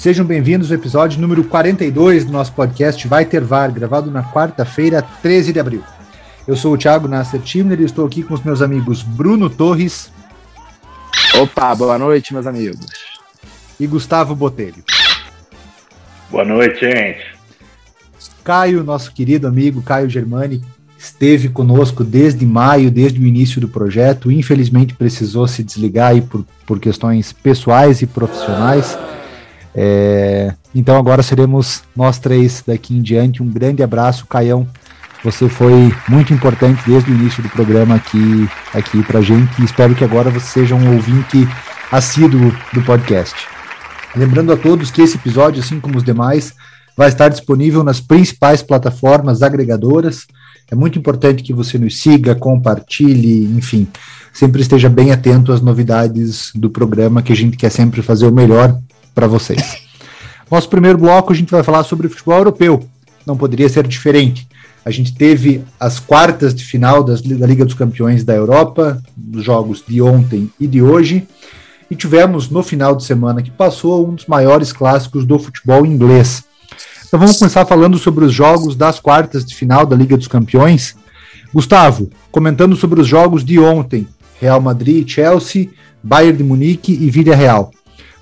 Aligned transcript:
Sejam 0.00 0.24
bem-vindos 0.24 0.70
ao 0.70 0.78
episódio 0.78 1.20
número 1.20 1.44
42 1.44 2.24
do 2.24 2.32
nosso 2.32 2.54
podcast 2.54 3.06
Vai 3.06 3.26
Ter 3.26 3.44
VAR, 3.44 3.70
gravado 3.70 4.10
na 4.10 4.22
quarta-feira, 4.24 5.02
13 5.02 5.52
de 5.52 5.60
abril. 5.60 5.84
Eu 6.48 6.56
sou 6.56 6.72
o 6.72 6.78
Thiago 6.78 7.06
Nasser 7.06 7.38
Timner 7.42 7.78
e 7.78 7.84
estou 7.84 8.06
aqui 8.06 8.22
com 8.22 8.32
os 8.32 8.42
meus 8.42 8.62
amigos 8.62 9.02
Bruno 9.02 9.50
Torres. 9.50 10.10
Opa, 11.34 11.74
boa 11.74 11.98
noite, 11.98 12.32
meus 12.32 12.46
amigos. 12.46 12.78
E 13.78 13.86
Gustavo 13.86 14.34
Botelho. 14.34 14.82
Boa 16.30 16.46
noite, 16.46 16.80
gente. 16.80 17.36
Caio, 18.42 18.82
nosso 18.82 19.12
querido 19.12 19.46
amigo 19.46 19.82
Caio 19.82 20.08
Germani, 20.08 20.64
esteve 20.98 21.50
conosco 21.50 22.02
desde 22.02 22.46
maio, 22.46 22.90
desde 22.90 23.20
o 23.20 23.26
início 23.26 23.60
do 23.60 23.68
projeto. 23.68 24.32
Infelizmente 24.32 24.94
precisou 24.94 25.46
se 25.46 25.62
desligar 25.62 26.12
aí 26.12 26.22
por, 26.22 26.46
por 26.66 26.80
questões 26.80 27.34
pessoais 27.34 28.00
e 28.00 28.06
profissionais. 28.06 28.96
É, 29.74 30.52
então 30.74 30.96
agora 30.96 31.22
seremos 31.22 31.82
nós 31.94 32.18
três 32.18 32.62
daqui 32.66 32.94
em 32.94 33.02
diante. 33.02 33.42
Um 33.42 33.48
grande 33.48 33.82
abraço, 33.82 34.26
Caião. 34.26 34.66
Você 35.22 35.48
foi 35.48 35.94
muito 36.08 36.32
importante 36.32 36.82
desde 36.86 37.10
o 37.10 37.14
início 37.14 37.42
do 37.42 37.48
programa 37.50 37.96
aqui, 37.96 38.48
aqui 38.72 39.02
pra 39.02 39.20
gente 39.20 39.62
espero 39.62 39.94
que 39.94 40.02
agora 40.02 40.30
você 40.30 40.46
seja 40.46 40.74
um 40.74 40.94
ouvinte 40.94 41.46
assíduo 41.92 42.54
do 42.72 42.82
podcast. 42.82 43.34
Lembrando 44.16 44.52
a 44.52 44.56
todos 44.56 44.90
que 44.90 45.02
esse 45.02 45.16
episódio, 45.16 45.62
assim 45.62 45.78
como 45.78 45.98
os 45.98 46.04
demais, 46.04 46.54
vai 46.96 47.08
estar 47.08 47.28
disponível 47.28 47.84
nas 47.84 48.00
principais 48.00 48.62
plataformas 48.62 49.42
agregadoras. 49.42 50.26
É 50.70 50.74
muito 50.74 50.98
importante 50.98 51.42
que 51.42 51.52
você 51.52 51.78
nos 51.78 52.00
siga, 52.00 52.34
compartilhe, 52.34 53.44
enfim, 53.56 53.86
sempre 54.32 54.62
esteja 54.62 54.88
bem 54.88 55.12
atento 55.12 55.52
às 55.52 55.60
novidades 55.60 56.50
do 56.54 56.70
programa, 56.70 57.22
que 57.22 57.32
a 57.32 57.36
gente 57.36 57.56
quer 57.56 57.70
sempre 57.70 58.02
fazer 58.02 58.26
o 58.26 58.32
melhor 58.32 58.78
para 59.14 59.26
vocês. 59.26 59.78
Nosso 60.50 60.68
primeiro 60.68 60.98
bloco 60.98 61.32
a 61.32 61.36
gente 61.36 61.50
vai 61.50 61.62
falar 61.62 61.84
sobre 61.84 62.08
futebol 62.08 62.38
europeu. 62.38 62.84
Não 63.26 63.36
poderia 63.36 63.68
ser 63.68 63.86
diferente. 63.86 64.48
A 64.84 64.90
gente 64.90 65.14
teve 65.14 65.62
as 65.78 66.00
quartas 66.00 66.54
de 66.54 66.64
final 66.64 67.04
das, 67.04 67.20
da 67.20 67.46
Liga 67.46 67.64
dos 67.64 67.74
Campeões 67.74 68.24
da 68.24 68.34
Europa, 68.34 69.00
nos 69.16 69.44
jogos 69.44 69.84
de 69.86 70.00
ontem 70.00 70.50
e 70.58 70.66
de 70.66 70.82
hoje, 70.82 71.26
e 71.90 71.94
tivemos 71.94 72.48
no 72.48 72.62
final 72.62 72.96
de 72.96 73.04
semana 73.04 73.42
que 73.42 73.50
passou 73.50 74.08
um 74.08 74.14
dos 74.14 74.26
maiores 74.26 74.72
clássicos 74.72 75.24
do 75.26 75.38
futebol 75.38 75.84
inglês. 75.84 76.44
Então 77.06 77.18
vamos 77.18 77.38
começar 77.38 77.66
falando 77.66 77.98
sobre 77.98 78.24
os 78.24 78.32
jogos 78.32 78.74
das 78.74 78.98
quartas 78.98 79.44
de 79.44 79.54
final 79.54 79.84
da 79.84 79.96
Liga 79.96 80.16
dos 80.16 80.28
Campeões. 80.28 80.96
Gustavo, 81.52 82.08
comentando 82.30 82.76
sobre 82.76 83.00
os 83.00 83.06
jogos 83.06 83.44
de 83.44 83.58
ontem: 83.58 84.06
Real 84.40 84.60
Madrid, 84.60 85.06
Chelsea, 85.08 85.68
Bayern 86.02 86.38
de 86.38 86.44
Munique 86.44 86.92
e 86.92 87.10
Villarreal. 87.10 87.72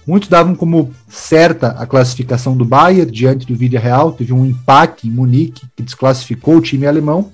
Muitos 0.09 0.31
davam 0.31 0.55
como 0.55 0.91
certa 1.07 1.73
a 1.73 1.87
classificação 1.87 2.57
do 2.57 2.65
Bayern 2.65 3.13
diante 3.13 3.47
do 3.47 3.55
Villarreal, 3.55 4.13
teve 4.13 4.33
um 4.33 4.47
empate 4.47 5.07
em 5.07 5.11
Munique 5.11 5.67
que 5.77 5.83
desclassificou 5.83 6.57
o 6.57 6.63
time 6.63 6.87
alemão. 6.87 7.31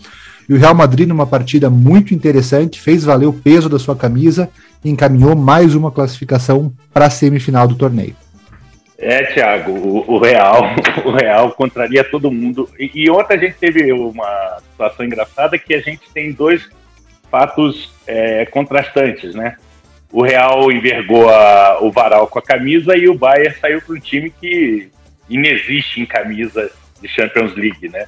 E 0.48 0.52
o 0.52 0.58
Real 0.58 0.74
Madrid, 0.74 1.06
numa 1.06 1.24
partida 1.24 1.70
muito 1.70 2.12
interessante, 2.12 2.80
fez 2.80 3.04
valer 3.04 3.26
o 3.26 3.32
peso 3.32 3.68
da 3.68 3.78
sua 3.78 3.94
camisa 3.94 4.50
e 4.84 4.90
encaminhou 4.90 5.36
mais 5.36 5.76
uma 5.76 5.92
classificação 5.92 6.72
para 6.92 7.06
a 7.06 7.10
semifinal 7.10 7.68
do 7.68 7.76
torneio. 7.76 8.16
É, 8.98 9.22
Thiago, 9.26 9.70
o, 9.70 10.14
o, 10.14 10.18
Real, 10.18 10.64
o 11.06 11.12
Real 11.12 11.52
contraria 11.52 12.02
todo 12.02 12.28
mundo. 12.28 12.68
E, 12.76 12.90
e 12.92 13.08
ontem 13.08 13.34
a 13.34 13.38
gente 13.38 13.54
teve 13.54 13.92
uma 13.92 14.58
situação 14.72 15.06
engraçada 15.06 15.56
que 15.56 15.74
a 15.74 15.80
gente 15.80 16.10
tem 16.12 16.32
dois 16.32 16.68
fatos 17.30 17.92
é, 18.04 18.44
contrastantes, 18.46 19.32
né? 19.32 19.58
O 20.14 20.22
Real 20.22 20.70
envergou 20.70 21.28
a, 21.28 21.80
o 21.82 21.90
varal 21.90 22.28
com 22.28 22.38
a 22.38 22.42
camisa 22.42 22.96
e 22.96 23.08
o 23.08 23.18
Bayern 23.18 23.52
saiu 23.60 23.82
para 23.82 23.96
um 23.96 23.98
time 23.98 24.30
que 24.30 24.88
inexiste 25.28 26.00
em 26.00 26.06
camisa 26.06 26.70
de 27.02 27.08
Champions 27.08 27.52
League, 27.56 27.88
né? 27.88 28.06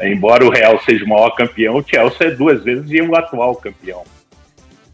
Embora 0.00 0.44
o 0.44 0.48
Real 0.48 0.80
seja 0.84 1.04
o 1.04 1.08
maior 1.08 1.30
campeão, 1.30 1.74
o 1.74 1.84
Chelsea 1.84 2.28
é 2.28 2.30
duas 2.30 2.62
vezes 2.62 2.88
e 2.92 3.02
o 3.02 3.16
atual 3.16 3.56
campeão. 3.56 4.04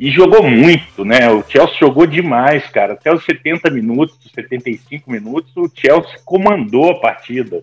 E 0.00 0.10
jogou 0.10 0.42
muito, 0.42 1.04
né? 1.04 1.30
O 1.30 1.44
Chelsea 1.46 1.76
jogou 1.78 2.06
demais, 2.06 2.66
cara. 2.68 2.94
Até 2.94 3.12
os 3.12 3.22
70 3.26 3.70
minutos, 3.70 4.16
75 4.34 5.10
minutos, 5.10 5.54
o 5.58 5.70
Chelsea 5.74 6.18
comandou 6.24 6.90
a 6.90 7.00
partida. 7.00 7.62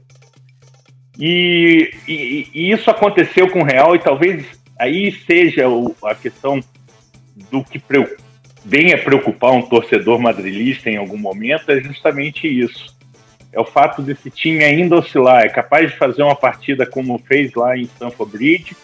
E, 1.18 1.92
e, 2.08 2.48
e 2.54 2.72
isso 2.72 2.92
aconteceu 2.92 3.50
com 3.50 3.62
o 3.62 3.66
Real 3.66 3.96
e 3.96 4.00
talvez 4.00 4.46
aí 4.80 5.12
seja 5.26 5.68
o, 5.68 5.96
a 6.04 6.14
questão 6.14 6.60
do 7.50 7.64
que 7.64 7.80
preocupa 7.80 8.33
venha 8.66 8.98
preocupar 8.98 9.52
um 9.52 9.62
torcedor 9.62 10.20
madrilista 10.20 10.90
em 10.90 10.98
algum 10.98 11.18
momento 11.18 11.72
é 11.72 11.82
justamente 11.82 12.48
isso. 12.48 12.96
É 13.52 13.60
o 13.60 13.66
fato 13.66 14.02
desse 14.02 14.32
time 14.32 14.64
ainda 14.64 14.96
oscilar, 14.96 15.44
é 15.44 15.50
capaz 15.50 15.92
de 15.92 15.98
fazer 15.98 16.24
uma 16.24 16.36
partida 16.36 16.86
como 16.86 17.20
fez 17.20 17.54
lá 17.54 17.78
em 17.78 17.84
Stamford 17.84 18.32
Bridge 18.32 18.76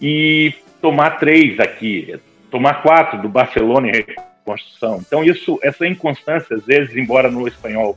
e 0.00 0.54
tomar 0.80 1.18
três 1.18 1.58
aqui, 1.58 2.14
tomar 2.50 2.82
quatro 2.82 3.20
do 3.20 3.28
Barcelona 3.28 3.88
em 3.88 3.92
reconstrução. 3.92 5.02
Então 5.04 5.24
isso, 5.24 5.58
essa 5.62 5.86
inconstância 5.86 6.54
às 6.54 6.64
vezes, 6.64 6.94
embora 6.94 7.30
no 7.30 7.48
espanhol 7.48 7.96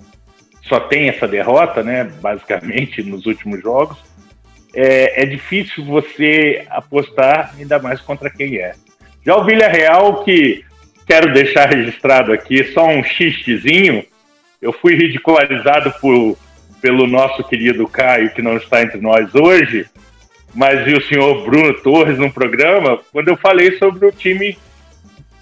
só 0.64 0.80
tem 0.80 1.08
essa 1.08 1.28
derrota, 1.28 1.84
né, 1.84 2.04
basicamente 2.22 3.04
nos 3.04 3.26
últimos 3.26 3.62
jogos, 3.62 3.98
é, 4.74 5.24
é 5.24 5.26
difícil 5.26 5.86
você 5.86 6.66
apostar 6.70 7.54
ainda 7.58 7.80
mais 7.80 8.02
contra 8.02 8.30
quem 8.30 8.58
é. 8.58 8.74
Já 9.26 9.36
o 9.36 9.46
Villarreal 9.46 10.24
que 10.24 10.64
quero 11.08 11.34
deixar 11.34 11.70
registrado 11.70 12.34
aqui 12.34 12.66
só 12.66 12.86
um 12.86 13.02
xistezinho. 13.02 14.06
Eu 14.62 14.74
fui 14.74 14.96
ridicularizado 14.96 15.94
por, 16.02 16.38
pelo 16.82 17.08
nosso 17.08 17.44
querido 17.46 17.88
Caio, 17.88 18.32
que 18.32 18.42
não 18.42 18.58
está 18.58 18.84
entre 18.84 19.00
nós 19.00 19.34
hoje, 19.34 19.86
mas 20.54 20.86
e 20.86 20.94
o 20.94 21.02
senhor 21.02 21.46
Bruno 21.46 21.74
Torres 21.76 22.18
no 22.18 22.32
programa, 22.32 23.00
quando 23.12 23.30
eu 23.30 23.38
falei 23.38 23.78
sobre 23.78 24.06
o 24.06 24.12
time 24.12 24.58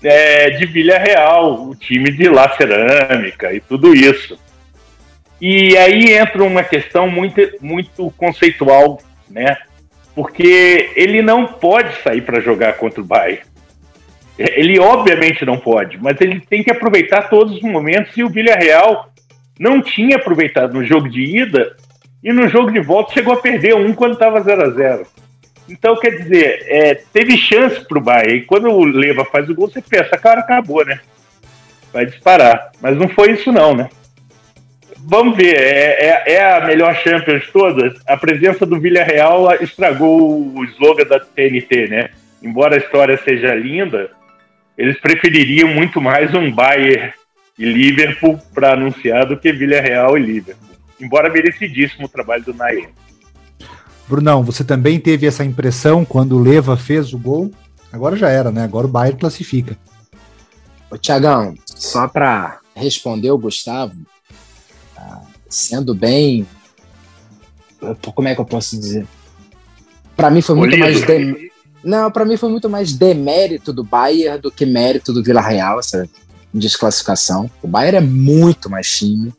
é, 0.03 0.51
de 0.51 0.65
Vila 0.67 0.99
Real, 0.99 1.67
o 1.67 1.75
time 1.75 2.11
de 2.11 2.29
La 2.29 2.55
Cerâmica 2.55 3.51
e 3.51 3.59
tudo 3.59 3.95
isso. 3.95 4.39
E 5.41 5.75
aí 5.77 6.13
entra 6.13 6.43
uma 6.43 6.63
questão 6.63 7.09
muito, 7.09 7.41
muito 7.59 8.13
conceitual, 8.17 9.01
né? 9.29 9.57
Porque 10.13 10.91
ele 10.95 11.21
não 11.21 11.45
pode 11.45 12.01
sair 12.01 12.21
para 12.21 12.39
jogar 12.39 12.73
contra 12.73 13.01
o 13.01 13.05
Bayern 13.05 13.43
ele 14.37 14.79
obviamente 14.79 15.45
não 15.45 15.57
pode, 15.57 15.97
mas 16.01 16.19
ele 16.19 16.41
tem 16.41 16.63
que 16.63 16.71
aproveitar 16.71 17.29
todos 17.29 17.55
os 17.55 17.61
momentos 17.61 18.15
e 18.17 18.23
o 18.23 18.29
Villarreal 18.29 19.09
não 19.59 19.81
tinha 19.81 20.17
aproveitado 20.17 20.73
no 20.73 20.83
jogo 20.83 21.09
de 21.09 21.21
ida 21.21 21.75
e 22.23 22.33
no 22.33 22.47
jogo 22.49 22.71
de 22.71 22.81
volta 22.81 23.13
chegou 23.13 23.33
a 23.33 23.41
perder 23.41 23.75
um 23.75 23.93
quando 23.93 24.13
estava 24.13 24.41
0 24.41 24.63
a 24.63 24.69
0 24.71 25.07
Então, 25.69 25.95
quer 25.95 26.09
dizer, 26.09 26.65
é, 26.67 26.95
teve 26.95 27.37
chance 27.37 27.85
para 27.87 27.97
o 27.97 28.01
Bahia. 28.01 28.35
E 28.35 28.41
quando 28.41 28.67
o 28.67 28.83
Leva 28.83 29.23
faz 29.23 29.47
o 29.47 29.55
gol, 29.55 29.69
você 29.69 29.81
pensa, 29.81 30.17
cara, 30.17 30.41
acabou, 30.41 30.83
né? 30.83 30.99
Vai 31.93 32.05
disparar. 32.05 32.71
Mas 32.81 32.97
não 32.97 33.07
foi 33.07 33.31
isso, 33.31 33.51
não, 33.51 33.75
né? 33.75 33.89
Vamos 35.07 35.37
ver, 35.37 35.55
é, 35.55 36.23
é, 36.25 36.33
é 36.33 36.53
a 36.53 36.65
melhor 36.65 36.95
Champions 36.95 37.43
de 37.43 37.51
todas. 37.51 37.93
A 38.07 38.17
presença 38.17 38.65
do 38.65 38.79
Villarreal 38.79 39.53
estragou 39.61 40.51
o 40.55 40.63
slogan 40.65 41.05
da 41.05 41.19
TNT, 41.19 41.87
né? 41.87 42.09
Embora 42.41 42.75
a 42.75 42.79
história 42.79 43.17
seja 43.17 43.53
linda, 43.53 44.09
eles 44.77 44.99
prefeririam 44.99 45.69
muito 45.69 46.01
mais 46.01 46.33
um 46.33 46.51
Bayern 46.51 47.13
e 47.57 47.65
Liverpool 47.65 48.39
para 48.53 48.73
anunciar 48.73 49.25
do 49.25 49.39
que 49.39 49.51
Villarreal 49.51 50.17
e 50.17 50.21
Liverpool. 50.21 50.75
Embora 50.99 51.31
merecidíssimo 51.31 52.05
o 52.05 52.09
trabalho 52.09 52.43
do 52.43 52.53
Nair. 52.53 52.89
Brunão, 54.07 54.43
você 54.43 54.63
também 54.63 54.99
teve 54.99 55.25
essa 55.25 55.43
impressão 55.43 56.05
quando 56.05 56.37
o 56.37 56.43
Leva 56.43 56.77
fez 56.77 57.13
o 57.13 57.17
gol? 57.17 57.51
Agora 57.91 58.15
já 58.15 58.29
era, 58.29 58.51
né? 58.51 58.63
Agora 58.63 58.85
o 58.85 58.89
Bayern 58.89 59.19
classifica. 59.19 59.77
Ô, 60.91 60.97
Tiagão, 60.97 61.55
só 61.65 62.07
para 62.07 62.59
responder 62.75 63.31
o 63.31 63.37
Gustavo, 63.37 63.95
tá 64.93 65.21
sendo 65.49 65.95
bem. 65.95 66.45
Como 68.13 68.27
é 68.27 68.35
que 68.35 68.41
eu 68.41 68.45
posso 68.45 68.77
dizer? 68.77 69.07
Para 70.15 70.29
mim 70.29 70.41
foi 70.41 70.55
muito 70.55 70.77
mais. 70.77 71.01
De... 71.05 71.51
Não, 71.85 72.09
para 72.09 72.25
mim 72.25 72.35
foi 72.35 72.49
muito 72.49 72.67
mais 72.67 72.93
demérito 72.93 73.71
do 73.71 73.83
Bayern 73.83 74.41
do 74.41 74.51
que 74.51 74.65
mérito 74.65 75.13
do 75.13 75.23
Vila 75.23 75.39
Real. 75.39 75.79
Essa 75.79 76.09
desclassificação. 76.51 77.49
O 77.61 77.67
Bayern 77.67 77.97
é 77.97 78.01
muito 78.01 78.69
mais 78.69 78.89
time. 78.89 79.33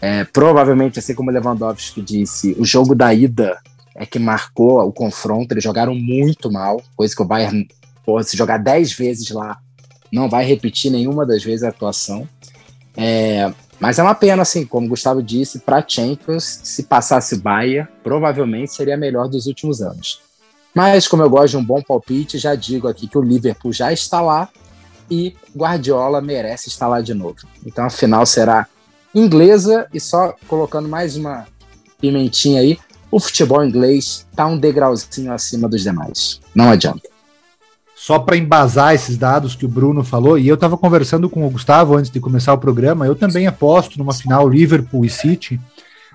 É, 0.00 0.24
provavelmente, 0.24 0.98
assim 0.98 1.14
como 1.14 1.30
o 1.30 1.32
Lewandowski 1.32 2.00
disse, 2.00 2.56
o 2.58 2.64
jogo 2.64 2.94
da 2.94 3.12
ida 3.12 3.58
é 3.94 4.06
que 4.06 4.18
marcou 4.18 4.78
o 4.80 4.92
confronto. 4.92 5.52
Eles 5.52 5.64
jogaram 5.64 5.94
muito 5.94 6.50
mal, 6.50 6.80
coisa 6.96 7.14
que 7.14 7.22
o 7.22 7.26
Bayern, 7.26 7.68
pô, 8.04 8.22
se 8.22 8.36
jogar 8.36 8.58
10 8.58 8.92
vezes 8.92 9.30
lá, 9.30 9.58
não 10.12 10.28
vai 10.28 10.44
repetir 10.44 10.90
nenhuma 10.90 11.26
das 11.26 11.42
vezes 11.42 11.64
a 11.64 11.68
atuação. 11.68 12.26
É, 12.96 13.52
mas 13.78 13.98
é 13.98 14.02
uma 14.02 14.14
pena, 14.14 14.42
assim, 14.42 14.64
como 14.64 14.86
o 14.86 14.90
Gustavo 14.90 15.22
disse, 15.22 15.58
para 15.58 15.84
Champions, 15.86 16.60
se 16.62 16.84
passasse 16.84 17.38
Bayern, 17.38 17.88
provavelmente 18.02 18.72
seria 18.72 18.94
a 18.94 18.98
melhor 18.98 19.28
dos 19.28 19.46
últimos 19.46 19.82
anos. 19.82 20.29
Mas, 20.74 21.08
como 21.08 21.22
eu 21.22 21.30
gosto 21.30 21.50
de 21.50 21.56
um 21.56 21.64
bom 21.64 21.82
palpite, 21.82 22.38
já 22.38 22.54
digo 22.54 22.86
aqui 22.86 23.08
que 23.08 23.18
o 23.18 23.22
Liverpool 23.22 23.72
já 23.72 23.92
está 23.92 24.20
lá 24.20 24.48
e 25.10 25.34
Guardiola 25.56 26.20
merece 26.20 26.68
estar 26.68 26.86
lá 26.86 27.00
de 27.00 27.12
novo. 27.12 27.36
Então 27.66 27.84
a 27.84 27.90
final 27.90 28.24
será 28.24 28.66
inglesa 29.14 29.88
e 29.92 29.98
só 29.98 30.34
colocando 30.46 30.88
mais 30.88 31.16
uma 31.16 31.46
pimentinha 32.00 32.60
aí, 32.60 32.78
o 33.10 33.18
futebol 33.18 33.64
inglês 33.64 34.26
está 34.30 34.46
um 34.46 34.56
degrauzinho 34.56 35.32
acima 35.32 35.68
dos 35.68 35.82
demais. 35.82 36.40
Não 36.54 36.70
adianta. 36.70 37.08
Só 37.94 38.18
para 38.18 38.36
embasar 38.36 38.94
esses 38.94 39.18
dados 39.18 39.54
que 39.54 39.66
o 39.66 39.68
Bruno 39.68 40.02
falou, 40.02 40.38
e 40.38 40.48
eu 40.48 40.54
estava 40.54 40.78
conversando 40.78 41.28
com 41.28 41.46
o 41.46 41.50
Gustavo 41.50 41.96
antes 41.96 42.10
de 42.10 42.18
começar 42.18 42.54
o 42.54 42.58
programa, 42.58 43.06
eu 43.06 43.14
também 43.14 43.46
aposto 43.46 43.98
numa 43.98 44.14
final 44.14 44.48
Liverpool 44.48 45.04
e 45.04 45.10
City. 45.10 45.60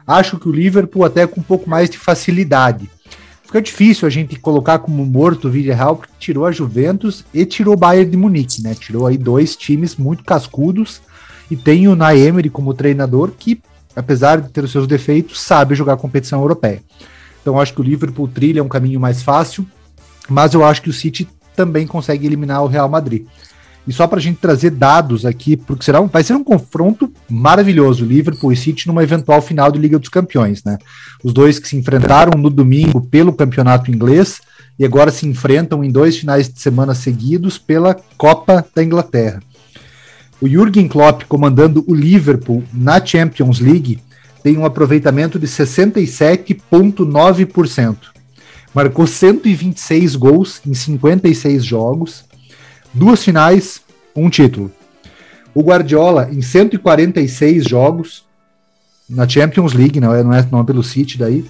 Acho 0.07 0.39
que 0.39 0.49
o 0.49 0.51
Liverpool 0.51 1.05
até 1.05 1.27
com 1.27 1.41
um 1.41 1.43
pouco 1.43 1.69
mais 1.69 1.89
de 1.89 1.99
facilidade. 1.99 2.89
Fica 3.55 3.63
difícil 3.63 4.05
a 4.05 4.11
gente 4.11 4.37
colocar 4.37 4.79
como 4.79 5.05
morto 5.05 5.47
o 5.47 5.49
Villarreal, 5.49 5.95
porque 5.95 6.11
tirou 6.19 6.45
a 6.45 6.51
Juventus 6.51 7.23
e 7.33 7.45
tirou 7.45 7.73
o 7.73 7.77
Bayern 7.77 8.11
de 8.11 8.17
Munique, 8.17 8.61
né? 8.61 8.75
Tirou 8.75 9.07
aí 9.07 9.17
dois 9.17 9.55
times 9.55 9.95
muito 9.95 10.25
cascudos 10.25 11.01
e 11.49 11.55
tem 11.55 11.87
o 11.87 11.95
Naemery 11.95 12.49
como 12.49 12.73
treinador 12.73 13.31
que, 13.31 13.61
apesar 13.95 14.41
de 14.41 14.49
ter 14.49 14.65
os 14.65 14.73
seus 14.73 14.85
defeitos, 14.85 15.39
sabe 15.39 15.73
jogar 15.73 15.95
competição 15.95 16.41
europeia. 16.41 16.83
Então 17.41 17.57
acho 17.57 17.73
que 17.73 17.79
o 17.79 17.83
Liverpool 17.83 18.27
trilha 18.27 18.61
um 18.61 18.67
caminho 18.67 18.99
mais 18.99 19.23
fácil, 19.23 19.65
mas 20.27 20.53
eu 20.53 20.65
acho 20.65 20.81
que 20.81 20.89
o 20.89 20.93
City 20.93 21.25
também 21.55 21.87
consegue 21.87 22.25
eliminar 22.25 22.61
o 22.61 22.67
Real 22.67 22.89
Madrid. 22.89 23.25
E 23.87 23.93
só 23.93 24.07
para 24.07 24.17
a 24.17 24.21
gente 24.21 24.37
trazer 24.37 24.71
dados 24.71 25.25
aqui, 25.25 25.55
porque 25.55 25.85
será 25.85 26.01
um, 26.01 26.07
vai 26.07 26.23
ser 26.23 26.33
um 26.33 26.43
confronto 26.43 27.11
maravilhoso, 27.29 28.03
Liverpool 28.03 28.51
e 28.51 28.55
City, 28.55 28.87
numa 28.87 29.03
eventual 29.03 29.39
final 29.41 29.71
de 29.71 29.77
Liga 29.77 29.99
dos 29.99 30.09
Campeões, 30.09 30.63
né? 30.63 30.79
Os 31.23 31.31
dois 31.33 31.59
que 31.59 31.67
se 31.67 31.77
enfrentaram 31.77 32.39
no 32.39 32.49
domingo 32.49 32.99
pelo 32.99 33.31
campeonato 33.31 33.91
inglês 33.91 34.41
e 34.77 34.85
agora 34.85 35.09
se 35.11 35.25
enfrentam 35.27 35.83
em 35.83 35.91
dois 35.91 36.17
finais 36.17 36.49
de 36.49 36.59
semana 36.59 36.95
seguidos 36.95 37.59
pela 37.59 37.95
Copa 38.17 38.65
da 38.73 38.83
Inglaterra. 38.83 39.39
O 40.41 40.47
Jürgen 40.47 40.87
Klopp 40.87 41.25
comandando 41.27 41.85
o 41.87 41.93
Liverpool 41.93 42.63
na 42.73 43.05
Champions 43.05 43.59
League 43.59 43.99
tem 44.43 44.57
um 44.57 44.65
aproveitamento 44.65 45.37
de 45.39 45.47
67,9%. 45.47 47.97
Marcou 48.73 49.05
126 49.07 50.15
gols 50.15 50.59
em 50.67 50.73
56 50.73 51.63
jogos 51.63 52.25
duas 52.95 53.23
finais, 53.23 53.81
um 54.15 54.29
título. 54.29 54.71
O 55.53 55.61
Guardiola, 55.61 56.29
em 56.31 56.41
146 56.41 57.65
jogos 57.65 58.25
na 59.07 59.27
Champions 59.27 59.73
League, 59.73 59.99
não 59.99 60.13
é, 60.13 60.23
não 60.23 60.33
é, 60.33 60.47
não 60.51 60.61
é 60.61 60.63
pelo 60.63 60.83
City 60.83 61.17
daí, 61.17 61.45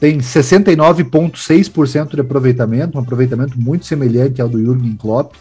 tem 0.00 0.18
69,6% 0.18 2.14
de 2.14 2.20
aproveitamento, 2.20 2.96
um 2.98 3.00
aproveitamento 3.00 3.60
muito 3.60 3.84
semelhante 3.86 4.40
ao 4.40 4.48
do 4.48 4.58
Jürgen 4.58 4.96
Klopp, 4.96 5.34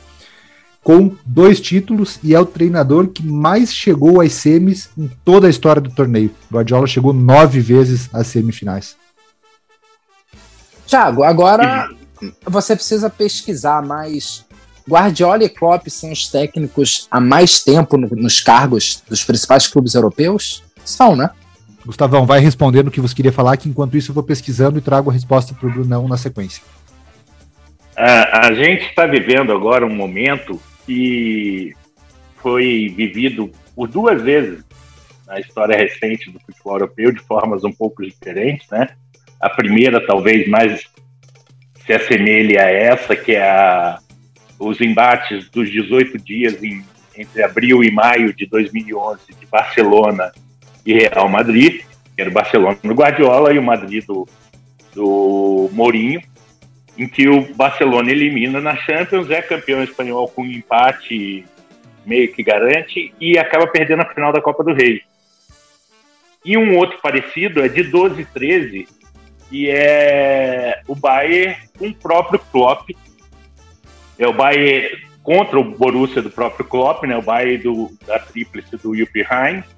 com 0.83 1.15
dois 1.25 1.59
títulos 1.59 2.19
e 2.23 2.35
é 2.35 2.39
o 2.39 2.45
treinador 2.45 3.07
que 3.07 3.25
mais 3.25 3.73
chegou 3.73 4.21
às 4.21 4.33
semis 4.33 4.89
em 4.97 5.09
toda 5.23 5.47
a 5.47 5.49
história 5.49 5.81
do 5.81 5.89
torneio. 5.89 6.31
O 6.49 6.55
Guardiola 6.55 6.87
chegou 6.87 7.13
nove 7.13 7.59
vezes 7.59 8.09
às 8.13 8.27
semifinais. 8.27 8.95
Thiago, 10.85 11.23
agora 11.23 11.89
você 12.45 12.75
precisa 12.75 13.09
pesquisar 13.09 13.81
mais 13.81 14.45
Guardiola 14.89 15.43
e 15.43 15.49
Klopp 15.49 15.87
são 15.87 16.11
os 16.11 16.27
técnicos 16.27 17.07
há 17.11 17.19
mais 17.19 17.63
tempo 17.63 17.95
no, 17.95 18.07
nos 18.09 18.41
cargos 18.41 19.03
dos 19.07 19.23
principais 19.23 19.67
clubes 19.67 19.93
europeus? 19.93 20.63
São, 20.83 21.15
né? 21.15 21.29
Gustavão, 21.85 22.25
vai 22.25 22.39
respondendo 22.39 22.87
o 22.87 22.91
que 22.91 22.99
você 22.99 23.15
queria 23.15 23.31
falar, 23.31 23.55
que 23.55 23.69
enquanto 23.69 23.95
isso 23.95 24.11
eu 24.11 24.15
vou 24.15 24.23
pesquisando 24.23 24.77
e 24.77 24.81
trago 24.81 25.09
a 25.09 25.13
resposta 25.13 25.53
para 25.53 25.67
o 25.67 25.71
Brunão 25.71 26.07
na 26.07 26.17
sequência. 26.17 26.63
A, 27.95 28.47
a 28.47 28.53
gente 28.53 28.85
está 28.85 29.05
vivendo 29.05 29.51
agora 29.51 29.85
um 29.85 29.95
momento 29.95 30.59
que 30.85 31.75
foi 32.37 32.93
vivido 32.95 33.51
por 33.75 33.87
duas 33.87 34.21
vezes 34.21 34.63
na 35.27 35.39
história 35.39 35.77
recente 35.77 36.31
do 36.31 36.39
futebol 36.39 36.73
europeu 36.73 37.11
de 37.11 37.21
formas 37.21 37.63
um 37.63 37.71
pouco 37.71 38.03
diferentes, 38.03 38.67
né? 38.69 38.87
A 39.39 39.49
primeira, 39.49 40.05
talvez 40.05 40.47
mais 40.49 40.83
se 41.85 41.93
assemelhe 41.93 42.57
a 42.57 42.69
essa, 42.69 43.15
que 43.15 43.33
é 43.33 43.43
a 43.43 43.99
os 44.59 44.81
embates 44.81 45.49
dos 45.49 45.71
18 45.71 46.17
dias 46.19 46.61
em, 46.61 46.83
entre 47.17 47.41
abril 47.41 47.81
e 47.81 47.89
maio 47.89 48.33
de 48.33 48.45
2011 48.45 49.21
de 49.39 49.45
Barcelona 49.45 50.31
e 50.85 50.93
Real 50.93 51.29
Madrid, 51.29 51.81
que 52.15 52.21
era 52.21 52.29
o 52.29 52.33
Barcelona 52.33 52.77
do 52.83 52.93
Guardiola 52.93 53.53
e 53.53 53.57
o 53.57 53.63
Madrid 53.63 54.05
do, 54.05 54.27
do 54.93 55.69
Mourinho, 55.71 56.21
em 56.97 57.07
que 57.07 57.29
o 57.29 57.53
Barcelona 57.55 58.11
elimina 58.11 58.59
na 58.59 58.75
Champions, 58.75 59.31
é 59.31 59.41
campeão 59.41 59.81
espanhol 59.81 60.27
com 60.27 60.41
um 60.41 60.51
empate 60.51 61.45
meio 62.05 62.31
que 62.33 62.43
garante 62.43 63.13
e 63.19 63.37
acaba 63.37 63.67
perdendo 63.67 64.01
a 64.01 64.13
final 64.13 64.33
da 64.33 64.41
Copa 64.41 64.63
do 64.63 64.73
Rei. 64.73 65.01
E 66.43 66.57
um 66.57 66.77
outro 66.77 66.99
parecido 67.01 67.61
é 67.61 67.69
de 67.69 67.83
12 67.83 68.21
e 68.21 68.25
13, 68.25 68.87
e 69.51 69.69
é 69.69 70.81
o 70.87 70.95
Bayern 70.95 71.55
com 71.77 71.87
o 71.87 71.93
próprio 71.93 72.39
Klopp 72.51 72.89
é 74.19 74.27
o 74.27 74.33
Bayern 74.33 74.99
contra 75.23 75.57
o 75.57 75.63
Borussia 75.63 76.21
do 76.21 76.29
próprio 76.29 76.65
Klopp, 76.65 77.05
né? 77.05 77.17
O 77.17 77.21
Bayern 77.21 77.63
do, 77.63 77.89
da 78.05 78.19
tríplice 78.19 78.75
do 78.77 78.93
Jupp 78.95 79.17
Heynckes, 79.19 79.71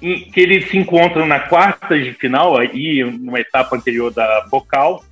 que 0.00 0.40
eles 0.40 0.68
se 0.68 0.76
encontram 0.76 1.26
na 1.26 1.40
quarta 1.40 1.98
de 1.98 2.12
final, 2.14 2.58
aí 2.58 3.02
numa 3.04 3.40
etapa 3.40 3.76
anterior 3.76 4.12
da 4.12 4.46
Bocal, 4.50 5.04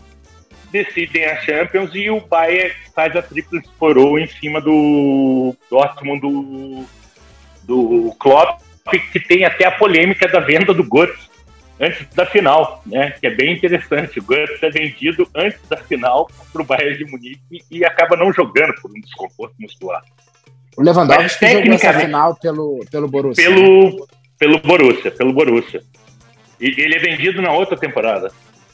decidem 0.71 1.25
a 1.25 1.37
Champions 1.37 1.91
e 1.95 2.11
o 2.11 2.21
Bayern 2.21 2.75
faz 2.95 3.15
a 3.15 3.23
tríplice 3.23 3.69
coroa 3.79 4.21
em 4.21 4.27
cima 4.27 4.61
do 4.61 5.55
Dortmund 5.71 6.21
do, 6.21 6.85
do 7.63 8.15
Klopp, 8.19 8.61
que 9.13 9.21
tem 9.21 9.45
até 9.45 9.67
a 9.67 9.71
polêmica 9.71 10.29
da 10.29 10.41
venda 10.41 10.75
do 10.75 10.83
Götze 10.83 11.34
antes 11.81 12.07
da 12.15 12.27
final, 12.27 12.83
né? 12.87 13.13
Que 13.21 13.27
é 13.27 13.31
bem 13.31 13.55
interessante. 13.55 14.19
O 14.19 14.23
Götze 14.23 14.65
é 14.65 14.71
vendido 14.71 15.29
antes 15.35 15.61
da 15.69 15.77
final 15.77 16.31
para 16.53 16.63
o 16.63 16.65
Bayern 16.65 16.99
de 16.99 17.11
Munique 17.11 17.65
e 17.71 17.85
acaba 17.85 18.17
não 18.17 18.33
jogando 18.33 18.75
por 18.81 18.91
um 18.91 19.01
desconforto 19.01 19.55
muscular. 19.59 20.03
O 20.77 20.83
Lewandowski 20.83 21.53
jogou 21.53 21.73
essa 21.75 21.93
final 22.01 22.37
pelo, 22.37 22.85
pelo 22.91 23.09
Borussia. 23.09 23.45
Pelo, 23.45 24.09
pelo 24.39 24.59
Borussia, 24.59 25.11
pelo 25.11 25.33
Borussia. 25.33 25.83
E 26.61 26.67
ele 26.81 26.97
é 26.97 26.99
vendido 26.99 27.41
na 27.41 27.53
outra 27.53 27.77
temporada. 27.77 28.31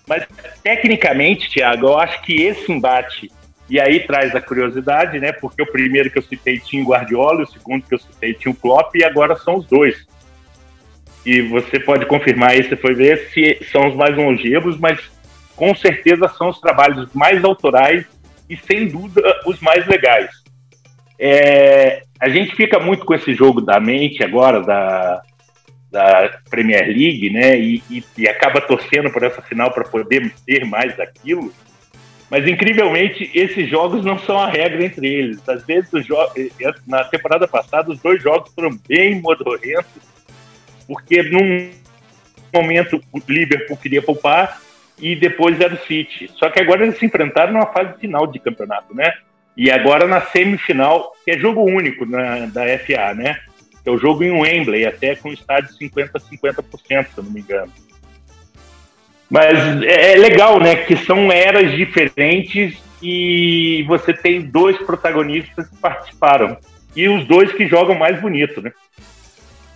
Mas 0.07 0.27
tecnicamente, 0.63 1.51
Thiago, 1.51 1.89
eu 1.89 1.99
acho 1.99 2.23
que 2.23 2.43
esse 2.43 2.71
embate 2.73 3.31
e 3.69 3.79
aí 3.79 4.01
traz 4.01 4.35
a 4.35 4.41
curiosidade, 4.41 5.21
né? 5.21 5.31
Porque 5.31 5.63
o 5.63 5.71
primeiro 5.71 6.11
que 6.11 6.19
eu 6.19 6.23
citei 6.23 6.59
tinha 6.59 6.83
o 6.83 6.89
Guardiola, 6.89 7.45
o 7.45 7.47
segundo 7.47 7.87
que 7.87 7.95
eu 7.95 8.01
citei 8.01 8.35
tinha 8.35 8.51
o 8.51 8.55
Klopp, 8.55 8.97
e 8.97 9.05
agora 9.05 9.37
são 9.37 9.57
os 9.57 9.67
dois 9.67 10.07
e 11.25 11.43
você 11.43 11.79
pode 11.79 12.07
confirmar 12.07 12.51
aí, 12.51 12.63
você 12.63 12.77
foi 12.77 12.95
ver 12.95 13.29
se 13.33 13.59
são 13.71 13.89
os 13.89 13.95
mais 13.95 14.17
longevos, 14.17 14.79
mas 14.79 14.99
com 15.55 15.75
certeza 15.75 16.29
são 16.29 16.49
os 16.49 16.61
trabalhos 16.61 17.13
mais 17.13 17.45
autorais 17.45 18.07
e 18.49 18.57
sem 18.57 18.89
dúvida 18.89 19.23
os 19.47 19.61
mais 19.61 19.87
legais. 19.87 20.31
É, 21.19 22.03
a 22.19 22.29
gente 22.31 22.57
fica 22.57 22.79
muito 22.81 23.05
com 23.05 23.15
esse 23.15 23.35
jogo 23.35 23.61
da 23.61 23.79
mente 23.79 24.25
agora 24.25 24.63
da, 24.63 25.23
da 25.91 26.41
Premier 26.49 26.87
League, 26.87 27.29
né? 27.31 27.59
E, 27.59 27.83
e, 27.91 28.05
e 28.17 28.27
acaba 28.27 28.61
torcendo 28.63 29.11
por 29.11 29.23
essa 29.23 29.43
final 29.43 29.71
para 29.71 29.85
poder 29.85 30.33
ter 30.47 30.65
mais 30.65 30.99
aquilo. 30.99 31.53
Mas 32.31 32.47
incrivelmente 32.47 33.31
esses 33.35 33.69
jogos 33.69 34.05
não 34.05 34.19
são 34.21 34.39
a 34.39 34.49
regra 34.49 34.83
entre 34.83 35.07
eles. 35.07 35.47
Às 35.47 35.65
vezes 35.67 35.91
na 36.87 37.05
temporada 37.05 37.47
passada 37.47 37.91
os 37.91 38.01
dois 38.01 38.23
jogos 38.23 38.55
foram 38.55 38.71
bem 38.89 39.21
modorentos 39.21 40.10
porque 40.91 41.23
num 41.23 41.71
momento 42.53 43.01
o 43.13 43.21
Liverpool 43.29 43.77
queria 43.77 44.03
poupar 44.03 44.61
e 44.99 45.15
depois 45.15 45.61
era 45.61 45.73
o 45.73 45.87
City. 45.87 46.29
Só 46.35 46.51
que 46.51 46.59
agora 46.59 46.83
eles 46.83 46.99
se 46.99 47.07
enfrentaram 47.07 47.53
numa 47.53 47.67
fase 47.67 47.97
final 48.01 48.27
de 48.27 48.41
campeonato, 48.41 48.93
né? 48.93 49.13
E 49.57 49.71
agora 49.71 50.09
na 50.09 50.21
semifinal, 50.21 51.13
que 51.25 51.31
é 51.31 51.39
jogo 51.39 51.63
único 51.63 52.05
na, 52.05 52.47
da 52.47 52.63
FA, 52.81 53.15
né? 53.15 53.39
É 53.87 53.91
o 53.91 53.99
jogo 53.99 54.25
em 54.25 54.33
Wembley, 54.33 54.85
até 54.85 55.15
com 55.15 55.33
estádio 55.33 55.73
50 55.75 56.19
a 56.19 56.21
50%, 56.21 56.65
se 56.83 57.19
eu 57.19 57.23
não 57.23 57.31
me 57.31 57.41
engano. 57.41 57.73
Mas 59.31 59.81
é, 59.85 60.15
é 60.15 60.17
legal, 60.17 60.59
né? 60.59 60.75
Que 60.75 60.97
são 60.97 61.31
eras 61.31 61.71
diferentes 61.71 62.77
e 63.01 63.85
você 63.87 64.13
tem 64.13 64.43
dois 64.43 64.77
protagonistas 64.79 65.69
que 65.69 65.77
participaram. 65.77 66.59
e 66.97 67.09
os 67.09 67.25
dois 67.29 67.53
que 67.53 67.69
jogam 67.69 67.95
mais 67.95 68.21
bonito, 68.21 68.61
né? 68.61 68.73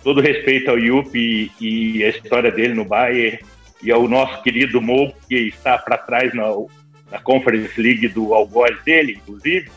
Todo 0.05 0.21
respeito 0.21 0.69
ao 0.69 0.77
Yupi 0.77 1.51
e, 1.59 1.97
e 1.97 2.03
a 2.03 2.09
história 2.09 2.51
dele 2.51 2.75
no 2.75 2.85
Bayern 2.85 3.39
e 3.81 3.91
ao 3.91 4.07
nosso 4.07 4.39
querido 4.43 4.79
Mo, 4.79 5.11
que 5.27 5.35
está 5.35 5.79
para 5.79 5.97
trás 5.97 6.31
na, 6.35 6.43
na 7.11 7.19
Conference 7.23 7.81
League 7.81 8.07
do 8.09 8.35
algoz 8.35 8.77
dele, 8.85 9.13
inclusive. 9.13 9.67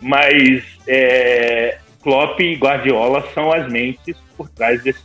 Mas 0.00 0.64
é, 0.88 1.76
Klopp 2.02 2.40
e 2.40 2.54
Guardiola 2.54 3.28
são 3.34 3.52
as 3.52 3.70
mentes 3.70 4.16
por 4.38 4.48
trás 4.48 4.82
desses 4.82 5.04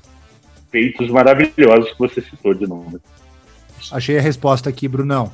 feitos 0.71 1.09
maravilhosos 1.09 1.91
que 1.91 1.99
você 1.99 2.21
citou 2.21 2.53
de 2.53 2.65
novo. 2.65 3.01
Achei 3.91 4.17
a 4.17 4.21
resposta 4.21 4.69
aqui, 4.69 4.87
Brunão. 4.87 5.29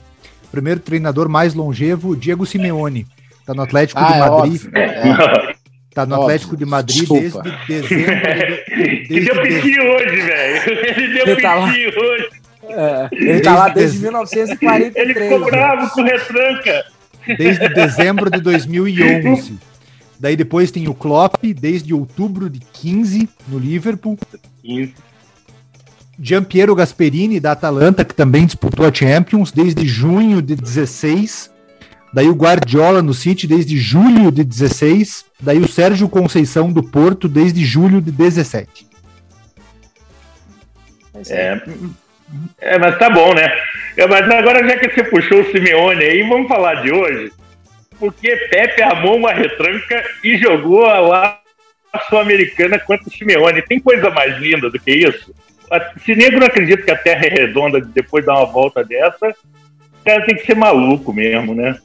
Primeiro 0.51 0.79
treinador 0.79 1.29
mais 1.29 1.53
longevo, 1.53 2.15
Diego 2.15 2.47
Simeone. 2.47 3.05
Está 3.41 3.53
no 3.53 3.61
Atlético 3.61 3.99
ah, 3.99 4.07
de 4.07 4.13
é 4.13 4.19
Madrid. 4.19 4.61
É 5.53 5.56
Tá 5.97 6.05
no 6.05 6.13
óbvio. 6.13 6.25
Atlético 6.25 6.55
de 6.55 6.63
Madrid 6.63 6.99
Desculpa. 6.99 7.41
desde 7.67 7.95
dezembro. 7.95 8.15
De, 8.15 9.07
desde 9.09 9.25
deu 9.25 9.41
pitinho 9.41 9.83
hoje, 9.83 10.15
velho. 10.21 10.69
Ele 10.95 11.13
deu 11.13 11.35
pitinho 11.35 11.41
tá 11.41 11.59
hoje. 11.59 12.29
É, 12.69 13.09
ele 13.11 13.41
tá 13.41 13.55
lá 13.55 13.69
desde 13.69 13.99
1943. 14.01 14.95
Ele 14.95 15.13
ficou 15.15 15.45
bravo 15.49 15.89
com 15.89 16.03
retranca. 16.03 16.85
Desde 17.35 17.69
dezembro 17.69 18.29
de 18.29 18.39
2011. 18.41 19.57
Daí 20.19 20.35
depois 20.35 20.69
tem 20.69 20.87
o 20.87 20.93
Klopp, 20.93 21.43
desde 21.59 21.95
outubro 21.95 22.47
de 22.47 22.59
15 22.59 23.27
no 23.47 23.57
Liverpool. 23.57 24.19
15. 24.61 24.93
Giampiero 26.21 26.75
Gasperini, 26.75 27.39
da 27.39 27.53
Atalanta, 27.53 28.05
que 28.05 28.13
também 28.13 28.45
disputou 28.45 28.85
a 28.85 28.93
Champions, 28.93 29.51
desde 29.51 29.87
junho 29.87 30.43
de 30.43 30.55
16. 30.55 31.56
Daí 32.13 32.29
o 32.29 32.35
Guardiola 32.35 33.01
no 33.01 33.13
City, 33.13 33.47
desde 33.47 33.77
julho 33.77 34.31
de 34.31 34.43
16. 34.43 35.25
Daí 35.39 35.59
o 35.59 35.67
Sérgio 35.67 36.07
Conceição 36.09 36.71
do 36.71 36.81
Porto, 36.81 37.27
desde 37.27 37.65
julho 37.65 38.01
de 38.01 38.11
17. 38.11 38.87
É, 41.29 41.61
é, 42.59 42.77
mas 42.77 42.97
tá 42.97 43.09
bom, 43.09 43.33
né? 43.33 43.47
É, 43.95 44.07
mas 44.07 44.29
agora, 44.29 44.67
já 44.67 44.77
que 44.77 44.89
você 44.89 45.03
puxou 45.03 45.41
o 45.41 45.51
Simeone 45.51 46.03
aí, 46.03 46.23
vamos 46.27 46.47
falar 46.47 46.81
de 46.81 46.91
hoje. 46.91 47.31
Porque 47.99 48.35
Pepe 48.49 48.81
armou 48.81 49.17
uma 49.17 49.33
retranca 49.33 50.03
e 50.23 50.37
jogou 50.37 50.81
lá 50.81 51.39
a 51.91 51.99
Sul-Americana 52.01 52.77
contra 52.77 53.07
o 53.07 53.11
Simeone. 53.11 53.61
Tem 53.63 53.79
coisa 53.79 54.09
mais 54.09 54.37
linda 54.37 54.69
do 54.69 54.79
que 54.79 54.91
isso? 54.91 55.33
Se 56.05 56.15
negro 56.15 56.39
não 56.39 56.47
acredita 56.47 56.83
que 56.83 56.91
a 56.91 56.97
Terra 56.97 57.25
é 57.25 57.29
redonda 57.29 57.81
depois 57.81 58.23
de 58.23 58.27
dar 58.27 58.35
uma 58.35 58.45
volta 58.45 58.83
dessa, 58.83 59.29
o 59.29 60.05
cara 60.05 60.25
tem 60.25 60.35
que 60.35 60.45
ser 60.45 60.55
maluco 60.55 61.11
mesmo, 61.11 61.53
né? 61.53 61.77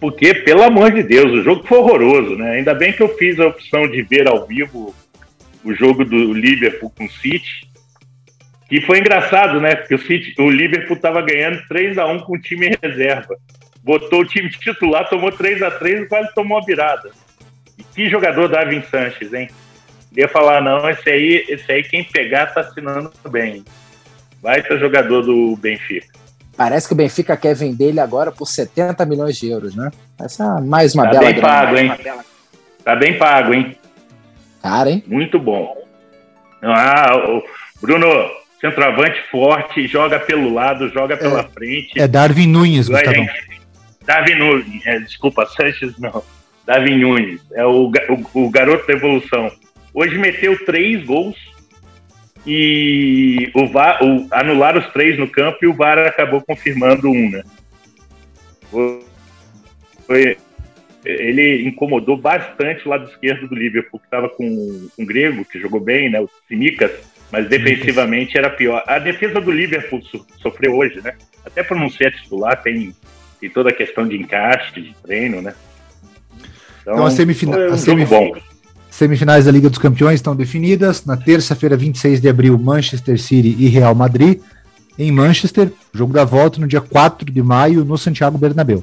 Porque, 0.00 0.34
pelo 0.34 0.62
amor 0.62 0.92
de 0.92 1.02
Deus, 1.02 1.32
o 1.32 1.42
jogo 1.42 1.66
foi 1.66 1.78
horroroso, 1.78 2.36
né? 2.36 2.52
Ainda 2.52 2.72
bem 2.72 2.92
que 2.92 3.02
eu 3.02 3.16
fiz 3.16 3.38
a 3.40 3.46
opção 3.46 3.88
de 3.88 4.02
ver 4.02 4.28
ao 4.28 4.46
vivo 4.46 4.94
o 5.64 5.74
jogo 5.74 6.04
do 6.04 6.32
Liverpool 6.32 6.92
com 6.96 7.04
o 7.04 7.10
City 7.10 7.68
que 8.68 8.82
foi 8.82 8.98
engraçado, 8.98 9.60
né? 9.60 9.74
Porque 9.74 9.94
o, 9.94 9.98
City, 9.98 10.34
o 10.38 10.50
Liverpool 10.50 10.96
estava 10.96 11.22
ganhando 11.22 11.66
3 11.68 11.96
a 11.96 12.06
1 12.06 12.20
com 12.20 12.34
o 12.34 12.40
time 12.40 12.68
em 12.68 12.76
reserva. 12.82 13.34
Botou 13.82 14.20
o 14.20 14.26
time 14.26 14.50
titular, 14.50 15.08
tomou 15.08 15.32
3 15.32 15.62
a 15.62 15.70
3 15.70 16.02
e 16.02 16.06
quase 16.06 16.34
tomou 16.34 16.58
a 16.58 16.64
virada. 16.64 17.10
E 17.78 17.82
que 17.82 18.10
jogador 18.10 18.48
Davi 18.48 18.84
Sanches, 18.90 19.32
hein? 19.32 19.48
Ia 20.14 20.28
falar, 20.28 20.60
não, 20.60 20.88
esse 20.90 21.08
aí, 21.08 21.46
esse 21.48 21.70
aí 21.72 21.82
quem 21.82 22.04
pegar 22.04 22.46
tá 22.46 22.60
assinando 22.60 23.10
bem. 23.30 23.64
Vai 24.42 24.62
ser 24.62 24.78
jogador 24.78 25.22
do 25.22 25.56
Benfica. 25.56 26.18
Parece 26.58 26.88
que 26.88 26.92
o 26.92 26.96
Benfica 26.96 27.36
quer 27.36 27.54
vender 27.54 27.90
ele 27.90 28.00
agora 28.00 28.32
por 28.32 28.44
70 28.44 29.06
milhões 29.06 29.36
de 29.36 29.48
euros, 29.48 29.76
né? 29.76 29.92
Essa 30.20 30.58
é 30.58 30.60
mais 30.60 30.92
uma 30.92 31.04
tá 31.04 31.10
bela 31.10 31.32
bem 31.32 31.40
pago, 31.40 31.76
hein? 31.76 31.92
Tá 32.84 32.96
bem 32.96 33.16
pago, 33.16 33.54
hein? 33.54 33.76
Cara, 34.60 34.90
hein? 34.90 35.04
Muito 35.06 35.38
bom. 35.38 35.72
Ah, 36.60 37.12
o 37.16 37.44
Bruno, 37.80 38.08
centroavante 38.60 39.22
forte, 39.30 39.86
joga 39.86 40.18
pelo 40.18 40.52
lado, 40.52 40.88
joga 40.88 41.16
pela 41.16 41.42
é, 41.42 41.44
frente. 41.44 42.00
É 42.00 42.08
Darwin 42.08 42.48
Nunes, 42.48 42.88
Gustavão. 42.88 43.28
Darwin 44.04 44.34
Nunes, 44.34 44.84
é, 44.84 44.98
desculpa, 44.98 45.46
Sanches 45.54 45.96
não. 45.96 46.24
Darwin 46.66 46.98
Nunes, 46.98 47.40
é 47.52 47.64
o, 47.64 47.84
o, 47.88 48.46
o, 48.46 48.50
garoto 48.50 48.84
da 48.84 48.94
evolução. 48.94 49.48
Hoje 49.94 50.18
meteu 50.18 50.58
três 50.64 51.04
gols 51.04 51.36
e 52.48 53.50
o 53.54 53.66
VAR, 53.66 54.02
o, 54.02 54.26
anularam 54.30 54.80
os 54.80 54.90
três 54.92 55.18
no 55.18 55.28
campo 55.28 55.58
e 55.62 55.66
o 55.66 55.74
VAR 55.74 55.98
acabou 55.98 56.40
confirmando 56.40 57.10
um, 57.10 57.30
né? 57.30 57.42
Foi, 60.06 60.36
ele 61.04 61.68
incomodou 61.68 62.16
bastante 62.16 62.86
o 62.86 62.90
lado 62.90 63.08
esquerdo 63.10 63.48
do 63.48 63.54
Liverpool, 63.54 64.00
que 64.00 64.06
estava 64.06 64.30
com 64.30 64.88
um 64.98 65.04
grego, 65.04 65.44
que 65.44 65.60
jogou 65.60 65.80
bem, 65.80 66.10
né? 66.10 66.20
O 66.20 66.30
Simicas 66.48 66.90
mas 67.30 67.48
defensivamente 67.48 68.38
era 68.38 68.48
pior. 68.50 68.82
A 68.86 68.98
defesa 68.98 69.40
do 69.40 69.50
Liverpool 69.50 70.00
sofreu 70.40 70.76
hoje, 70.76 71.00
né? 71.02 71.14
Até 71.44 71.62
por 71.62 71.76
não 71.76 71.90
ser 71.90 72.12
titular, 72.12 72.62
tem, 72.62 72.94
tem 73.40 73.50
toda 73.50 73.70
a 73.70 73.72
questão 73.72 74.08
de 74.08 74.16
encaixe, 74.16 74.80
de 74.80 74.94
treino, 75.02 75.42
né? 75.42 75.54
Então, 76.80 76.94
então 76.94 77.06
a, 77.06 77.10
semifina 77.10 77.56
um 77.56 77.72
a 77.72 77.76
semif 77.76 78.08
bom. 78.08 78.34
Semifinais 78.98 79.44
da 79.44 79.52
Liga 79.52 79.70
dos 79.70 79.78
Campeões 79.78 80.16
estão 80.16 80.34
definidas. 80.34 81.04
Na 81.04 81.16
terça-feira, 81.16 81.76
26 81.76 82.20
de 82.20 82.28
abril, 82.28 82.58
Manchester 82.58 83.16
City 83.16 83.54
e 83.56 83.68
Real 83.68 83.94
Madrid. 83.94 84.40
Em 84.98 85.12
Manchester, 85.12 85.70
jogo 85.94 86.12
da 86.12 86.24
volta 86.24 86.60
no 86.60 86.66
dia 86.66 86.80
4 86.80 87.30
de 87.30 87.40
maio, 87.40 87.84
no 87.84 87.96
Santiago 87.96 88.36
Bernabéu. 88.36 88.82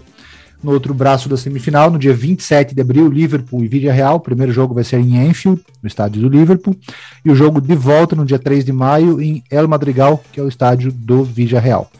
No 0.63 0.71
outro 0.71 0.93
braço 0.93 1.27
da 1.27 1.35
semifinal, 1.35 1.91
no 1.91 1.99
dia 1.99 2.13
27 2.13 2.73
de 2.73 2.79
abril, 2.79 3.09
Liverpool 3.09 3.61
e 3.61 3.67
Vídea 3.67 3.91
Real. 3.91 4.15
O 4.15 4.21
primeiro 4.21 4.53
jogo 4.53 4.73
vai 4.73 4.85
ser 4.85 5.01
em 5.01 5.27
Enfield, 5.27 5.61
no 5.83 5.87
estádio 5.87 6.21
do 6.21 6.29
Liverpool. 6.29 6.77
E 7.25 7.29
o 7.29 7.35
jogo 7.35 7.59
de 7.59 7.75
volta 7.75 8.15
no 8.15 8.25
dia 8.25 8.39
3 8.39 8.63
de 8.63 8.71
maio 8.71 9.21
em 9.21 9.43
El 9.51 9.67
Madrigal, 9.67 10.23
que 10.31 10.39
é 10.39 10.43
o 10.43 10.47
estádio 10.47 10.93
do 10.93 11.25
Vídea 11.25 11.59
Real. 11.59 11.91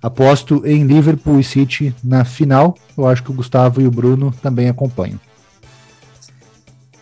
Aposto 0.00 0.62
em 0.64 0.84
Liverpool 0.84 1.40
e 1.40 1.44
City 1.44 1.92
na 2.04 2.24
final. 2.24 2.78
Eu 2.96 3.08
acho 3.08 3.24
que 3.24 3.32
o 3.32 3.34
Gustavo 3.34 3.80
e 3.80 3.86
o 3.88 3.90
Bruno 3.90 4.32
também 4.40 4.68
acompanham. 4.68 5.18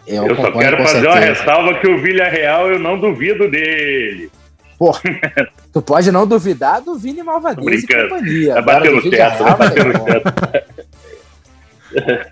Eu, 0.06 0.26
eu 0.26 0.36
só 0.36 0.52
quero 0.52 0.76
fazer 0.78 1.00
certeza. 1.00 1.08
uma 1.08 1.20
ressalva 1.20 1.74
que 1.80 1.88
o 1.88 2.00
Villarreal 2.00 2.70
eu 2.70 2.78
não 2.78 2.98
duvido 2.98 3.50
dele. 3.50 4.30
Pô, 4.78 4.94
tu 5.72 5.82
pode 5.82 6.12
não 6.12 6.26
duvidar 6.26 6.80
do 6.80 6.96
Vini 6.98 7.22
Malvadez 7.22 7.82
e 7.82 7.86
companhia. 7.86 8.54
Tá 8.54 8.62
batendo 8.62 9.10
certo, 9.10 9.44
tá 9.44 9.56
batendo 9.56 10.04
certo. 10.04 10.34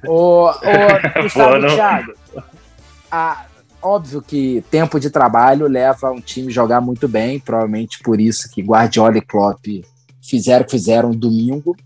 Ô, 0.06 0.50
ô 0.50 0.52
Gustavo 1.22 1.66
Thiago, 1.66 2.12
a, 3.10 3.46
óbvio 3.80 4.22
que 4.22 4.62
tempo 4.70 5.00
de 5.00 5.10
trabalho 5.10 5.66
leva 5.66 6.10
um 6.10 6.20
time 6.20 6.48
a 6.48 6.54
jogar 6.54 6.80
muito 6.80 7.08
bem, 7.08 7.40
provavelmente 7.40 7.98
por 8.00 8.20
isso 8.20 8.50
que 8.50 8.62
Guardiola 8.62 9.18
e 9.18 9.22
Klopp 9.22 9.64
fizeram 10.22 10.62
o 10.62 10.64
que 10.64 10.70
fizeram 10.72 11.10
domingo. 11.12 11.76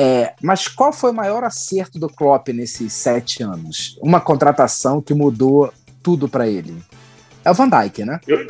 É, 0.00 0.32
mas 0.40 0.68
qual 0.68 0.92
foi 0.92 1.10
o 1.10 1.14
maior 1.14 1.42
acerto 1.42 1.98
do 1.98 2.08
Klopp 2.08 2.50
nesses 2.50 2.92
sete 2.92 3.42
anos? 3.42 3.98
Uma 4.00 4.20
contratação 4.20 5.02
que 5.02 5.12
mudou 5.12 5.74
tudo 6.00 6.28
para 6.28 6.46
ele. 6.46 6.76
É 7.44 7.50
o 7.50 7.54
Van 7.54 7.68
Dijk, 7.68 8.04
né? 8.04 8.20
Eu, 8.24 8.46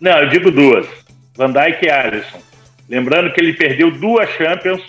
não, 0.00 0.12
eu 0.20 0.28
digo 0.28 0.52
duas. 0.52 0.86
Van 1.36 1.50
Dijk 1.50 1.84
e 1.84 1.90
Alisson. 1.90 2.38
Lembrando 2.88 3.32
que 3.32 3.40
ele 3.40 3.52
perdeu 3.54 3.90
duas 3.90 4.30
Champions 4.30 4.80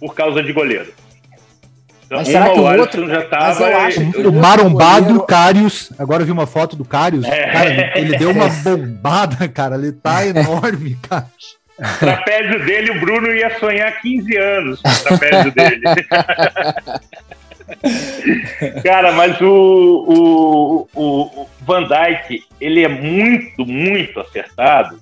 por 0.00 0.16
causa 0.16 0.42
de 0.42 0.52
goleiro. 0.52 0.92
Então, 2.06 2.18
mas 2.18 2.26
será 2.26 2.50
que 2.50 2.58
o, 2.58 2.62
o 2.64 2.78
outro 2.80 3.08
já 3.08 3.22
tava, 3.22 3.66
acho, 3.68 4.00
o, 4.00 4.30
o 4.30 4.32
marombado 4.32 5.04
goleiro... 5.04 5.26
Carius, 5.26 5.92
agora 5.96 6.22
eu 6.22 6.26
vi 6.26 6.32
uma 6.32 6.46
foto 6.48 6.74
do 6.74 6.84
Carius, 6.84 7.24
é. 7.24 7.52
cara, 7.52 7.98
ele 8.00 8.18
deu 8.18 8.32
uma 8.32 8.48
bombada, 8.64 9.48
cara, 9.48 9.76
ele 9.76 9.92
tá 9.92 10.26
enorme, 10.26 10.98
cara. 11.08 11.30
Trapézio 11.98 12.64
dele, 12.64 12.90
o 12.90 13.00
Bruno 13.00 13.32
ia 13.32 13.58
sonhar 13.58 14.00
15 14.00 14.36
anos 14.36 14.82
com 14.82 14.88
o 14.88 15.02
trapézio 15.02 15.52
dele. 15.52 15.82
Cara, 18.82 19.12
mas 19.12 19.40
o, 19.40 20.86
o, 20.94 20.94
o, 20.94 21.48
Van 21.60 21.84
Dyke, 21.84 22.44
ele 22.60 22.84
é 22.84 22.88
muito, 22.88 23.64
muito 23.64 24.20
acertado, 24.20 24.98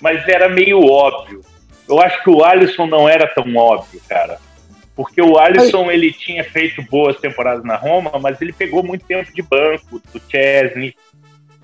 mas 0.00 0.26
era 0.28 0.48
meio 0.48 0.84
óbvio. 0.84 1.40
Eu 1.88 2.00
acho 2.00 2.22
que 2.22 2.30
o 2.30 2.44
Alisson 2.44 2.86
não 2.86 3.08
era 3.08 3.26
tão 3.26 3.56
óbvio, 3.56 4.00
cara. 4.08 4.38
Porque 4.94 5.22
o 5.22 5.38
Alisson, 5.38 5.90
ele 5.90 6.12
tinha 6.12 6.44
feito 6.44 6.82
boas 6.82 7.18
temporadas 7.18 7.64
na 7.64 7.74
Roma, 7.74 8.12
mas 8.20 8.40
ele 8.40 8.52
pegou 8.52 8.82
muito 8.82 9.04
tempo 9.04 9.32
de 9.32 9.42
banco, 9.42 10.00
do 10.12 10.20
Chesney, 10.30 10.94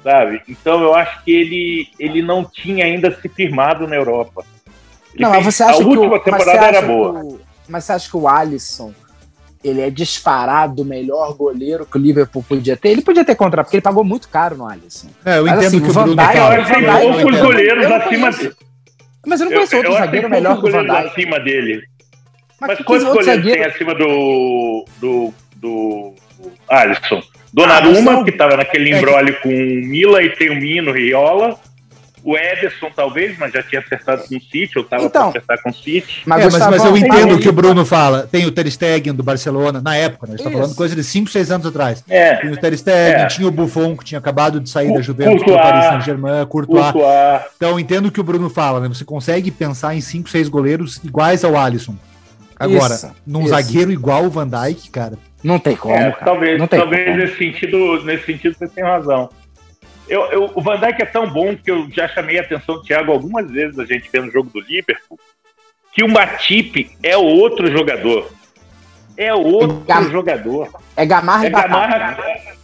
sabe? 0.03 0.41
Então 0.49 0.83
eu 0.83 0.95
acho 0.95 1.23
que 1.23 1.33
ele, 1.33 1.89
ele 1.99 2.23
não 2.23 2.45
tinha 2.45 2.85
ainda 2.85 3.11
se 3.11 3.29
firmado 3.29 3.87
na 3.87 3.95
Europa. 3.95 4.45
Ele 5.17 5.25
não, 5.25 5.33
fez, 5.33 5.45
mas 5.45 5.55
você 5.55 5.63
acha 5.63 5.83
a 5.83 5.87
última 5.87 6.21
que 6.21 6.29
o, 6.29 6.33
temporada 6.33 6.67
era 6.67 6.83
boa. 6.83 7.21
O, 7.25 7.41
mas 7.69 7.85
você 7.85 7.93
acha 7.93 8.11
que 8.11 8.17
o 8.17 8.29
Alisson 8.29 8.93
ele 9.65 9.81
é 9.81 9.91
disparado 9.91 10.83
o 10.83 10.85
melhor 10.85 11.35
goleiro 11.35 11.85
que 11.87 11.99
o 11.99 12.01
Liverpool 12.01 12.45
podia 12.47 12.77
ter. 12.77 12.91
Ele 12.91 13.03
podia 13.03 13.25
ter 13.25 13.35
contrato, 13.35 13.67
porque 13.67 13.77
ele 13.77 13.83
pagou 13.83 14.05
muito 14.05 14.29
caro 14.29 14.57
no 14.57 14.69
Alisson. 14.69 15.09
É, 15.25 15.39
eu 15.39 15.45
Mas, 15.45 15.55
entendo 15.55 15.67
assim, 15.67 15.81
que 15.81 15.91
o 15.91 15.93
Van 15.93 16.05
Dijk... 16.05 16.37
Eu 16.37 16.47
acho 16.47 16.67
que 16.67 16.75
tem 16.75 17.13
poucos 17.13 17.41
goleiros 17.41 17.87
acima 17.87 18.31
dele. 18.31 18.55
Mas 19.27 19.41
eu 19.41 19.47
não 19.47 19.53
conheço 19.53 19.75
eu, 19.75 19.79
outro 19.79 19.93
eu 19.93 19.99
zagueiro 19.99 20.31
melhor 20.31 20.61
que 20.61 20.69
o 20.69 20.71
Van 20.71 20.85
Dijk. 20.85 21.07
acima 21.09 21.41
dele. 21.41 21.83
Mas, 22.61 22.69
Mas 22.69 22.87
quantos 22.87 23.05
goleiros 23.05 23.27
zagueiro... 23.27 23.61
tem 23.61 23.71
acima 23.73 23.95
do, 23.95 24.85
do, 25.01 25.35
do 25.57 26.15
Alisson? 26.69 27.23
Donnarumma, 27.53 28.21
ah, 28.21 28.25
que 28.25 28.31
estava 28.31 28.57
naquele 28.57 28.93
é 28.93 28.99
embrólio 28.99 29.35
é... 29.35 29.39
com 29.39 29.49
o 29.49 29.53
Mila 29.53 30.23
e 30.23 30.31
tem 30.31 30.51
o 30.51 30.57
Mino 30.57 30.93
Riola. 30.93 31.59
O 32.27 32.37
Ederson, 32.37 32.91
talvez, 32.91 33.39
mas 33.39 33.53
já 33.53 33.63
tinha 33.63 33.81
acertado 33.81 34.25
com 34.29 34.37
o 34.37 34.41
City, 34.41 34.73
ou 34.75 34.83
estava 34.83 35.05
então, 35.05 35.31
para 35.31 35.39
acertar 35.39 35.63
com 35.63 35.71
o 35.71 35.73
City. 35.73 36.23
Mas, 36.27 36.41
é, 36.41 36.59
mas, 36.59 36.71
mas 36.71 36.85
eu 36.85 36.97
entendo 36.97 37.37
o 37.37 37.39
que 37.39 37.49
o 37.49 37.53
Bruno 37.53 37.87
fala. 37.87 38.27
Tem 38.27 38.45
o 38.45 38.51
Ter 38.51 38.69
Stegen 38.69 39.15
do 39.15 39.23
Barcelona, 39.23 39.81
na 39.81 39.97
época, 39.97 40.27
né? 40.27 40.35
A 40.35 40.37
gente 40.37 40.45
está 40.45 40.59
falando 40.59 40.75
coisa 40.75 40.97
de 40.97 41.05
5, 41.05 41.31
6 41.31 41.53
anos 41.53 41.67
atrás. 41.69 42.03
É, 42.09 42.35
tem 42.35 42.51
o 42.51 42.57
Ter 42.57 42.77
Stegen, 42.77 43.23
é. 43.23 43.27
tinha 43.27 43.47
o 43.47 43.51
Buffon, 43.53 43.97
que 43.97 44.05
tinha 44.05 44.19
acabado 44.19 44.59
de 44.59 44.69
sair 44.69 44.91
o, 44.91 44.95
da 44.95 45.03
Juventus 45.03 45.45
para 45.45 45.53
o 45.53 45.57
Paris 45.57 45.85
Saint-Germain, 45.85 46.47
Courtois. 46.47 46.91
Courtois. 46.91 47.43
Então, 47.57 47.79
entendo 47.79 48.07
o 48.07 48.11
que 48.11 48.21
o 48.21 48.25
Bruno 48.25 48.51
fala, 48.51 48.81
né? 48.81 48.89
Você 48.89 49.05
consegue 49.05 49.53
pensar 49.53 49.95
em 49.95 50.01
5, 50.01 50.29
6 50.29 50.49
goleiros 50.49 50.97
iguais 51.05 51.45
ao 51.45 51.57
Alisson. 51.57 51.95
Agora, 52.59 52.95
isso, 52.95 53.15
num 53.25 53.43
isso. 53.43 53.51
zagueiro 53.51 53.93
igual 53.93 54.25
o 54.25 54.31
Van 54.31 54.49
Dijk, 54.49 54.91
cara. 54.91 55.17
Não 55.45 55.61
tem 55.61 55.77
como. 55.77 55.95
É, 55.95 56.11
talvez 56.25 56.59
não 56.59 56.67
tem 56.67 56.81
talvez 56.81 57.05
como. 57.05 57.19
nesse, 57.19 57.37
sentido, 57.37 58.03
nesse 58.05 58.27
sentido 58.27 58.57
você 58.59 58.67
tem 58.67 58.83
razão. 58.83 59.29
Eu, 60.09 60.23
eu, 60.27 60.51
o 60.55 60.63
Van 60.63 60.79
Dijk 60.79 61.03
é 61.03 61.07
tão 61.07 61.29
bom 61.29 61.57
que 61.57 61.71
eu 61.71 61.89
já 61.91 62.07
chamei 62.09 62.39
a 62.39 62.43
atenção 62.43 62.77
do 62.77 62.83
Thiago 62.83 63.11
algumas 63.11 63.51
vezes 63.51 63.79
a 63.79 63.85
gente 63.85 64.09
vendo 64.13 64.29
o 64.29 64.33
jogo 64.33 64.51
do 64.51 64.61
Liverpool, 64.61 65.19
que 65.93 66.05
o 66.05 66.09
Matip 66.09 66.91
é 67.03 67.17
outro 67.17 67.71
jogador. 67.71 68.31
É 69.17 69.35
outro 69.35 69.83
Gam 69.87 70.11
jogador. 70.11 70.69
É 70.95 71.07
Gamarra 71.07 71.47
e 71.47 71.51
Gamarra, 71.51 71.99
Batata. 71.99 72.57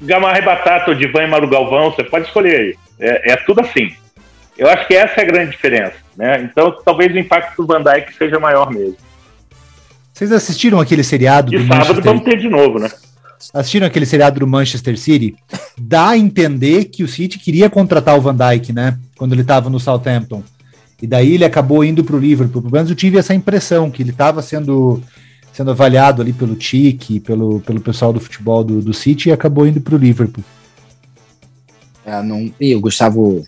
Gamarra 0.00 0.38
e 0.38 0.42
Batata, 0.42 0.90
o 0.90 0.94
Divan 0.94 1.22
e 1.22 1.26
Maru 1.28 1.48
Galvão, 1.48 1.90
você 1.90 2.02
pode 2.02 2.26
escolher 2.26 2.58
aí. 2.58 2.78
É, 2.98 3.32
é, 3.32 3.36
tudo 3.36 3.60
assim. 3.60 3.94
Eu 4.58 4.68
acho 4.68 4.86
que 4.86 4.94
essa 4.94 5.20
é 5.20 5.24
a 5.24 5.26
grande 5.26 5.52
diferença. 5.52 5.94
Né? 6.16 6.42
Então, 6.42 6.76
talvez 6.84 7.14
o 7.14 7.18
impacto 7.18 7.62
do 7.62 7.66
Van 7.66 7.82
Dijk 7.82 8.14
seja 8.14 8.40
maior 8.40 8.70
mesmo. 8.70 8.96
Vocês 10.12 10.32
assistiram 10.32 10.80
aquele 10.80 11.04
seriado 11.04 11.54
e 11.54 11.58
do 11.58 11.62
sábado 11.62 11.78
Manchester... 11.78 12.04
vamos 12.04 12.24
ter 12.24 12.38
de 12.38 12.48
novo, 12.48 12.78
né? 12.78 12.90
Assistiram 13.52 13.86
aquele 13.86 14.06
seriado 14.06 14.40
do 14.40 14.46
Manchester 14.46 14.98
City, 14.98 15.34
dá 15.78 16.10
a 16.10 16.18
entender 16.18 16.86
que 16.86 17.02
o 17.02 17.08
City 17.08 17.38
queria 17.38 17.70
contratar 17.70 18.16
o 18.16 18.20
Van 18.20 18.36
Dijk, 18.36 18.72
né? 18.72 18.98
Quando 19.16 19.32
ele 19.32 19.42
estava 19.42 19.70
no 19.70 19.80
Southampton. 19.80 20.42
E 21.00 21.06
daí 21.06 21.34
ele 21.34 21.44
acabou 21.44 21.84
indo 21.84 22.04
para 22.04 22.14
o 22.14 22.18
Liverpool. 22.18 22.62
Pelo 22.62 22.74
menos 22.74 22.90
eu 22.90 22.96
tive 22.96 23.18
essa 23.18 23.34
impressão, 23.34 23.90
que 23.90 24.02
ele 24.02 24.10
estava 24.10 24.40
sendo, 24.40 25.02
sendo 25.52 25.72
avaliado 25.72 26.22
ali 26.22 26.32
pelo 26.32 26.54
Tique, 26.54 27.18
pelo, 27.18 27.60
pelo 27.60 27.80
pessoal 27.80 28.12
do 28.12 28.20
futebol 28.20 28.62
do, 28.62 28.80
do 28.80 28.94
City 28.94 29.28
e 29.28 29.32
acabou 29.32 29.66
indo 29.66 29.80
para 29.80 29.94
o 29.94 29.98
Liverpool. 29.98 30.44
É, 32.04 32.22
não... 32.22 32.52
E 32.60 32.74
o 32.74 32.80
Gustavo, 32.80 33.44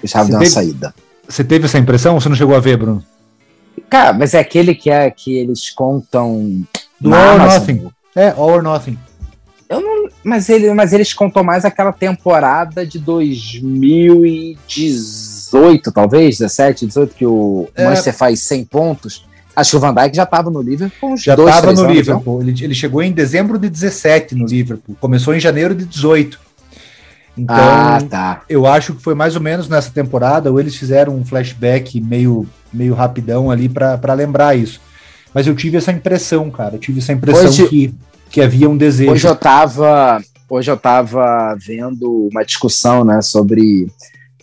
Gustavo 0.00 0.28
deu 0.28 0.38
uma 0.38 0.46
saída. 0.46 0.94
Você 1.26 1.42
teve 1.42 1.64
essa 1.64 1.78
impressão 1.78 2.14
ou 2.14 2.20
você 2.20 2.28
não 2.28 2.36
chegou 2.36 2.54
a 2.54 2.60
ver, 2.60 2.76
Bruno? 2.76 3.02
Cara, 3.88 4.12
mas 4.12 4.34
é 4.34 4.40
aquele 4.40 4.74
que 4.74 4.90
é 4.90 5.10
que 5.10 5.34
eles 5.34 5.70
contam. 5.70 6.62
Do 7.00 7.14
All 7.14 7.34
or 7.34 7.38
Nothing. 7.38 7.88
É, 8.14 8.28
All 8.30 8.50
or 8.50 8.62
Nothing. 8.62 8.98
Eu 9.72 9.80
não, 9.80 10.08
mas, 10.22 10.50
ele, 10.50 10.72
mas 10.74 10.92
eles 10.92 11.14
contam 11.14 11.42
mais 11.42 11.64
aquela 11.64 11.92
temporada 11.92 12.86
de 12.86 12.98
2018, 12.98 15.90
talvez, 15.90 16.36
17, 16.38 16.84
18, 16.86 17.14
que 17.14 17.24
o 17.24 17.70
é. 17.74 17.86
Manchester 17.86 18.14
faz 18.14 18.40
100 18.40 18.66
pontos. 18.66 19.26
Acho 19.56 19.70
que 19.70 19.76
o 19.76 19.80
Van 19.80 19.94
Dijk 19.94 20.14
já 20.16 20.24
estava 20.24 20.50
no 20.50 20.60
Liverpool. 20.60 21.16
Já 21.16 21.32
estava 21.34 21.72
no 21.72 21.86
Liverpool. 21.86 22.42
Ele, 22.42 22.64
ele, 22.64 22.74
chegou 22.74 23.02
em 23.02 23.12
dezembro 23.12 23.58
de 23.58 23.70
17 23.70 24.34
no 24.34 24.44
Liverpool. 24.46 24.94
Começou 25.00 25.34
em 25.34 25.40
janeiro 25.40 25.74
de 25.74 25.86
18. 25.86 26.38
Então, 27.36 27.56
ah, 27.56 27.98
tá. 28.10 28.42
eu 28.48 28.66
acho 28.66 28.94
que 28.94 29.02
foi 29.02 29.14
mais 29.14 29.34
ou 29.34 29.40
menos 29.40 29.68
nessa 29.68 29.90
temporada, 29.90 30.52
ou 30.52 30.60
eles 30.60 30.76
fizeram 30.76 31.16
um 31.16 31.24
flashback 31.24 31.98
meio, 31.98 32.46
meio 32.70 32.92
rapidão 32.94 33.50
ali 33.50 33.70
para 33.70 34.12
lembrar 34.12 34.54
isso. 34.54 34.82
Mas 35.32 35.46
eu 35.46 35.54
tive 35.54 35.78
essa 35.78 35.90
impressão, 35.90 36.50
cara. 36.50 36.74
Eu 36.74 36.78
tive 36.78 37.00
essa 37.00 37.10
impressão 37.12 37.48
Hoje... 37.48 37.66
que 37.68 37.94
que 38.32 38.40
havia 38.40 38.68
um 38.68 38.76
desejo. 38.76 39.12
Hoje 39.12 39.28
eu 39.28 39.34
estava 39.34 40.20
hoje 40.48 40.70
eu 40.70 40.76
tava 40.76 41.56
vendo 41.58 42.28
uma 42.30 42.44
discussão, 42.44 43.04
né, 43.04 43.22
sobre 43.22 43.86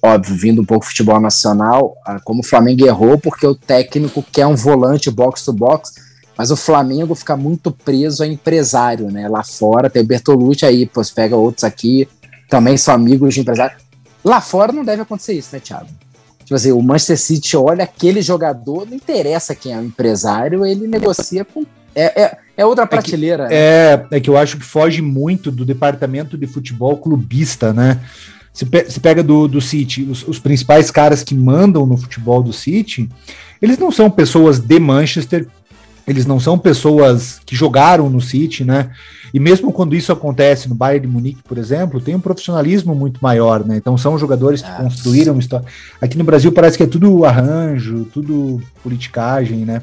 óbvio, 0.02 0.36
vindo 0.36 0.62
um 0.62 0.66
pouco 0.66 0.86
futebol 0.86 1.20
nacional, 1.20 1.96
ah, 2.06 2.20
como 2.24 2.40
o 2.40 2.44
Flamengo 2.44 2.86
errou 2.86 3.18
porque 3.20 3.46
o 3.46 3.54
técnico 3.54 4.24
quer 4.32 4.48
um 4.48 4.56
volante 4.56 5.12
box 5.12 5.44
to 5.44 5.54
box, 5.54 5.94
mas 6.38 6.52
o 6.52 6.56
Flamengo 6.56 7.14
fica 7.14 7.36
muito 7.36 7.70
preso 7.70 8.24
a 8.24 8.28
empresário, 8.28 9.12
né? 9.12 9.28
Lá 9.28 9.44
fora 9.44 9.90
tem 9.90 10.02
o 10.02 10.06
Bertolucci 10.06 10.66
aí, 10.66 10.86
pô, 10.86 11.02
pega 11.14 11.36
outros 11.36 11.64
aqui, 11.64 12.08
também 12.50 12.78
são 12.78 12.94
amigos 12.96 13.34
de 13.34 13.42
empresário. 13.42 13.76
Lá 14.24 14.40
fora 14.40 14.72
não 14.72 14.86
deve 14.86 15.02
acontecer 15.02 15.34
isso, 15.34 15.50
né, 15.54 15.60
Thiago? 15.60 15.90
Tipo 16.40 16.56
assim, 16.56 16.72
o 16.72 16.82
Manchester 16.82 17.20
City 17.20 17.58
olha 17.58 17.84
aquele 17.84 18.22
jogador, 18.22 18.88
não 18.88 18.96
interessa 18.96 19.54
quem 19.54 19.74
é 19.74 19.78
o 19.78 19.84
empresário, 19.84 20.66
ele 20.66 20.88
negocia 20.88 21.44
com. 21.44 21.66
É, 21.96 22.22
é, 22.22 22.38
é 22.58 22.66
outra 22.66 22.86
prateleira. 22.86 23.46
É 23.46 23.48
que, 23.48 23.54
é, 23.54 24.18
é 24.18 24.20
que 24.20 24.30
eu 24.30 24.38
acho 24.38 24.58
que 24.58 24.64
foge 24.64 25.02
muito 25.02 25.52
do 25.52 25.66
departamento 25.66 26.38
de 26.38 26.48
futebol 26.48 26.98
clubista, 26.98 27.74
né? 27.74 28.00
Se, 28.54 28.66
pe 28.66 28.90
se 28.90 29.00
pega 29.00 29.24
do, 29.24 29.48
do 29.48 29.62
City, 29.62 30.04
os, 30.04 30.28
os, 30.28 30.40
principais 30.40 30.92
caras 30.92 31.24
que 31.24 31.36
mandam 31.36 31.86
no 31.86 31.96
futebol 31.96 32.42
do 32.44 32.52
City, 32.52 33.10
eles 33.62 33.78
não 33.78 33.92
são 33.92 34.10
pessoas 34.10 34.60
de 34.60 34.80
Manchester, 34.80 35.48
eles 36.06 36.26
não 36.26 36.40
são 36.40 36.58
pessoas 36.58 37.40
que 37.46 37.56
jogaram 37.56 38.10
no 38.10 38.20
City, 38.20 38.66
né? 38.66 38.92
E 39.34 39.40
mesmo 39.40 39.72
quando 39.72 39.96
isso 39.96 40.12
acontece 40.12 40.68
no 40.68 40.76
Bayern 40.76 41.06
de 41.06 41.14
Munique, 41.14 41.44
por 41.44 41.58
exemplo, 41.58 42.02
tem 42.02 42.16
um 42.16 42.20
profissionalismo 42.20 42.96
muito 42.96 43.20
maior, 43.22 43.64
né? 43.64 43.78
Então 43.78 43.98
são 43.98 44.18
jogadores 44.18 44.62
que 44.62 44.70
ah, 44.70 44.76
construíram 44.76 45.38
história. 45.38 45.68
Aqui 46.02 46.18
no 46.18 46.24
Brasil 46.24 46.52
parece 46.52 46.78
que 46.78 46.84
é 46.84 46.88
tudo 46.88 47.24
arranjo, 47.26 48.06
tudo 48.12 48.62
politicagem, 48.82 49.60
né? 49.60 49.82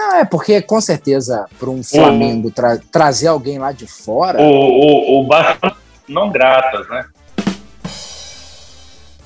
Não, 0.00 0.16
é 0.16 0.24
porque 0.24 0.62
com 0.62 0.80
certeza 0.80 1.44
para 1.58 1.68
um 1.68 1.82
Flamengo 1.84 2.50
tra 2.50 2.78
trazer 2.90 3.26
alguém 3.26 3.58
lá 3.58 3.70
de 3.70 3.86
fora. 3.86 4.40
O, 4.40 4.44
o, 4.44 5.20
o 5.20 5.26
Barça 5.26 5.76
não 6.08 6.30
gratas, 6.30 6.88
né? 6.88 7.04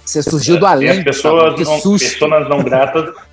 Você 0.04 0.20
surgiu 0.20 0.58
do 0.58 0.66
além. 0.66 0.90
As 0.90 1.04
pessoas, 1.04 1.60
não, 1.60 1.80
pessoas 1.80 2.48
não 2.48 2.64
gratas. 2.64 3.14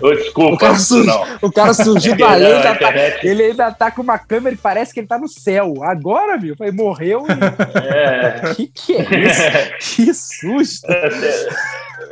Oh, 0.00 0.14
desculpa, 0.14 0.54
o 0.54 0.56
cara, 0.56 0.78
surgiu, 0.78 1.14
o 1.42 1.50
cara 1.50 1.74
surgiu 1.74 2.14
do 2.14 2.22
além, 2.24 2.52
ainda 2.52 2.76
tá, 2.76 2.92
ele 3.24 3.42
ainda 3.42 3.72
tá 3.72 3.90
com 3.90 4.02
uma 4.02 4.16
câmera 4.16 4.54
e 4.54 4.56
parece 4.56 4.94
que 4.94 5.00
ele 5.00 5.08
tá 5.08 5.18
no 5.18 5.26
céu. 5.26 5.82
Agora, 5.82 6.38
meu, 6.38 6.56
foi, 6.56 6.70
morreu. 6.70 7.26
E... 7.26 7.88
É. 7.92 8.54
Que 8.54 8.68
que 8.68 8.94
é 8.94 9.02
isso? 9.02 9.42
que 9.96 10.14
susto! 10.14 10.86
É, 10.92 11.08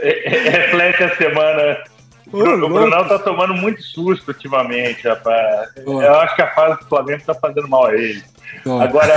é, 0.00 0.26
é, 0.26 0.50
reflete 0.50 1.04
a 1.04 1.16
semana 1.16 1.78
o, 2.36 2.64
o 2.64 2.68
Brunão 2.68 3.08
tá 3.08 3.18
tomando 3.18 3.54
muito 3.54 3.82
susto 3.82 4.28
ultimamente, 4.28 5.06
rapaz. 5.06 5.70
Eu 5.76 6.14
acho 6.20 6.36
que 6.36 6.42
a 6.42 6.54
fase 6.54 6.80
do 6.80 6.86
Flamengo 6.86 7.22
tá 7.24 7.34
fazendo 7.34 7.68
mal 7.68 7.86
a 7.86 7.94
ele. 7.94 8.22
Agora, 8.80 9.12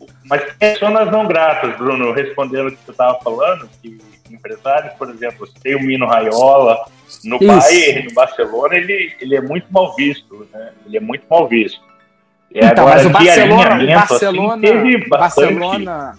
o, 0.00 0.08
mas 0.24 0.42
pessoas 0.58 1.10
não 1.10 1.26
gratas, 1.26 1.76
Bruno, 1.76 2.12
respondendo 2.12 2.68
o 2.68 2.70
que 2.70 2.78
você 2.84 2.92
estava 2.92 3.18
falando, 3.20 3.68
que 3.82 3.98
empresários, 4.30 4.94
por 4.94 5.10
exemplo, 5.10 5.48
tem 5.62 5.74
o 5.74 5.82
Mino 5.82 6.06
Raiola, 6.06 6.84
no 7.24 7.36
Isso. 7.36 7.46
Bayern, 7.46 8.08
no 8.08 8.14
Barcelona, 8.14 8.76
ele, 8.76 9.14
ele 9.20 9.36
é 9.36 9.40
muito 9.40 9.66
mal 9.72 9.94
visto, 9.96 10.46
né? 10.52 10.70
Ele 10.86 10.96
é 10.96 11.00
muito 11.00 11.24
mal 11.28 11.48
visto. 11.48 11.80
É, 12.54 12.66
então, 12.66 12.86
agora, 12.86 12.96
mas 12.96 13.06
o 13.06 13.10
Barcelona, 13.10 13.94
Barcelona, 13.94 14.54
assim, 14.54 14.60
teve 14.60 15.08
Barcelona, 15.08 16.18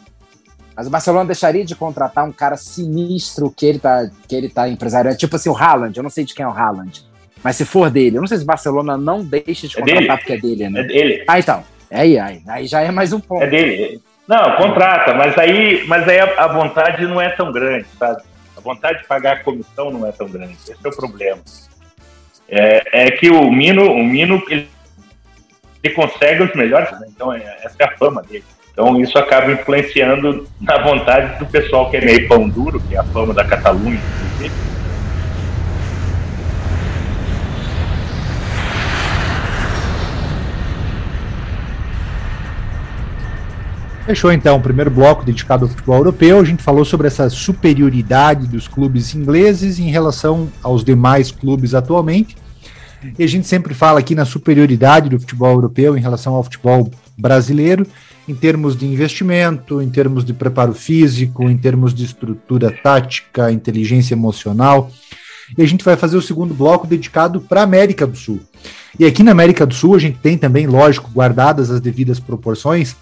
mas 0.76 0.88
o 0.88 0.90
Barcelona 0.90 1.26
deixaria 1.26 1.66
de 1.66 1.76
contratar 1.76 2.24
um 2.26 2.32
cara 2.32 2.56
sinistro 2.58 3.52
que 3.52 3.66
ele 3.66 3.80
tá, 3.80 4.10
que 4.28 4.36
ele 4.36 4.50
tá 4.50 4.70
empresariando. 4.70 5.18
Tipo 5.18 5.36
assim, 5.36 5.50
o 5.50 5.56
Haaland, 5.56 5.96
eu 5.96 6.04
não 6.04 6.10
sei 6.10 6.24
de 6.24 6.34
quem 6.34 6.44
é 6.44 6.48
o 6.48 6.52
Haaland. 6.52 7.06
Mas 7.44 7.56
se 7.56 7.66
for 7.66 7.90
dele, 7.90 8.18
eu 8.18 8.22
não 8.22 8.28
sei 8.28 8.38
se 8.38 8.44
o 8.44 8.48
Barcelona 8.48 8.98
não 8.98 9.24
deixa 9.24 9.68
de 9.68 9.78
é 9.78 9.82
contratar 9.82 10.16
é 10.16 10.18
porque 10.18 10.34
é 10.34 10.38
dele, 10.38 10.70
né? 10.70 10.80
É 10.82 10.84
dele. 10.84 11.24
Ah, 11.28 11.40
então. 11.40 11.64
É 11.90 12.02
aí, 12.02 12.18
aí, 12.18 12.42
aí 12.48 12.68
já 12.68 12.82
é 12.82 12.90
mais 12.90 13.12
um 13.12 13.20
ponto. 13.20 13.44
É 13.44 13.48
dele. 13.48 14.02
Não, 14.28 14.56
contrata, 14.56 15.14
mas 15.14 15.38
aí, 15.38 15.86
mas 15.88 16.08
aí 16.08 16.20
a, 16.20 16.46
a 16.46 16.48
vontade 16.48 17.06
não 17.06 17.20
é 17.20 17.30
tão 17.32 17.52
grande, 17.52 17.86
sabe? 18.00 18.22
A 18.56 18.62
vontade 18.62 19.00
de 19.00 19.08
pagar 19.08 19.38
a 19.38 19.44
comissão 19.44 19.92
não 19.92 20.08
é 20.08 20.12
tão 20.12 20.30
grande. 20.30 20.54
Esse 20.54 20.76
é 20.82 20.88
o 20.88 20.96
problema. 20.96 21.42
É, 22.48 23.08
é 23.08 23.12
que 23.12 23.30
o 23.30 23.52
Mino, 23.52 23.92
o 23.92 24.04
Mino, 24.04 24.42
ele, 24.50 24.70
ele 25.84 25.94
consegue 25.94 26.44
os 26.44 26.54
melhores, 26.54 26.92
né? 27.00 27.08
então 27.10 27.34
é, 27.34 27.58
essa 27.64 27.76
é 27.80 27.86
a 27.86 27.98
fama 27.98 28.22
dele. 28.22 28.46
Então 28.72 29.00
isso 29.02 29.18
acaba 29.18 29.52
influenciando 29.52 30.48
na 30.60 30.78
vontade 30.82 31.38
do 31.40 31.46
pessoal 31.46 31.90
que 31.90 31.98
é 31.98 32.06
meio 32.06 32.28
pão 32.28 32.48
duro, 32.48 32.82
que 32.88 32.96
é 32.96 33.00
a 33.00 33.04
fama 33.04 33.34
da 33.34 33.44
Catalunha. 33.44 34.00
Fechou 44.06 44.32
então 44.32 44.58
o 44.58 44.62
primeiro 44.62 44.90
bloco 44.90 45.24
dedicado 45.24 45.66
ao 45.66 45.70
futebol 45.70 45.98
europeu. 45.98 46.40
A 46.40 46.44
gente 46.44 46.64
falou 46.64 46.84
sobre 46.84 47.08
essa 47.08 47.30
superioridade 47.30 48.48
dos 48.48 48.68
clubes 48.68 49.14
ingleses 49.14 49.80
em 49.80 49.90
relação 49.90 50.50
aos 50.64 50.84
demais 50.84 51.30
clubes 51.32 51.74
atualmente. 51.74 52.36
E 53.18 53.24
a 53.24 53.28
gente 53.28 53.48
sempre 53.48 53.74
fala 53.74 54.00
aqui 54.00 54.16
na 54.16 54.26
superioridade 54.26 55.10
do 55.10 55.20
futebol 55.20 55.52
europeu 55.52 55.98
em 55.98 56.02
relação 56.02 56.36
ao 56.36 56.44
futebol 56.44 56.90
brasileiro 57.18 57.86
em 58.28 58.36
termos 58.36 58.76
de 58.76 58.86
investimento, 58.86 59.82
em 59.82 59.90
termos 59.90 60.24
de 60.24 60.34
preparo 60.34 60.74
físico, 60.74 61.50
em 61.50 61.58
termos 61.58 61.94
de 61.94 62.06
estrutura 62.06 62.72
tática, 62.72 63.52
inteligência 63.52 64.14
emocional. 64.14 64.92
e 65.58 65.62
a 65.62 65.68
gente 65.68 65.84
vai 65.84 65.98
fazer 65.98 66.16
o 66.16 66.22
segundo 66.22 66.54
bloco 66.54 66.88
dedicado 66.88 67.42
para 67.42 67.60
a 67.60 67.64
América 67.64 68.08
do 68.08 68.16
Sul. 68.16 68.40
E 68.98 69.06
aqui 69.06 69.22
na 69.22 69.32
América 69.32 69.66
do 69.66 69.74
Sul 69.74 69.96
a 69.96 70.00
gente 70.00 70.18
tem 70.20 70.38
também, 70.38 70.66
lógico, 70.66 71.12
guardadas 71.12 71.70
as 71.70 71.82
devidas 71.82 72.20
proporções, 72.20 72.96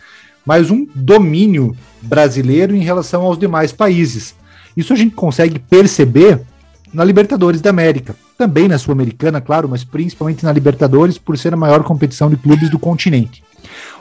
mas 0.45 0.71
um 0.71 0.87
domínio 0.95 1.75
brasileiro 2.01 2.75
em 2.75 2.83
relação 2.83 3.21
aos 3.21 3.37
demais 3.37 3.71
países. 3.71 4.33
Isso 4.75 4.93
a 4.93 4.95
gente 4.95 5.13
consegue 5.13 5.59
perceber 5.59 6.41
na 6.91 7.03
Libertadores 7.03 7.61
da 7.61 7.69
América, 7.69 8.15
também 8.37 8.67
na 8.67 8.77
Sul-Americana, 8.77 9.39
claro, 9.39 9.69
mas 9.69 9.83
principalmente 9.83 10.43
na 10.43 10.51
Libertadores, 10.51 11.17
por 11.17 11.37
ser 11.37 11.53
a 11.53 11.57
maior 11.57 11.83
competição 11.83 12.29
de 12.29 12.37
clubes 12.37 12.69
do 12.69 12.79
continente. 12.79 13.43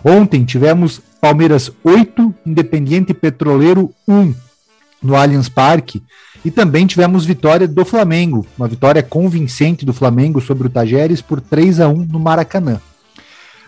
Ontem 0.05 0.45
tivemos 0.45 1.01
Palmeiras 1.21 1.71
8, 1.83 2.35
Independiente 2.47 3.13
Petroleiro 3.13 3.93
1 4.07 4.35
no 5.03 5.17
Allianz 5.17 5.49
Parque, 5.49 6.03
e 6.45 6.51
também 6.51 6.87
tivemos 6.87 7.25
vitória 7.25 7.67
do 7.67 7.85
Flamengo, 7.85 8.47
uma 8.57 8.69
vitória 8.69 9.03
convincente 9.03 9.85
do 9.85 9.93
Flamengo 9.93 10.41
sobre 10.41 10.67
o 10.67 10.71
Tajeres 10.71 11.21
por 11.21 11.41
3 11.41 11.81
a 11.81 11.89
1 11.89 12.07
no 12.07 12.21
Maracanã. 12.21 12.81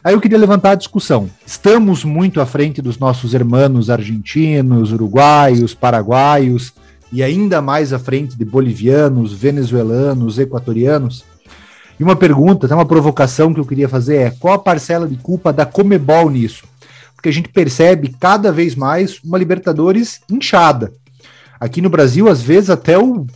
Aí 0.02 0.14
eu 0.14 0.20
queria 0.20 0.38
levantar 0.38 0.70
a 0.70 0.76
discussão. 0.76 1.28
Estamos 1.44 2.04
muito 2.04 2.40
à 2.40 2.46
frente 2.46 2.80
dos 2.80 2.98
nossos 2.98 3.34
irmãos 3.34 3.90
argentinos, 3.90 4.92
uruguaios, 4.92 5.74
paraguaios 5.74 6.72
e 7.12 7.22
ainda 7.22 7.60
mais 7.60 7.92
à 7.92 7.98
frente 7.98 8.36
de 8.36 8.44
bolivianos, 8.44 9.34
venezuelanos, 9.34 10.38
equatorianos. 10.38 11.24
E 12.00 12.02
uma 12.02 12.16
pergunta, 12.16 12.64
até 12.64 12.74
uma 12.74 12.86
provocação 12.86 13.52
que 13.52 13.60
eu 13.60 13.66
queria 13.66 13.86
fazer 13.86 14.16
é: 14.16 14.30
qual 14.30 14.54
a 14.54 14.58
parcela 14.58 15.06
de 15.06 15.16
culpa 15.16 15.52
da 15.52 15.66
Comebol 15.66 16.30
nisso? 16.30 16.64
Porque 17.14 17.28
a 17.28 17.32
gente 17.32 17.50
percebe 17.50 18.16
cada 18.18 18.50
vez 18.50 18.74
mais 18.74 19.20
uma 19.22 19.36
Libertadores 19.36 20.22
inchada. 20.30 20.94
Aqui 21.60 21.82
no 21.82 21.90
Brasil, 21.90 22.26
às 22.26 22.40
vezes, 22.40 22.70
até 22.70 22.98
o 22.98 23.26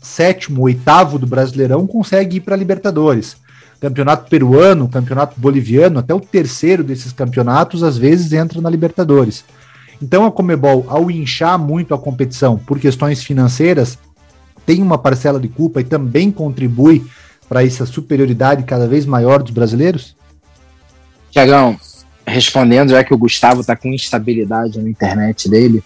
sétimo, 0.00 0.62
oitavo 0.62 1.18
do 1.18 1.26
Brasileirão 1.26 1.86
consegue 1.86 2.38
ir 2.38 2.40
para 2.40 2.56
Libertadores. 2.56 3.36
Campeonato 3.78 4.30
peruano, 4.30 4.88
campeonato 4.88 5.38
boliviano, 5.38 5.98
até 5.98 6.14
o 6.14 6.20
terceiro 6.20 6.82
desses 6.82 7.12
campeonatos, 7.12 7.82
às 7.82 7.98
vezes, 7.98 8.32
entra 8.32 8.62
na 8.62 8.70
Libertadores. 8.70 9.44
Então 10.00 10.24
a 10.24 10.32
Comebol, 10.32 10.86
ao 10.88 11.10
inchar 11.10 11.58
muito 11.58 11.92
a 11.92 11.98
competição 11.98 12.56
por 12.56 12.78
questões 12.78 13.22
financeiras, 13.22 13.98
tem 14.64 14.80
uma 14.80 14.96
parcela 14.96 15.38
de 15.38 15.48
culpa 15.48 15.82
e 15.82 15.84
também 15.84 16.30
contribui 16.30 17.04
para 17.48 17.64
essa 17.64 17.86
superioridade 17.86 18.64
cada 18.64 18.86
vez 18.86 19.06
maior 19.06 19.42
dos 19.42 19.52
brasileiros? 19.52 20.16
Tiagão, 21.30 21.78
respondendo, 22.26 22.90
já 22.90 23.04
que 23.04 23.14
o 23.14 23.18
Gustavo 23.18 23.60
está 23.60 23.76
com 23.76 23.88
instabilidade 23.88 24.80
na 24.80 24.88
internet 24.88 25.48
dele, 25.48 25.82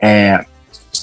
é, 0.00 0.44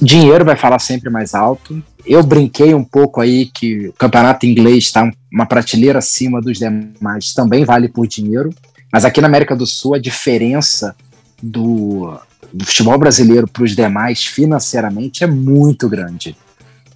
dinheiro 0.01 0.45
vai 0.45 0.55
falar 0.55 0.79
sempre 0.79 1.09
mais 1.09 1.33
alto. 1.33 1.81
Eu 2.05 2.23
brinquei 2.23 2.73
um 2.73 2.83
pouco 2.83 3.21
aí 3.21 3.45
que 3.47 3.89
o 3.89 3.93
campeonato 3.93 4.45
inglês 4.45 4.85
está 4.85 5.11
uma 5.31 5.45
prateleira 5.45 5.99
acima 5.99 6.41
dos 6.41 6.57
demais, 6.57 7.33
também 7.33 7.65
vale 7.65 7.87
por 7.89 8.07
dinheiro. 8.07 8.49
Mas 8.91 9.05
aqui 9.05 9.21
na 9.21 9.27
América 9.27 9.55
do 9.55 9.67
Sul, 9.67 9.95
a 9.95 9.99
diferença 9.99 10.95
do, 11.41 12.17
do 12.51 12.65
futebol 12.65 12.97
brasileiro 12.97 13.47
para 13.47 13.63
os 13.63 13.75
demais 13.75 14.25
financeiramente 14.25 15.23
é 15.23 15.27
muito 15.27 15.87
grande. 15.87 16.35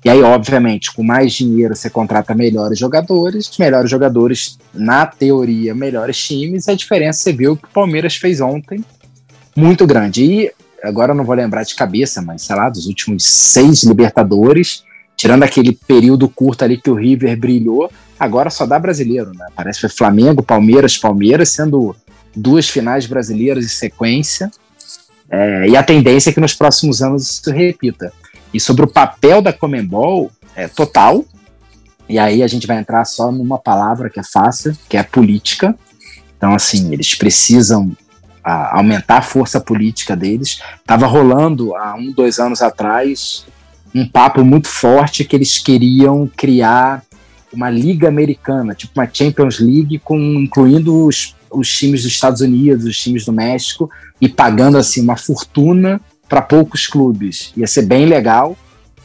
E 0.04 0.10
aí, 0.10 0.22
obviamente, 0.22 0.92
com 0.94 1.02
mais 1.02 1.32
dinheiro 1.32 1.76
você 1.76 1.90
contrata 1.90 2.36
melhores 2.36 2.78
jogadores, 2.78 3.50
melhores 3.58 3.90
jogadores, 3.90 4.58
na 4.74 5.06
teoria, 5.06 5.74
melhores 5.74 6.18
times. 6.18 6.68
A 6.68 6.76
diferença 6.76 7.20
você 7.20 7.32
viu 7.32 7.56
que 7.56 7.66
o 7.66 7.70
Palmeiras 7.70 8.18
fez 8.18 8.42
ontem, 8.42 8.84
muito 9.56 9.88
grande. 9.88 10.24
E 10.26 10.52
agora 10.84 11.14
eu 11.14 11.16
não 11.16 11.24
vou 11.24 11.36
lembrar 11.36 11.64
de 11.64 11.74
cabeça, 11.74 12.22
mas 12.22 12.42
sei 12.42 12.56
lá, 12.56 12.70
dos 12.70 12.86
últimos 12.86 13.24
seis 13.24 13.84
Libertadores, 13.84 14.84
tirando 15.16 15.44
aquele 15.44 15.74
período 15.88 16.28
curto 16.28 16.66
ali 16.66 16.78
que 16.78 16.90
o 16.90 16.96
River 16.96 17.40
brilhou, 17.40 17.90
agora 18.20 18.50
só 18.50 18.66
dá 18.66 18.78
brasileiro, 18.78 19.32
né? 19.34 19.48
Parece 19.56 19.80
que 19.80 19.88
foi 19.88 19.96
Flamengo, 19.96 20.44
Palmeiras, 20.44 20.98
Palmeiras, 20.98 21.50
sendo 21.50 21.96
duas 22.36 22.68
finais 22.68 23.06
brasileiras 23.06 23.64
em 23.64 23.70
sequência. 23.70 24.52
É, 25.30 25.70
e 25.70 25.78
a 25.78 25.84
tendência 25.84 26.30
é 26.30 26.34
que 26.34 26.42
nos 26.42 26.54
próximos 26.54 27.02
anos 27.02 27.30
isso 27.30 27.52
repita. 27.52 28.12
E 28.54 28.60
sobre 28.60 28.86
o 28.86 28.88
papel 28.88 29.42
da 29.42 29.52
Comembol, 29.52 30.32
é 30.56 30.68
total. 30.68 31.26
E 32.08 32.20
aí 32.20 32.44
a 32.44 32.48
gente 32.48 32.68
vai 32.68 32.78
entrar 32.78 33.04
só 33.06 33.32
numa 33.32 33.58
palavra 33.58 34.10
que 34.10 34.20
é 34.20 34.24
fácil, 34.24 34.78
que 34.88 34.98
é 34.98 35.04
política. 35.04 35.76
Então, 36.38 36.54
assim, 36.54 36.94
eles 36.94 37.16
precisam 37.16 37.92
a 38.44 38.78
aumentar 38.78 39.20
a 39.20 39.22
força 39.22 39.60
política 39.60 40.16
deles. 40.16 40.60
Estava 40.80 41.08
rolando 41.08 41.76
há 41.76 41.96
um, 41.96 42.12
dois 42.12 42.40
anos 42.40 42.62
atrás 42.62 43.46
um 43.96 44.08
papo 44.08 44.44
muito 44.44 44.68
forte 44.68 45.24
que 45.24 45.36
eles 45.36 45.60
queriam 45.60 46.30
criar 46.36 47.04
uma 47.52 47.70
liga 47.70 48.08
americana, 48.08 48.74
tipo 48.74 49.00
uma 49.00 49.08
Champions 49.12 49.60
League, 49.60 50.00
com 50.00 50.18
incluindo 50.18 51.06
os, 51.06 51.36
os 51.52 51.70
times 51.70 52.02
dos 52.02 52.12
Estados 52.12 52.42
Unidos, 52.42 52.86
os 52.86 52.98
times 52.98 53.24
do 53.24 53.32
México, 53.32 53.90
e 54.20 54.28
pagando 54.28 54.78
assim 54.78 55.02
uma 55.02 55.16
fortuna 55.16 56.02
para 56.34 56.42
poucos 56.42 56.88
clubes. 56.88 57.54
Ia 57.56 57.68
ser 57.68 57.84
bem 57.84 58.08
legal, 58.08 58.58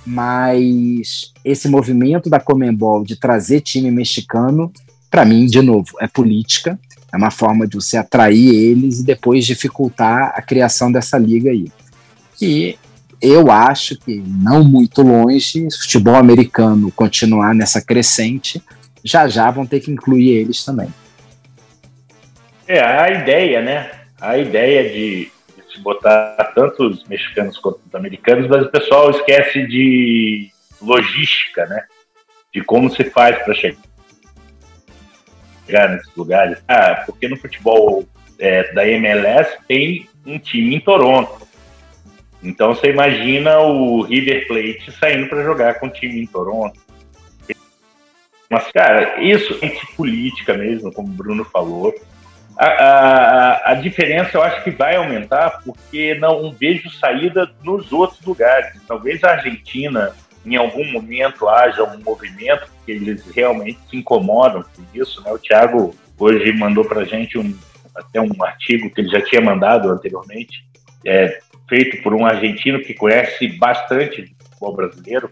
mas 0.06 1.30
esse 1.44 1.68
movimento 1.68 2.30
da 2.30 2.40
Comembol 2.40 3.04
de 3.04 3.16
trazer 3.16 3.60
time 3.60 3.90
mexicano, 3.90 4.72
para 5.10 5.26
mim, 5.26 5.44
de 5.44 5.60
novo, 5.60 5.90
é 6.00 6.08
política. 6.08 6.80
É 7.12 7.18
uma 7.18 7.30
forma 7.30 7.66
de 7.66 7.76
você 7.76 7.98
atrair 7.98 8.48
eles 8.48 9.00
e 9.00 9.04
depois 9.04 9.44
dificultar 9.44 10.32
a 10.34 10.40
criação 10.40 10.90
dessa 10.90 11.18
liga 11.18 11.50
aí. 11.50 11.70
E 12.40 12.78
eu 13.20 13.50
acho 13.50 13.98
que 13.98 14.24
não 14.26 14.64
muito 14.64 15.02
longe, 15.02 15.42
se 15.42 15.66
o 15.66 15.80
futebol 15.82 16.16
americano 16.16 16.90
continuar 16.92 17.54
nessa 17.54 17.82
crescente, 17.82 18.62
já 19.04 19.28
já 19.28 19.50
vão 19.50 19.66
ter 19.66 19.80
que 19.80 19.90
incluir 19.90 20.30
eles 20.30 20.64
também. 20.64 20.88
É, 22.66 22.80
a 22.80 23.10
ideia, 23.10 23.60
né? 23.60 23.90
A 24.18 24.38
ideia 24.38 24.88
de, 24.88 25.26
de 25.26 25.37
se 25.70 25.80
botar 25.80 26.52
tanto 26.54 26.86
os 26.86 27.04
mexicanos 27.04 27.58
quanto 27.58 27.80
os 27.86 27.94
americanos, 27.94 28.48
mas 28.48 28.66
o 28.66 28.70
pessoal 28.70 29.10
esquece 29.10 29.66
de 29.66 30.50
logística, 30.80 31.66
né? 31.66 31.84
De 32.52 32.62
como 32.62 32.90
se 32.90 33.04
faz 33.04 33.42
para 33.44 33.54
chegar 33.54 33.78
nesses 35.90 36.14
lugares. 36.16 36.58
Ah, 36.66 37.02
porque 37.06 37.28
no 37.28 37.36
futebol 37.36 38.06
é, 38.38 38.72
da 38.72 38.86
MLS 38.86 39.58
tem 39.66 40.08
um 40.24 40.38
time 40.38 40.74
em 40.74 40.80
Toronto. 40.80 41.46
Então 42.42 42.74
você 42.74 42.90
imagina 42.90 43.58
o 43.60 44.02
River 44.02 44.46
Plate 44.46 44.92
saindo 44.92 45.28
para 45.28 45.42
jogar 45.42 45.74
com 45.74 45.86
o 45.86 45.90
time 45.90 46.22
em 46.22 46.26
Toronto. 46.26 46.80
Mas, 48.50 48.70
cara, 48.72 49.22
isso 49.22 49.58
é 49.60 49.68
política 49.94 50.54
mesmo, 50.54 50.92
como 50.92 51.08
o 51.08 51.12
Bruno 51.12 51.44
falou. 51.44 51.94
A, 52.58 52.66
a, 52.66 53.70
a, 53.70 53.74
diferença 53.74 54.36
eu 54.36 54.42
acho 54.42 54.64
que 54.64 54.70
vai 54.72 54.96
aumentar 54.96 55.62
porque 55.64 56.16
não 56.16 56.50
vejo 56.50 56.90
saída 56.90 57.48
nos 57.62 57.92
outros 57.92 58.20
lugares. 58.26 58.72
Talvez 58.88 59.22
a 59.22 59.30
Argentina 59.30 60.12
em 60.44 60.56
algum 60.56 60.84
momento 60.90 61.48
haja 61.48 61.84
um 61.84 62.02
movimento 62.02 62.68
que 62.84 62.92
eles 62.92 63.24
realmente 63.30 63.78
se 63.88 63.96
incomodam 63.96 64.62
com 64.62 64.82
isso. 64.92 65.22
Né? 65.22 65.30
O 65.30 65.38
Thiago 65.38 65.94
hoje 66.18 66.52
mandou 66.52 66.84
para 66.84 67.02
a 67.02 67.04
gente 67.04 67.38
um, 67.38 67.56
até 67.94 68.20
um 68.20 68.42
artigo 68.42 68.90
que 68.90 69.02
ele 69.02 69.10
já 69.10 69.20
tinha 69.20 69.40
mandado 69.40 69.88
anteriormente, 69.90 70.64
é, 71.04 71.38
feito 71.68 72.02
por 72.02 72.12
um 72.12 72.26
argentino 72.26 72.80
que 72.80 72.92
conhece 72.92 73.48
bastante 73.56 74.22
de 74.22 74.34
futebol 74.34 74.74
brasileiro. 74.74 75.30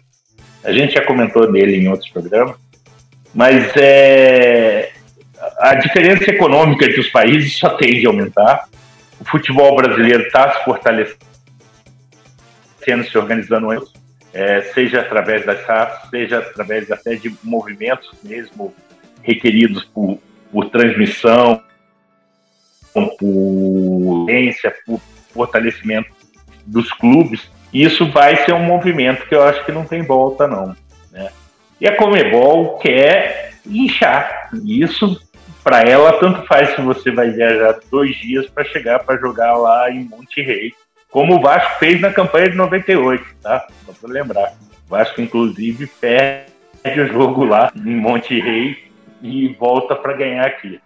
A 0.62 0.72
gente 0.72 0.94
já 0.94 1.04
comentou 1.04 1.50
dele 1.50 1.76
em 1.76 1.88
outros 1.88 2.10
programas, 2.10 2.56
mas 3.34 3.72
é, 3.76 4.92
a 5.58 5.74
diferença 5.74 6.30
econômica 6.30 6.84
entre 6.84 7.00
os 7.00 7.08
países 7.08 7.58
só 7.58 7.70
tende 7.70 8.06
a 8.06 8.10
aumentar. 8.10 8.68
O 9.20 9.24
futebol 9.24 9.76
brasileiro 9.76 10.22
está 10.24 10.52
se 10.52 10.64
fortalecendo, 10.64 11.18
se 13.10 13.18
organizando 13.18 13.68
é, 14.32 14.62
seja 14.74 15.00
através 15.00 15.46
das 15.46 15.64
SAFs, 15.64 16.10
seja 16.10 16.38
através 16.38 16.90
até 16.90 17.14
de 17.14 17.34
movimentos 17.42 18.10
mesmo 18.22 18.74
requeridos 19.22 19.84
por, 19.84 20.18
por 20.52 20.68
transmissão, 20.68 21.62
por 22.92 24.26
ciência, 24.26 24.74
por 24.84 25.00
fortalecimento 25.32 26.10
dos 26.66 26.92
clubes. 26.92 27.50
Isso 27.72 28.10
vai 28.10 28.44
ser 28.44 28.54
um 28.54 28.62
movimento 28.62 29.26
que 29.26 29.34
eu 29.34 29.42
acho 29.42 29.64
que 29.64 29.72
não 29.72 29.84
tem 29.84 30.02
volta, 30.02 30.46
não. 30.46 30.76
Né? 31.10 31.30
E 31.80 31.86
a 31.86 31.96
Comebol 31.96 32.78
quer 32.78 33.54
inchar. 33.66 34.50
Isso, 34.64 35.20
para 35.66 35.80
ela, 35.82 36.12
tanto 36.20 36.46
faz 36.46 36.76
se 36.76 36.80
você 36.80 37.10
vai 37.10 37.30
viajar 37.30 37.80
dois 37.90 38.14
dias 38.14 38.48
para 38.48 38.62
chegar 38.66 39.00
para 39.00 39.18
jogar 39.18 39.56
lá 39.56 39.90
em 39.90 40.04
Monte 40.04 40.40
Rei 40.40 40.72
como 41.10 41.34
o 41.34 41.40
Vasco 41.40 41.80
fez 41.80 42.00
na 42.00 42.12
campanha 42.12 42.50
de 42.50 42.56
98, 42.56 43.24
tá? 43.42 43.66
Só 43.84 43.92
para 43.92 44.12
lembrar. 44.12 44.52
O 44.86 44.90
Vasco, 44.90 45.20
inclusive, 45.20 45.88
perde 45.88 47.00
o 47.00 47.08
jogo 47.08 47.44
lá 47.44 47.72
em 47.74 47.96
Monte 47.96 48.38
Rei 48.38 48.92
e 49.20 49.48
volta 49.54 49.96
para 49.96 50.12
ganhar 50.12 50.46
aqui. 50.46 50.80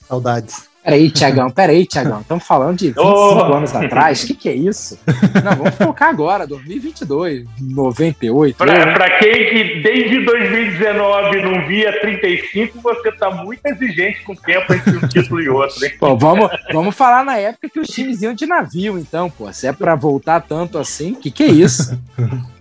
Saudades. 0.00 0.70
Peraí, 0.84 1.10
Tiagão, 1.10 1.50
peraí, 1.50 1.86
Tiagão. 1.86 2.20
Estamos 2.20 2.46
falando 2.46 2.76
de 2.76 2.88
25 2.88 3.08
oh. 3.08 3.54
anos 3.54 3.74
atrás. 3.74 4.22
O 4.22 4.26
que, 4.26 4.34
que 4.34 4.48
é 4.50 4.54
isso? 4.54 4.98
Não, 5.42 5.56
vamos 5.56 5.74
focar 5.76 6.10
agora, 6.10 6.46
2022, 6.46 7.46
98. 7.58 8.54
Para 8.58 9.18
quem 9.18 9.48
que 9.48 9.80
desde 9.82 10.22
2019 10.22 11.42
não 11.42 11.66
via 11.66 11.98
35, 12.02 12.78
você 12.82 13.10
tá 13.12 13.30
muito 13.30 13.64
exigente 13.64 14.22
com 14.24 14.34
o 14.34 14.36
tempo 14.36 14.74
entre 14.74 14.94
um 14.98 15.08
título 15.08 15.40
e 15.40 15.48
outro, 15.48 15.82
hein? 15.82 15.92
Pô, 15.98 16.18
vamos, 16.18 16.50
vamos 16.70 16.94
falar 16.94 17.24
na 17.24 17.38
época 17.38 17.70
que 17.70 17.80
os 17.80 17.88
times 17.88 18.20
iam 18.20 18.34
de 18.34 18.44
navio, 18.44 18.98
então, 18.98 19.30
pô. 19.30 19.50
Se 19.54 19.66
é 19.66 19.72
para 19.72 19.94
voltar 19.94 20.42
tanto 20.42 20.76
assim, 20.76 21.12
o 21.12 21.16
que, 21.16 21.30
que 21.30 21.44
é 21.44 21.48
isso? 21.48 21.98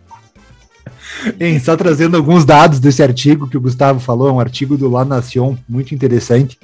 Hein, 1.39 1.59
só 1.59 1.77
trazendo 1.77 2.17
alguns 2.17 2.43
dados 2.43 2.79
desse 2.79 3.03
artigo 3.03 3.47
que 3.47 3.55
o 3.55 3.61
Gustavo 3.61 3.99
falou, 3.99 4.27
é 4.27 4.31
um 4.31 4.39
artigo 4.39 4.75
do 4.75 4.89
La 4.89 5.05
Nation 5.05 5.55
muito 5.69 5.93
interessante. 5.93 6.57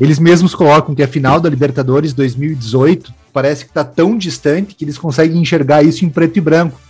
Eles 0.00 0.18
mesmos 0.18 0.54
colocam 0.54 0.94
que 0.94 1.02
a 1.02 1.08
final 1.08 1.40
da 1.40 1.48
Libertadores 1.48 2.12
2018 2.12 3.12
parece 3.32 3.64
que 3.64 3.70
está 3.70 3.84
tão 3.84 4.16
distante 4.16 4.74
que 4.74 4.84
eles 4.84 4.98
conseguem 4.98 5.40
enxergar 5.40 5.82
isso 5.82 6.04
em 6.04 6.08
preto 6.08 6.36
e 6.36 6.40
branco. 6.40 6.80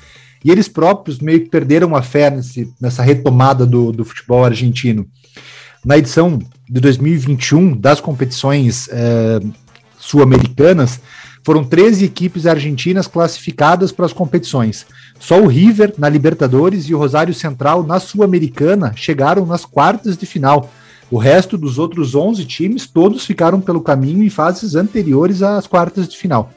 E 0.44 0.50
eles 0.50 0.68
próprios 0.68 1.18
meio 1.18 1.40
que 1.40 1.48
perderam 1.48 1.96
a 1.96 2.02
fé 2.02 2.30
nesse, 2.30 2.70
nessa 2.80 3.02
retomada 3.02 3.64
do, 3.64 3.92
do 3.92 4.04
futebol 4.04 4.44
argentino. 4.44 5.06
Na 5.84 5.96
edição 5.96 6.38
de 6.68 6.80
2021 6.80 7.76
das 7.76 8.00
competições 8.00 8.88
é, 8.90 9.40
sul-americanas, 9.98 11.00
foram 11.44 11.62
13 11.62 12.06
equipes 12.06 12.46
argentinas 12.46 13.06
classificadas 13.06 13.92
para 13.92 14.06
as 14.06 14.12
competições. 14.12 14.86
Só 15.20 15.40
o 15.40 15.46
River 15.46 15.92
na 15.98 16.08
Libertadores 16.08 16.88
e 16.88 16.94
o 16.94 16.98
Rosário 16.98 17.34
Central 17.34 17.82
na 17.82 18.00
Sul-Americana 18.00 18.94
chegaram 18.96 19.44
nas 19.44 19.66
quartas 19.66 20.16
de 20.16 20.24
final. 20.24 20.70
O 21.14 21.16
resto 21.16 21.57
dos 21.57 21.79
outros 21.79 22.16
11 22.16 22.44
times, 22.44 22.88
todos 22.88 23.24
ficaram 23.24 23.61
pelo 23.61 23.81
caminho 23.81 24.24
em 24.24 24.29
fases 24.29 24.74
anteriores 24.74 25.42
às 25.42 25.64
quartas 25.64 26.09
de 26.09 26.16
final. 26.16 26.50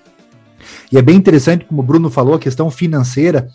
E 0.92 0.98
é 0.98 1.02
bem 1.04 1.16
interessante, 1.16 1.64
como 1.64 1.80
o 1.80 1.86
Bruno 1.86 2.10
falou, 2.10 2.34
a 2.34 2.40
questão 2.40 2.72
financeira. 2.72 3.50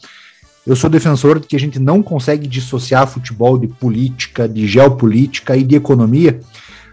Eu 0.65 0.77
sou 0.77 0.89
defensor 0.89 1.41
de 1.41 1.49
que 1.49 1.57
a 1.57 1.59
gente 1.59 1.81
não 1.81 2.05
consegue 2.05 2.47
dissociar 2.47 3.09
futebol 3.09 3.59
de 3.59 3.67
política, 3.67 4.49
de 4.49 4.65
geopolítica 4.65 5.57
e 5.57 5.65
de 5.65 5.75
economia, 5.75 6.39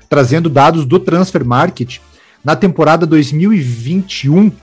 trazendo 0.10 0.50
dados 0.50 0.88
do 0.88 1.00
Transfer 1.00 1.46
Market. 1.46 2.00
Na 2.44 2.56
temporada 2.56 3.06
2021, 3.06 4.48
uh, 4.48 4.54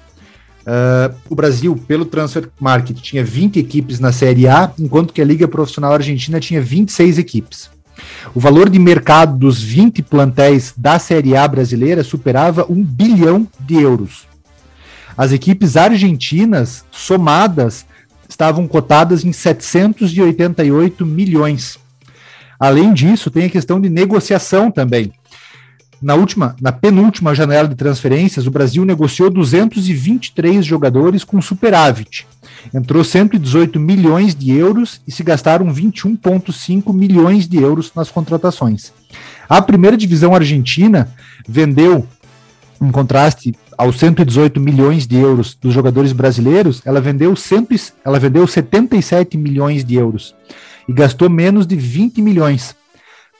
o 1.30 1.36
Brasil, 1.36 1.80
pelo 1.86 2.04
Transfer 2.04 2.48
Market, 2.58 2.98
tinha 3.00 3.22
20 3.22 3.60
equipes 3.60 4.00
na 4.00 4.10
Série 4.10 4.48
A, 4.48 4.72
enquanto 4.76 5.14
que 5.14 5.22
a 5.22 5.24
Liga 5.24 5.46
Profissional 5.46 5.92
Argentina 5.92 6.40
tinha 6.40 6.60
26 6.60 7.18
equipes. 7.18 7.75
O 8.34 8.40
valor 8.40 8.68
de 8.68 8.78
mercado 8.78 9.36
dos 9.36 9.62
20 9.62 10.02
plantéis 10.02 10.74
da 10.76 10.98
Série 10.98 11.36
A 11.36 11.46
brasileira 11.46 12.04
superava 12.04 12.66
um 12.68 12.82
bilhão 12.82 13.46
de 13.60 13.74
euros. 13.74 14.26
As 15.16 15.32
equipes 15.32 15.76
argentinas, 15.76 16.84
somadas, 16.90 17.86
estavam 18.28 18.66
cotadas 18.68 19.24
em 19.24 19.32
788 19.32 21.06
milhões. 21.06 21.78
Além 22.58 22.92
disso, 22.92 23.30
tem 23.30 23.46
a 23.46 23.50
questão 23.50 23.80
de 23.80 23.88
negociação 23.88 24.70
também. 24.70 25.12
Na 26.00 26.14
última, 26.14 26.54
na 26.60 26.72
penúltima 26.72 27.34
janela 27.34 27.68
de 27.68 27.74
transferências, 27.74 28.46
o 28.46 28.50
Brasil 28.50 28.84
negociou 28.84 29.30
223 29.30 30.64
jogadores 30.64 31.24
com 31.24 31.40
superávit. 31.40 32.26
Entrou 32.74 33.02
118 33.02 33.80
milhões 33.80 34.34
de 34.34 34.50
euros 34.50 35.00
e 35.06 35.12
se 35.12 35.22
gastaram 35.22 35.72
21,5 35.72 36.92
milhões 36.92 37.48
de 37.48 37.58
euros 37.58 37.92
nas 37.94 38.10
contratações. 38.10 38.92
A 39.48 39.62
primeira 39.62 39.96
divisão 39.96 40.34
argentina 40.34 41.08
vendeu, 41.48 42.06
em 42.80 42.90
contraste 42.90 43.54
aos 43.78 43.96
118 43.98 44.60
milhões 44.60 45.06
de 45.06 45.16
euros 45.16 45.56
dos 45.60 45.72
jogadores 45.72 46.12
brasileiros, 46.12 46.82
ela 46.84 47.00
vendeu, 47.00 47.34
100, 47.36 47.68
ela 48.04 48.18
vendeu 48.18 48.46
77 48.46 49.36
milhões 49.36 49.84
de 49.84 49.94
euros 49.94 50.34
e 50.88 50.92
gastou 50.92 51.30
menos 51.30 51.66
de 51.66 51.76
20 51.76 52.20
milhões. 52.22 52.74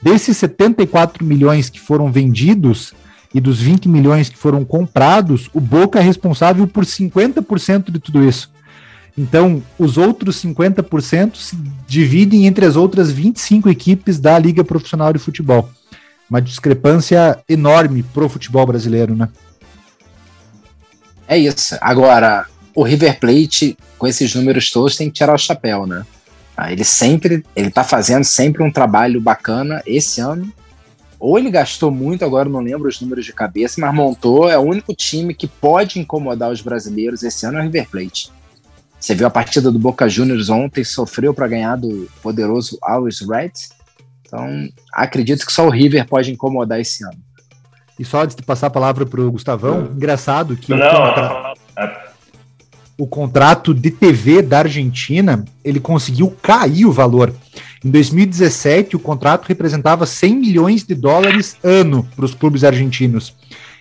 Desses 0.00 0.37
74 0.37 1.24
milhões 1.24 1.70
que 1.70 1.80
foram 1.80 2.12
vendidos 2.12 2.94
e 3.35 3.40
dos 3.40 3.61
20 3.61 3.88
milhões 3.88 4.28
que 4.28 4.37
foram 4.37 4.64
comprados, 4.64 5.50
o 5.52 5.61
Boca 5.61 5.98
é 5.98 6.02
responsável 6.02 6.66
por 6.66 6.85
50% 6.85 7.90
de 7.90 7.98
tudo 7.98 8.26
isso. 8.26 8.50
Então, 9.18 9.62
os 9.78 9.96
outros 9.96 10.42
50% 10.42 11.37
se 11.37 11.56
dividem 11.87 12.46
entre 12.46 12.66
as 12.66 12.76
outras 12.76 13.11
25 13.11 13.68
equipes 13.70 14.18
da 14.18 14.38
Liga 14.38 14.62
Profissional 14.62 15.12
de 15.12 15.18
Futebol. 15.18 15.70
Uma 16.28 16.42
discrepância 16.42 17.38
enorme 17.48 18.02
pro 18.02 18.28
futebol 18.28 18.66
brasileiro, 18.66 19.14
né? 19.14 19.28
É 21.26 21.38
isso. 21.38 21.76
Agora, 21.80 22.46
o 22.74 22.82
River 22.82 23.18
Plate, 23.18 23.76
com 23.98 24.06
esses 24.06 24.35
números 24.35 24.70
todos, 24.70 24.96
tem 24.96 25.09
que 25.09 25.14
tirar 25.14 25.35
o 25.35 25.38
chapéu, 25.38 25.87
né? 25.87 26.04
Ele 26.69 26.85
sempre, 26.85 27.45
ele 27.55 27.71
tá 27.71 27.85
fazendo 27.85 28.25
sempre 28.25 28.62
um 28.62 28.71
trabalho 28.71 29.21
bacana 29.21 29.83
esse 29.87 30.21
ano. 30.21 30.51
Ou 31.19 31.38
ele 31.38 31.51
gastou 31.51 31.90
muito, 31.90 32.25
agora 32.25 32.49
não 32.49 32.61
lembro 32.61 32.88
os 32.88 33.01
números 33.01 33.25
de 33.25 33.33
cabeça, 33.33 33.81
mas 33.81 33.95
montou, 33.95 34.49
é 34.51 34.59
o 34.59 34.62
único 34.62 34.95
time 34.95 35.35
que 35.35 35.47
pode 35.47 35.99
incomodar 35.99 36.51
os 36.51 36.61
brasileiros 36.61 37.23
esse 37.23 37.47
ano 37.47 37.59
é 37.59 37.61
o 37.61 37.64
River 37.64 37.88
Plate. 37.88 38.31
Você 38.99 39.14
viu 39.14 39.27
a 39.27 39.31
partida 39.31 39.71
do 39.71 39.79
Boca 39.79 40.09
Juniors 40.09 40.51
ontem, 40.51 40.85
sofreu 40.85 41.33
para 41.33 41.49
ganhar 41.49 41.77
do 41.77 42.09
poderoso 42.23 42.79
Always 42.83 43.21
Reds. 43.21 43.71
Então, 44.27 44.69
acredito 44.92 45.47
que 45.47 45.53
só 45.53 45.66
o 45.66 45.71
River 45.71 46.07
pode 46.07 46.33
incomodar 46.33 46.81
esse 46.81 47.05
ano. 47.05 47.19
E 47.99 48.05
só 48.05 48.23
antes 48.23 48.37
de 48.37 48.42
passar 48.42 48.66
a 48.66 48.71
palavra 48.71 49.07
para 49.07 49.21
o 49.21 49.31
Gustavão, 49.31 49.90
engraçado 49.95 50.57
que 50.57 50.75
não, 50.75 50.87
o, 50.87 51.09
contra... 51.09 51.55
o 52.98 53.06
contrato 53.06 53.74
de 53.74 53.90
TV 53.90 54.40
da 54.40 54.61
Argentina 54.61 55.44
ele 55.64 55.78
conseguiu 55.78 56.35
cair 56.42 56.87
o 56.87 56.92
valor. 56.92 57.32
Em 57.85 57.90
2017, 57.90 58.96
o 58.96 58.98
contrato 58.98 59.46
representava 59.46 60.06
100 60.06 60.37
milhões 60.37 60.82
de 60.82 60.94
dólares 60.94 61.56
ano 61.62 62.09
para 62.16 62.24
os 62.24 62.35
clubes 62.35 62.64
argentinos. 62.64 63.35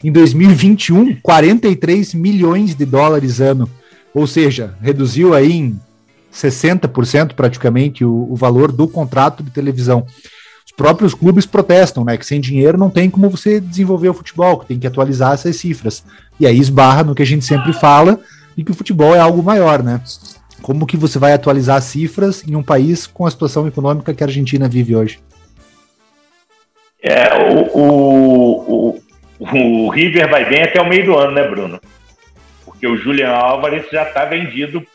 Em 0.04 0.12
2021, 0.12 1.16
43 1.22 2.14
milhões 2.14 2.76
de 2.76 2.86
dólares 2.86 3.40
ano. 3.40 3.70
Ou 4.14 4.28
seja, 4.28 4.76
reduziu 4.82 5.34
aí 5.34 5.52
em 5.52 5.80
60% 6.34 7.34
praticamente 7.34 8.04
o, 8.04 8.28
o 8.30 8.36
valor 8.36 8.72
do 8.72 8.88
contrato 8.88 9.42
de 9.42 9.50
televisão 9.50 10.06
próprios 10.76 11.14
clubes 11.14 11.46
protestam, 11.46 12.04
né? 12.04 12.18
Que 12.18 12.26
sem 12.26 12.42
dinheiro 12.42 12.78
não 12.78 12.90
tem 12.90 13.10
como 13.10 13.30
você 13.30 13.60
desenvolver 13.60 14.10
o 14.10 14.14
futebol, 14.14 14.60
que 14.60 14.68
tem 14.68 14.80
que 14.80 14.88
atualizar 14.88 15.34
essas 15.34 15.56
cifras. 15.56 16.04
E 16.40 16.46
aí 16.46 16.60
esbarra 16.60 17.04
no 17.04 17.16
que 17.16 17.24
a 17.24 17.26
gente 17.26 17.46
sempre 17.46 17.74
fala, 17.74 18.20
e 18.58 18.64
que 18.64 18.72
o 18.72 18.76
futebol 18.76 19.16
é 19.16 19.20
algo 19.20 19.44
maior, 19.44 19.84
né? 19.84 20.02
Como 20.62 20.88
que 20.88 20.98
você 20.98 21.20
vai 21.20 21.34
atualizar 21.34 21.82
cifras 21.82 22.44
em 22.48 22.56
um 22.56 22.64
país 22.64 23.06
com 23.06 23.26
a 23.26 23.32
situação 23.32 23.68
econômica 23.68 24.14
que 24.14 24.24
a 24.24 24.28
Argentina 24.28 24.68
vive 24.68 24.96
hoje? 24.96 25.20
É, 27.02 27.28
o, 27.52 27.80
o, 27.80 28.90
o, 29.40 29.86
o 29.86 29.90
River 29.90 30.30
vai 30.30 30.50
bem 30.50 30.64
até 30.64 30.82
o 30.82 30.90
meio 30.90 31.06
do 31.06 31.16
ano, 31.16 31.34
né, 31.34 31.48
Bruno? 31.48 31.80
Porque 32.66 32.88
o 32.88 32.98
Julian 32.98 33.30
Álvares 33.30 33.86
já 33.92 34.04
está 34.04 34.26
vendido 34.26 34.86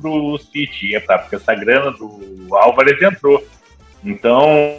para 0.00 0.10
o 0.10 0.38
City, 0.38 1.00
tá? 1.00 1.18
Porque 1.18 1.36
essa 1.36 1.54
grana 1.54 1.90
do 1.90 2.48
Álvares 2.52 3.00
entrou. 3.02 3.44
Então, 4.04 4.76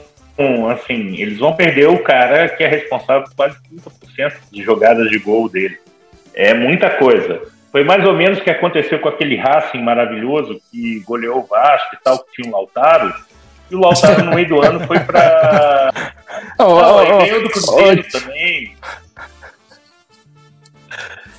assim, 0.71 1.17
eles 1.17 1.39
vão 1.39 1.53
perder 1.53 1.89
o 1.89 2.03
cara 2.03 2.47
que 2.49 2.63
é 2.63 2.67
responsável 2.67 3.23
por 3.23 3.35
quase 3.35 3.57
30% 3.69 4.33
de 4.51 4.63
jogadas 4.63 5.09
de 5.09 5.17
gol 5.19 5.49
dele. 5.49 5.77
É 6.35 6.53
muita 6.53 6.89
coisa. 6.91 7.41
Foi 7.71 7.83
mais 7.83 8.05
ou 8.05 8.13
menos 8.13 8.39
o 8.39 8.41
que 8.41 8.49
aconteceu 8.49 8.99
com 8.99 9.09
aquele 9.09 9.35
Racing 9.35 9.81
maravilhoso 9.81 10.61
que 10.71 10.99
goleou 11.01 11.39
o 11.39 11.45
Vasco 11.45 11.95
e 11.95 12.03
tal, 12.03 12.19
que 12.19 12.31
tinha 12.33 12.47
um 12.47 12.51
Lautaro. 12.51 13.13
E 13.69 13.75
o 13.75 13.79
Lautaro 13.79 14.23
no 14.23 14.35
meio 14.35 14.47
do 14.47 14.61
ano 14.61 14.79
foi 14.85 14.99
para. 14.99 15.91
oh, 16.59 16.63
oh, 16.63 17.01
oh, 17.01 17.17
ganhou 17.17 17.41
do 17.41 17.49
Cruzeiro 17.49 18.05
oh, 18.07 18.19
também. 18.19 18.75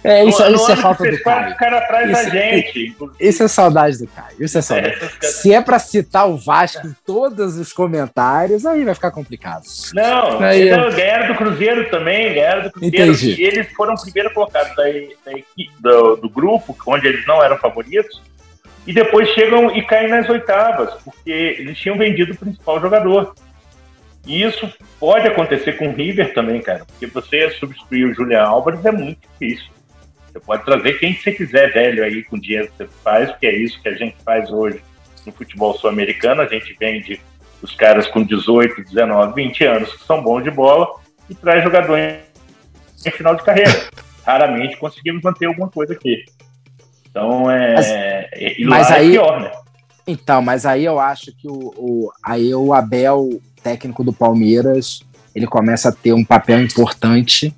É, 0.06 0.24
isso, 0.24 0.40
no, 0.40 0.54
isso 0.54 0.66
no 0.68 0.72
é 0.72 0.76
falta 0.76 1.10
do 1.10 1.20
Caio. 1.20 1.52
O 1.52 1.56
cara 1.56 1.78
atrás 1.78 2.10
isso, 2.10 2.24
da 2.24 2.30
gente. 2.30 2.96
Isso 3.18 3.42
é 3.42 3.48
saudade 3.48 3.98
do 3.98 4.06
Caio. 4.06 4.36
Isso 4.38 4.56
é 4.56 4.62
saudade. 4.62 4.96
É, 5.22 5.26
Se 5.26 5.52
é 5.52 5.60
pra 5.60 5.80
citar 5.80 6.28
o 6.28 6.36
Vasco 6.36 6.86
em 6.86 6.94
todos 7.04 7.58
os 7.58 7.72
comentários, 7.72 8.64
aí 8.64 8.84
vai 8.84 8.94
ficar 8.94 9.10
complicado. 9.10 9.64
Não, 9.92 10.40
aí, 10.40 10.68
então, 10.68 10.90
ganharam 10.90 11.26
do 11.26 11.34
Cruzeiro 11.34 11.90
também, 11.90 12.34
ganharam 12.34 12.62
do 12.62 12.70
Cruzeiro. 12.70 13.12
Entendi. 13.12 13.42
E 13.42 13.44
eles 13.44 13.66
foram 13.72 13.96
primeiro 13.96 14.32
colocados 14.32 14.76
da, 14.76 14.84
da 14.84 15.32
equipe, 15.32 15.72
do, 15.80 16.16
do 16.16 16.30
grupo, 16.30 16.76
onde 16.86 17.08
eles 17.08 17.26
não 17.26 17.42
eram 17.42 17.58
favoritos. 17.58 18.22
E 18.86 18.92
depois 18.92 19.28
chegam 19.30 19.76
e 19.76 19.82
caem 19.82 20.08
nas 20.08 20.28
oitavas, 20.28 20.94
porque 21.04 21.56
eles 21.58 21.76
tinham 21.76 21.98
vendido 21.98 22.32
o 22.32 22.36
principal 22.36 22.80
jogador. 22.80 23.34
E 24.24 24.42
isso 24.42 24.72
pode 24.98 25.26
acontecer 25.26 25.74
com 25.74 25.88
o 25.88 25.92
River 25.92 26.34
também, 26.34 26.60
cara, 26.60 26.84
porque 26.84 27.06
você 27.06 27.50
substituir 27.50 28.04
o 28.04 28.14
Julian 28.14 28.42
Álvares 28.42 28.84
é 28.84 28.92
muito 28.92 29.18
difícil. 29.38 29.75
Você 30.36 30.40
pode 30.40 30.64
trazer 30.64 30.98
quem 30.98 31.14
você 31.14 31.32
quiser 31.32 31.72
velho 31.72 32.04
aí 32.04 32.22
com 32.22 32.38
dinheiro 32.38 32.68
que 32.68 32.76
você 32.76 32.88
faz, 33.02 33.30
porque 33.30 33.46
é 33.46 33.56
isso 33.56 33.80
que 33.80 33.88
a 33.88 33.94
gente 33.94 34.16
faz 34.22 34.50
hoje 34.50 34.82
no 35.24 35.32
futebol 35.32 35.74
sul-americano. 35.74 36.42
A 36.42 36.46
gente 36.46 36.76
vende 36.78 37.18
os 37.62 37.74
caras 37.74 38.06
com 38.06 38.22
18, 38.22 38.84
19, 38.84 39.34
20 39.34 39.64
anos 39.64 39.94
que 39.94 40.04
são 40.04 40.22
bons 40.22 40.44
de 40.44 40.50
bola 40.50 40.88
e 41.30 41.34
traz 41.34 41.64
jogador 41.64 41.96
em, 41.98 42.18
em 43.06 43.10
final 43.10 43.34
de 43.34 43.44
carreira. 43.44 43.88
Raramente 44.26 44.76
conseguimos 44.76 45.22
manter 45.22 45.46
alguma 45.46 45.70
coisa 45.70 45.94
aqui. 45.94 46.26
Então 47.08 47.50
é. 47.50 47.74
Mas, 47.74 47.88
e 48.58 48.64
mas 48.64 48.90
lá 48.90 48.96
aí, 48.96 49.06
é 49.06 49.10
pior, 49.12 49.40
né? 49.40 49.52
Então, 50.06 50.42
mas 50.42 50.66
aí 50.66 50.84
eu 50.84 51.00
acho 51.00 51.32
que 51.34 51.48
o, 51.48 51.72
o, 51.78 52.12
aí 52.22 52.54
o 52.54 52.74
Abel, 52.74 53.40
técnico 53.62 54.04
do 54.04 54.12
Palmeiras, 54.12 55.00
ele 55.34 55.46
começa 55.46 55.88
a 55.88 55.92
ter 55.92 56.12
um 56.12 56.24
papel 56.24 56.60
importante 56.60 57.54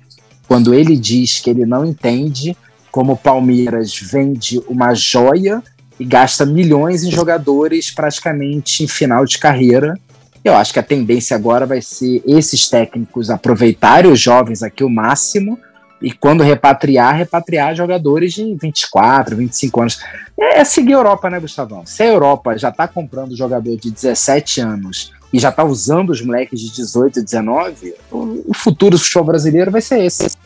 quando 0.47 0.73
ele 0.73 0.95
diz 0.95 1.41
que 1.41 1.49
ele 1.49 1.65
não 1.65 1.85
entende 1.85 2.55
como 2.91 3.13
o 3.13 3.17
Palmeiras 3.17 3.97
vende 3.97 4.61
uma 4.67 4.93
joia 4.93 5.61
e 5.99 6.05
gasta 6.05 6.45
milhões 6.45 7.03
em 7.03 7.11
jogadores 7.11 7.91
praticamente 7.91 8.83
em 8.83 8.87
final 8.87 9.25
de 9.25 9.37
carreira. 9.37 9.99
Eu 10.43 10.55
acho 10.55 10.71
que 10.71 10.79
a 10.79 10.83
tendência 10.83 11.35
agora 11.35 11.65
vai 11.65 11.81
ser 11.81 12.23
esses 12.25 12.69
técnicos 12.69 13.29
aproveitarem 13.29 14.11
os 14.11 14.19
jovens 14.19 14.63
aqui 14.63 14.83
o 14.83 14.89
máximo 14.89 15.59
e 16.01 16.11
quando 16.11 16.43
repatriar, 16.43 17.15
repatriar 17.15 17.75
jogadores 17.75 18.33
de 18.33 18.55
24, 18.55 19.35
25 19.35 19.81
anos. 19.81 19.99
É, 20.39 20.59
é 20.59 20.63
seguir 20.63 20.93
a 20.93 20.97
Europa, 20.97 21.29
né, 21.29 21.39
Gustavão? 21.39 21.85
Se 21.85 22.03
a 22.03 22.07
Europa 22.07 22.57
já 22.57 22.69
está 22.69 22.87
comprando 22.87 23.35
jogador 23.35 23.75
de 23.77 23.91
17 23.91 24.61
anos 24.61 25.11
e 25.33 25.39
já 25.39 25.49
está 25.49 25.63
usando 25.63 26.11
os 26.11 26.21
moleques 26.21 26.59
de 26.61 26.71
18 26.71 27.19
e 27.19 27.23
19, 27.23 27.93
o, 28.11 28.45
o 28.47 28.53
futuro 28.53 28.91
do 28.91 28.99
futebol 28.99 29.25
brasileiro 29.25 29.71
vai 29.71 29.81
ser 29.81 30.03
esse. 30.03 30.37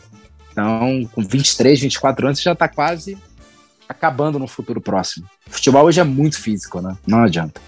Então, 0.54 1.08
com 1.12 1.20
23, 1.20 1.80
24 1.80 2.26
anos, 2.26 2.38
você 2.38 2.44
já 2.44 2.52
está 2.52 2.68
quase 2.68 3.18
acabando 3.88 4.38
no 4.38 4.46
futuro 4.46 4.80
próximo. 4.80 5.26
O 5.48 5.50
futebol 5.50 5.84
hoje 5.84 6.00
é 6.00 6.04
muito 6.04 6.40
físico, 6.40 6.80
né? 6.80 6.96
Não 7.04 7.24
adianta. 7.24 7.60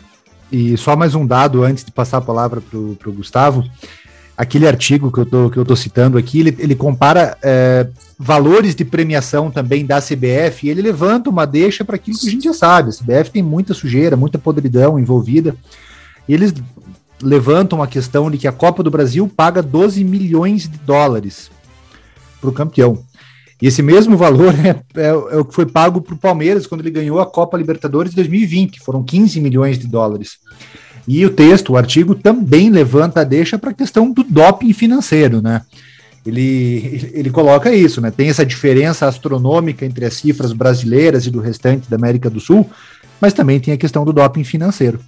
E 0.53 0.77
só 0.77 0.95
mais 0.95 1.17
um 1.17 1.27
dado 1.27 1.65
antes 1.65 1.85
de 1.85 1.91
passar 1.91 2.19
a 2.19 2.23
palavra 2.23 2.61
para 2.61 2.79
o 2.79 3.13
Gustavo. 3.13 3.65
Aquele 4.37 4.69
artigo 4.69 5.11
que 5.11 5.59
eu 5.59 5.65
tô 5.65 5.75
citando 5.75 6.17
aqui, 6.17 6.41
ele, 6.41 6.57
ele 6.61 6.77
compara 6.77 7.37
é, 7.43 7.89
valores 8.17 8.77
de 8.77 8.85
premiação 8.85 9.51
também 9.51 9.85
da 9.85 10.01
CBF 10.01 10.67
e 10.67 10.71
ele 10.71 10.83
levanta 10.83 11.29
uma 11.29 11.45
deixa 11.45 11.85
para 11.85 11.97
aquilo 11.97 12.17
que 12.17 12.29
a 12.29 12.31
gente 12.31 12.45
já 12.45 12.53
sabe. 12.53 12.91
A 12.91 12.93
CBF 12.93 13.33
tem 13.33 13.43
muita 13.43 13.75
sujeira, 13.75 14.17
muita 14.17 14.39
podridão 14.39 14.97
envolvida. 14.97 15.57
E 16.29 16.35
eles 16.35 16.55
levantam 17.21 17.83
a 17.83 17.89
questão 17.89 18.31
de 18.31 18.39
que 18.39 18.47
a 18.47 18.53
Copa 18.53 18.83
do 18.83 18.91
Brasil 18.91 19.27
paga 19.27 19.61
12 19.61 20.05
milhões 20.05 20.69
de 20.69 20.79
dólares 20.79 21.51
para 22.47 22.51
o 22.51 22.53
campeão. 22.53 22.99
E 23.61 23.67
esse 23.67 23.83
mesmo 23.83 24.17
valor 24.17 24.55
é, 24.65 24.81
é, 25.01 25.09
é 25.09 25.37
o 25.37 25.45
que 25.45 25.55
foi 25.55 25.67
pago 25.67 26.01
para 26.01 26.15
o 26.15 26.19
Palmeiras 26.19 26.67
quando 26.67 26.83
ele 26.83 26.91
ganhou 26.91 27.21
a 27.21 27.27
Copa 27.27 27.57
Libertadores 27.57 28.11
de 28.11 28.17
2020, 28.17 28.81
foram 28.81 29.03
15 29.03 29.41
milhões 29.41 29.79
de 29.79 29.87
dólares. 29.87 30.39
E 31.09 31.25
o 31.25 31.31
texto, 31.31 31.73
o 31.73 31.77
artigo, 31.77 32.15
também 32.15 32.69
levanta 32.69 33.21
a 33.21 33.25
deixa 33.25 33.59
para 33.59 33.71
a 33.71 33.75
questão 33.75 34.11
do 34.11 34.25
doping 34.25 34.73
financeiro, 34.73 35.41
né? 35.41 35.63
Ele, 36.25 37.13
ele 37.15 37.31
coloca 37.31 37.73
isso, 37.73 38.01
né? 38.01 38.11
Tem 38.11 38.29
essa 38.29 38.45
diferença 38.45 39.07
astronômica 39.07 39.87
entre 39.87 40.05
as 40.05 40.15
cifras 40.15 40.53
brasileiras 40.53 41.25
e 41.25 41.31
do 41.31 41.41
restante 41.41 41.89
da 41.89 41.97
América 41.97 42.29
do 42.29 42.41
Sul, 42.41 42.69
mas 43.21 43.33
também 43.33 43.61
tem 43.61 43.73
a 43.73 43.77
questão 43.77 44.05
do 44.05 44.13
doping 44.13 44.43
financeiro. 44.43 44.99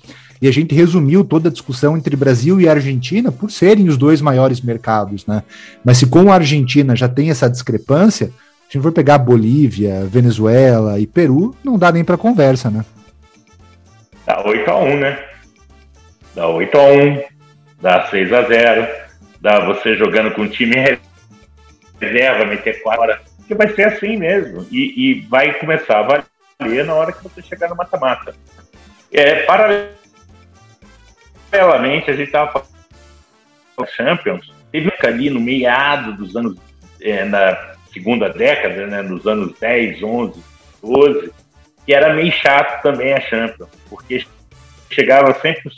E 0.41 0.49
a 0.49 0.53
gente 0.53 0.75
resumiu 0.75 1.25
toda 1.25 1.49
a 1.49 1.53
discussão 1.53 1.97
entre 1.97 2.15
Brasil 2.17 2.61
e 2.61 2.69
Argentina 2.69 3.33
por 3.33 3.51
serem 3.51 3.89
os 3.89 3.97
dois 3.97 4.21
maiores 4.21 4.61
mercados, 4.61 5.27
né? 5.27 5.43
Mas 5.85 5.99
se 5.99 6.07
com 6.07 6.31
a 6.31 6.35
Argentina 6.35 6.95
já 6.95 7.09
tem 7.09 7.31
essa 7.31 7.51
discrepância, 7.51 8.27
se 8.27 8.33
a 8.33 8.73
gente 8.73 8.83
for 8.83 8.93
pegar 8.93 9.19
Bolívia, 9.19 10.05
Venezuela 10.05 11.01
e 11.01 11.07
Peru, 11.07 11.57
não 11.65 11.79
dá 11.79 11.91
nem 11.91 12.05
para 12.05 12.17
conversa, 12.17 12.71
né? 12.71 12.85
Dá 14.25 14.43
8 14.47 14.71
a 14.71 14.79
1, 14.79 15.01
né? 15.01 15.25
Dá 16.35 16.47
8 16.47 16.79
a 16.79 16.83
1, 16.83 17.23
dá 17.81 18.07
6 18.09 18.33
a 18.33 18.43
0, 18.43 18.89
dá 19.41 19.65
você 19.65 19.97
jogando 19.97 20.33
com 20.33 20.43
o 20.43 20.49
time 20.49 20.99
reserva, 21.99 22.45
meter 22.45 22.83
4 22.83 23.03
horas, 23.03 23.21
que 23.47 23.55
vai 23.55 23.69
ser 23.75 23.89
assim 23.89 24.17
mesmo. 24.17 24.67
E, 24.71 25.13
e 25.13 25.21
vai 25.29 25.55
começar 25.55 26.01
a 26.01 26.23
valer 26.61 26.85
na 26.85 26.95
hora 26.95 27.13
que 27.13 27.25
você 27.25 27.43
chegar 27.43 27.69
no 27.71 27.77
mata-mata. 27.77 28.35
É, 29.11 29.45
paralelo 29.45 29.89
paralelamente, 31.51 32.11
a 32.11 32.15
gente 32.15 32.27
estava 32.27 32.51
falando 32.51 33.91
Champions, 33.97 34.53
teve 34.73 34.93
ali 35.05 35.31
no 35.31 35.41
meado 35.41 36.17
dos 36.17 36.37
anos, 36.37 36.57
é, 37.01 37.25
na 37.25 37.75
segunda 37.93 38.29
década, 38.29 38.87
né, 38.87 39.03
nos 39.03 39.27
anos 39.27 39.59
10, 39.59 40.03
11, 40.03 40.43
12, 40.83 41.33
que 41.87 41.95
era 41.95 42.15
meio 42.15 42.33
chato 42.33 42.83
também 42.83 43.13
a 43.13 43.21
Champions, 43.21 43.71
porque 43.89 44.25
chegava 44.91 45.33
sempre, 45.41 45.71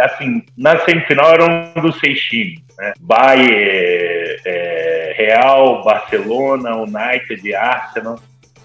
assim, 0.00 0.42
na 0.56 0.78
semifinal 0.80 1.32
eram 1.32 1.72
um 1.76 1.80
dos 1.80 1.98
seis 1.98 2.20
times, 2.20 2.60
né, 2.78 2.92
Bayern, 3.00 4.40
é, 4.44 5.14
Real, 5.16 5.82
Barcelona, 5.84 6.76
United, 6.76 7.54
Arsenal, 7.54 8.20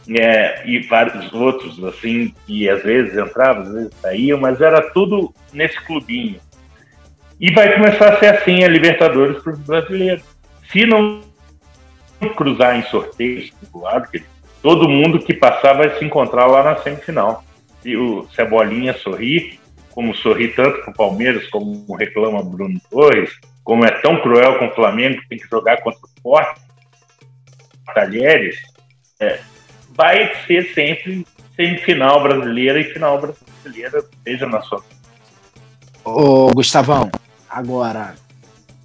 é, 0.09 0.67
e 0.67 0.79
vários 0.81 1.33
outros, 1.33 1.83
assim, 1.83 2.33
que 2.45 2.69
às 2.69 2.83
vezes 2.83 3.17
entravam, 3.17 3.63
às 3.63 3.73
vezes 3.73 3.93
saíam, 4.01 4.39
mas 4.39 4.61
era 4.61 4.81
tudo 4.91 5.33
nesse 5.51 5.79
clubinho. 5.81 6.39
E 7.39 7.51
vai 7.51 7.73
começar 7.73 8.13
a 8.13 8.19
ser 8.19 8.27
assim 8.27 8.63
a 8.63 8.67
Libertadores 8.67 9.41
para 9.41 9.53
os 9.53 9.59
brasileiros. 9.59 10.23
Se 10.71 10.85
não 10.85 11.21
cruzar 12.35 12.77
em 12.77 12.83
sorteios, 12.83 13.51
lado, 13.73 14.07
todo 14.61 14.89
mundo 14.89 15.19
que 15.19 15.33
passar 15.33 15.73
vai 15.73 15.97
se 15.97 16.05
encontrar 16.05 16.45
lá 16.45 16.63
na 16.63 16.77
semifinal. 16.77 17.43
E 17.83 17.95
o 17.97 18.27
Cebolinha 18.35 18.93
sorri, 18.93 19.59
como 19.91 20.15
sorri 20.15 20.49
tanto 20.49 20.83
com 20.83 20.91
o 20.91 20.95
Palmeiras, 20.95 21.47
como 21.49 21.95
reclama 21.95 22.43
Bruno 22.43 22.79
Torres, 22.89 23.31
como 23.63 23.85
é 23.85 23.91
tão 24.01 24.19
cruel 24.21 24.57
com 24.57 24.67
o 24.67 24.75
Flamengo 24.75 25.21
que 25.21 25.29
tem 25.29 25.37
que 25.37 25.47
jogar 25.47 25.81
contra 25.81 25.99
o 25.99 26.21
Forte, 26.21 26.61
Talheres, 27.93 28.57
é, 29.19 29.39
vai 29.95 30.31
ser 30.45 30.73
sempre 30.73 31.25
semifinal 31.55 32.21
brasileira 32.21 32.79
e 32.79 32.83
final 32.83 33.19
brasileira, 33.19 34.03
seja 34.23 34.45
na 34.45 34.61
sua. 34.61 34.83
Ô, 36.03 36.51
Gustavão, 36.53 37.09
agora, 37.49 38.15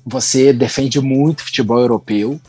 você 0.06 0.52
defende 0.52 1.00
muito 1.00 1.44
futebol 1.44 1.80
europeu, 1.80 2.40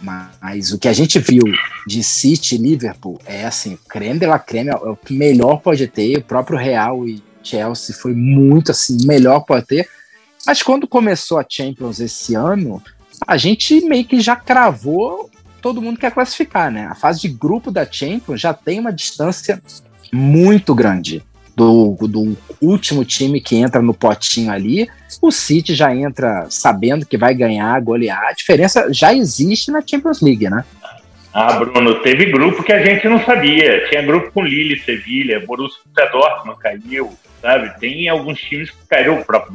mas 0.00 0.72
o 0.72 0.78
que 0.78 0.88
a 0.88 0.92
gente 0.92 1.18
viu 1.18 1.44
de 1.86 2.02
City 2.02 2.56
e 2.56 2.58
Liverpool 2.58 3.18
é 3.24 3.46
assim, 3.46 3.78
creme 3.88 4.18
de 4.18 4.26
la 4.26 4.38
creme, 4.38 4.70
é 4.70 4.74
o 4.74 4.96
que 4.96 5.14
melhor 5.14 5.60
pode 5.60 5.86
ter, 5.86 6.18
o 6.18 6.22
próprio 6.22 6.58
Real 6.58 7.08
e 7.08 7.22
Chelsea 7.42 7.96
foi 7.96 8.12
muito 8.12 8.72
assim, 8.72 9.06
melhor 9.06 9.40
pode 9.40 9.66
ter, 9.66 9.88
mas 10.46 10.62
quando 10.62 10.86
começou 10.86 11.38
a 11.38 11.46
Champions 11.48 12.00
esse 12.00 12.34
ano, 12.34 12.82
a 13.26 13.36
gente 13.36 13.80
meio 13.86 14.04
que 14.04 14.20
já 14.20 14.36
cravou 14.36 15.30
todo 15.64 15.80
mundo 15.80 15.98
quer 15.98 16.12
classificar, 16.12 16.70
né? 16.70 16.88
A 16.90 16.94
fase 16.94 17.22
de 17.22 17.28
grupo 17.28 17.70
da 17.70 17.90
Champions 17.90 18.38
já 18.38 18.52
tem 18.52 18.78
uma 18.78 18.92
distância 18.92 19.62
muito 20.12 20.74
grande 20.74 21.24
do, 21.56 21.96
do 22.02 22.36
último 22.60 23.02
time 23.02 23.40
que 23.40 23.56
entra 23.56 23.80
no 23.80 23.94
potinho 23.94 24.52
ali. 24.52 24.86
O 25.22 25.32
City 25.32 25.74
já 25.74 25.96
entra 25.96 26.44
sabendo 26.50 27.06
que 27.06 27.16
vai 27.16 27.34
ganhar, 27.34 27.80
golear. 27.80 28.26
A 28.26 28.32
diferença 28.34 28.92
já 28.92 29.14
existe 29.14 29.70
na 29.70 29.80
Champions 29.80 30.20
League, 30.20 30.50
né? 30.50 30.66
Ah, 31.32 31.54
Bruno, 31.54 31.94
teve 32.02 32.26
grupo 32.26 32.62
que 32.62 32.72
a 32.72 32.84
gente 32.84 33.08
não 33.08 33.24
sabia. 33.24 33.88
Tinha 33.88 34.02
grupo 34.02 34.32
com 34.32 34.44
Lille, 34.44 34.78
Sevilha, 34.80 35.46
Borussia 35.46 35.80
Dortmund 36.12 36.58
caiu, 36.58 37.10
sabe? 37.40 37.80
Tem 37.80 38.06
alguns 38.10 38.38
times 38.38 38.70
que 38.70 38.86
caíram, 38.86 39.18
o 39.18 39.24
próprio 39.24 39.50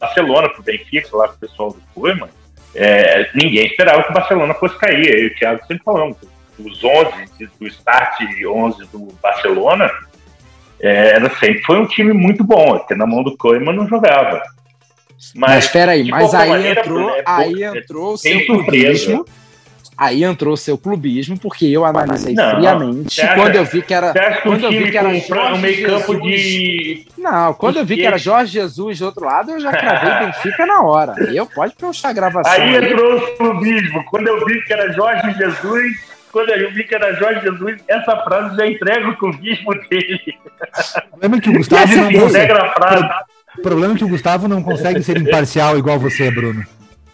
Barcelona, 0.00 0.48
pro 0.48 0.62
Benfica, 0.62 1.14
lá 1.14 1.28
com 1.28 1.34
o 1.34 1.38
pessoal 1.38 1.70
do 1.72 1.82
Koeman, 1.94 2.30
é, 2.74 3.30
ninguém 3.34 3.66
esperava 3.66 4.02
que 4.02 4.10
o 4.10 4.14
Barcelona 4.14 4.54
fosse 4.54 4.78
cair. 4.78 5.06
Eu 5.06 5.24
e 5.24 5.26
o 5.28 5.34
Thiago 5.34 5.60
sempre 5.66 5.84
falamos. 5.84 6.16
Os 6.58 6.82
11 6.82 7.50
do 7.60 7.66
start 7.68 8.20
11 8.44 8.86
do 8.86 9.08
Barcelona 9.22 9.90
é, 10.80 11.10
era, 11.10 11.30
sempre 11.38 11.62
foi 11.62 11.78
um 11.78 11.86
time 11.86 12.12
muito 12.12 12.44
bom, 12.44 12.78
porque 12.78 12.94
na 12.94 13.06
mão 13.06 13.22
do 13.22 13.36
Koeman 13.36 13.72
não 13.72 13.88
jogava. 13.88 14.42
Mas 15.34 15.64
espera 15.64 15.92
aí, 15.92 16.08
mas 16.08 16.32
aí 16.32 16.48
maneira, 16.48 16.80
entrou, 16.80 17.10
é, 17.10 17.22
aí 17.26 17.64
entrou 17.64 18.12
o 18.12 18.16
seu. 18.16 18.32
Aí 19.98 20.22
entrou 20.22 20.54
o 20.54 20.56
seu 20.56 20.78
clubismo, 20.78 21.36
porque 21.36 21.66
eu 21.66 21.84
analisei 21.84 22.32
não, 22.32 22.50
friamente 22.50 23.20
acha, 23.20 23.34
quando 23.34 23.56
eu 23.56 23.64
vi 23.64 23.82
que 23.82 23.92
era. 23.92 24.14
Quando 24.44 24.62
eu 24.62 24.70
vi 24.70 24.90
que 24.92 24.96
era 24.96 25.12
Jorge 25.12 25.54
um 25.54 25.58
meio 25.58 25.86
campo 25.88 26.20
de. 26.20 27.06
Não, 27.18 27.52
quando 27.54 27.78
eu 27.78 27.84
vi 27.84 27.96
que 27.96 28.06
era 28.06 28.16
Jorge 28.16 28.52
Jesus 28.52 29.00
do 29.00 29.06
outro 29.06 29.24
lado, 29.24 29.50
eu 29.50 29.58
já 29.58 29.72
cravei 29.72 30.26
Benfica 30.26 30.64
na 30.64 30.82
hora. 30.82 31.14
Eu 31.34 31.46
pode 31.46 31.74
puxar 31.74 32.10
a 32.10 32.12
gravação. 32.12 32.52
Aí 32.52 32.76
entrou 32.76 33.16
o 33.16 33.36
clubismo. 33.36 34.04
Quando 34.04 34.28
eu 34.28 34.46
vi 34.46 34.62
que 34.62 34.72
era 34.72 34.92
Jorge 34.92 35.34
Jesus, 35.36 35.98
quando 36.30 36.50
eu 36.50 36.72
vi 36.72 36.84
que 36.84 36.94
era 36.94 37.14
Jorge 37.14 37.40
Jesus, 37.40 37.80
essa 37.88 38.16
frase 38.18 38.56
já 38.56 38.68
entrega 38.68 39.08
o 39.08 39.16
clubismo 39.16 39.74
dele. 39.90 40.38
O 41.12 41.18
problema 41.18 41.36
é 41.36 41.40
que 41.40 41.50
o 41.50 41.54
Gustavo 41.54 41.96
não 41.96 42.12
consegue. 42.12 42.52
O 43.58 43.62
problema 43.62 43.94
é 43.94 43.96
que 43.96 44.04
o 44.04 44.08
Gustavo 44.08 44.46
não 44.46 44.62
consegue 44.62 45.02
ser 45.02 45.18
imparcial 45.18 45.76
igual 45.76 45.98
você, 45.98 46.30
Bruno. 46.30 46.64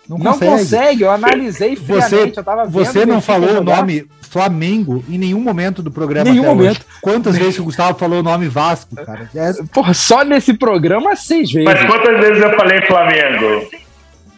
Não 0.09 0.19
consegue. 0.19 0.45
não 0.45 0.59
consegue. 0.59 1.03
eu 1.03 1.11
analisei 1.11 1.77
friamente, 1.77 2.11
você, 2.11 2.41
eu 2.41 2.45
tava 2.45 2.65
vendo. 2.65 2.73
Você 2.73 3.07
não 3.07 3.21
falou 3.21 3.59
o 3.59 3.65
nome 3.65 4.07
Flamengo 4.23 5.05
em 5.09 5.17
nenhum 5.17 5.41
momento 5.41 5.83
do 5.83 5.91
programa 5.91 6.29
nenhum 6.31 6.45
momento. 6.45 6.79
Hoje. 6.79 7.01
Quantas 7.01 7.39
vezes 7.39 7.59
o 7.59 7.65
Gustavo 7.65 7.99
falou 7.99 8.19
o 8.19 8.23
nome 8.23 8.49
Vasco, 8.49 8.97
cara? 8.97 9.31
É... 9.35 9.53
Porra, 9.73 9.95
só 9.95 10.25
nesse 10.25 10.55
programa 10.55 11.15
seis 11.15 11.53
vezes. 11.53 11.73
Mas 11.73 11.87
quantas 11.87 12.21
vezes 12.21 12.43
eu 12.43 12.57
falei 12.57 12.83
Flamengo? 12.83 13.69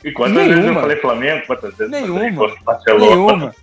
E 0.05 0.13
quantas 0.13 0.37
Nenhuma. 0.37 0.55
vezes 0.55 0.69
eu 0.69 0.81
falei 0.81 0.97
Flamengo? 0.97 1.47
Quantas 1.47 1.75
vezes 1.75 1.91
Nenhuma. 1.91 2.55
Barcelona? 2.65 3.07
Nenhuma. 3.07 3.55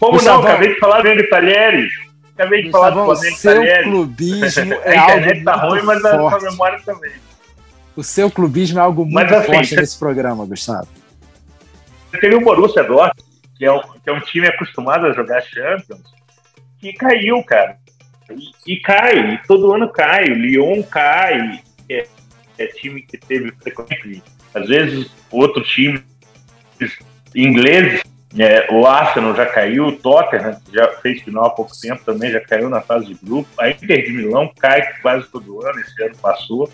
Como 0.00 0.12
Gustavão, 0.14 0.42
não? 0.42 0.50
Acabei 0.50 0.74
de 0.74 0.80
falar 0.80 1.02
do 1.02 1.28
Talheres. 1.28 1.92
Acabei 2.34 2.62
de 2.62 2.70
Gustavão, 2.70 2.92
falar 2.92 3.04
do 3.04 3.14
Flamengo 3.14 3.36
seu 3.36 3.54
Talheres. 3.54 3.84
clubismo 3.84 4.74
é 4.84 4.98
a 4.98 5.04
internet 5.04 5.44
tá 5.44 5.54
ruim, 5.54 5.82
mas 5.82 6.04
a 6.04 6.10
sua 6.16 6.40
memória 6.40 6.80
também. 6.84 7.12
O 7.94 8.02
seu 8.02 8.30
clubismo 8.30 8.78
é 8.78 8.82
algo 8.82 9.04
muito 9.04 9.14
mas, 9.14 9.32
assim, 9.32 9.52
forte 9.52 9.76
nesse 9.76 9.98
programa, 9.98 10.46
Gustavo. 10.46 10.88
Teve 12.20 12.34
o 12.36 12.40
Borussia 12.40 12.84
Dortmund, 12.84 13.32
que 13.56 13.64
é, 13.64 13.72
um, 13.72 13.80
que 13.80 14.10
é 14.10 14.12
um 14.12 14.20
time 14.20 14.46
acostumado 14.46 15.06
a 15.06 15.12
jogar 15.12 15.42
Champions, 15.42 16.12
que 16.78 16.92
caiu, 16.92 17.42
cara. 17.44 17.76
E, 18.30 18.74
e 18.74 18.80
cai, 18.80 19.40
todo 19.46 19.72
ano 19.72 19.88
cai. 19.90 20.24
O 20.24 20.34
Lyon 20.34 20.82
cai. 20.82 21.60
É, 21.88 22.06
é 22.58 22.66
time 22.66 23.02
que 23.02 23.16
teve 23.16 23.52
frequente. 23.52 24.22
Às 24.54 24.68
vezes, 24.68 25.10
outro 25.30 25.62
time 25.62 26.02
inglês, 27.34 28.02
é, 28.38 28.72
o 28.72 28.86
Arsenal 28.86 29.34
já 29.34 29.46
caiu, 29.46 29.86
o 29.86 29.92
Tottenham 29.92 30.56
já 30.72 30.88
fez 31.00 31.22
final 31.22 31.46
há 31.46 31.50
pouco 31.50 31.72
tempo 31.78 32.02
também, 32.04 32.30
já 32.30 32.40
caiu 32.40 32.68
na 32.68 32.80
fase 32.80 33.06
de 33.06 33.14
grupo. 33.14 33.48
A 33.58 33.70
Inter 33.70 34.04
de 34.04 34.12
Milão 34.12 34.50
cai 34.58 34.82
quase 35.00 35.28
todo 35.28 35.64
ano, 35.64 35.80
esse 35.80 36.02
ano 36.02 36.16
passou. 36.16 36.70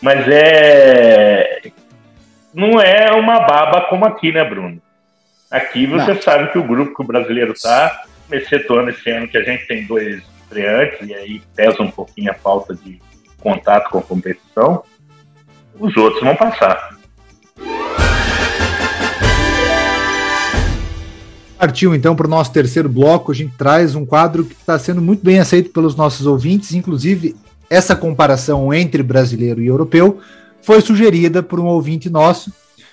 Mas 0.00 0.26
é. 0.28 1.70
Não 2.52 2.80
é 2.80 3.12
uma 3.12 3.40
baba 3.40 3.82
como 3.82 4.04
aqui, 4.04 4.32
né, 4.32 4.44
Bruno? 4.44 4.82
Aqui 5.50 5.86
você 5.86 6.14
não. 6.14 6.22
sabe 6.22 6.50
que 6.50 6.58
o 6.58 6.66
grupo 6.66 6.94
que 6.94 7.02
o 7.02 7.06
brasileiro 7.06 7.54
tá, 7.54 8.02
excetuando 8.30 8.90
esse 8.90 9.08
ano 9.10 9.28
que 9.28 9.38
a 9.38 9.42
gente 9.42 9.66
tem 9.66 9.86
dois 9.86 10.22
estreantes, 10.42 11.08
e 11.08 11.14
aí 11.14 11.42
pesa 11.54 11.82
um 11.82 11.90
pouquinho 11.90 12.30
a 12.30 12.34
falta 12.34 12.74
de 12.74 13.00
contato 13.40 13.90
com 13.90 13.98
a 13.98 14.02
competição, 14.02 14.82
os 15.78 15.96
outros 15.96 16.22
vão 16.22 16.34
passar. 16.34 16.98
Partiu 21.56 21.94
então 21.94 22.16
para 22.16 22.26
o 22.26 22.30
nosso 22.30 22.52
terceiro 22.52 22.88
bloco. 22.88 23.30
A 23.30 23.34
gente 23.34 23.54
traz 23.56 23.94
um 23.94 24.06
quadro 24.06 24.44
que 24.44 24.54
está 24.54 24.78
sendo 24.78 25.00
muito 25.00 25.22
bem 25.22 25.38
aceito 25.38 25.70
pelos 25.70 25.94
nossos 25.94 26.26
ouvintes, 26.26 26.72
inclusive 26.72 27.36
essa 27.68 27.94
comparação 27.94 28.72
entre 28.72 29.02
brasileiro 29.02 29.60
e 29.60 29.66
europeu 29.66 30.20
foi 30.62 30.80
sugerida 30.80 31.42
por 31.42 31.58
um 31.58 31.66
ouvinte 31.66 32.08
nosso 32.10 32.52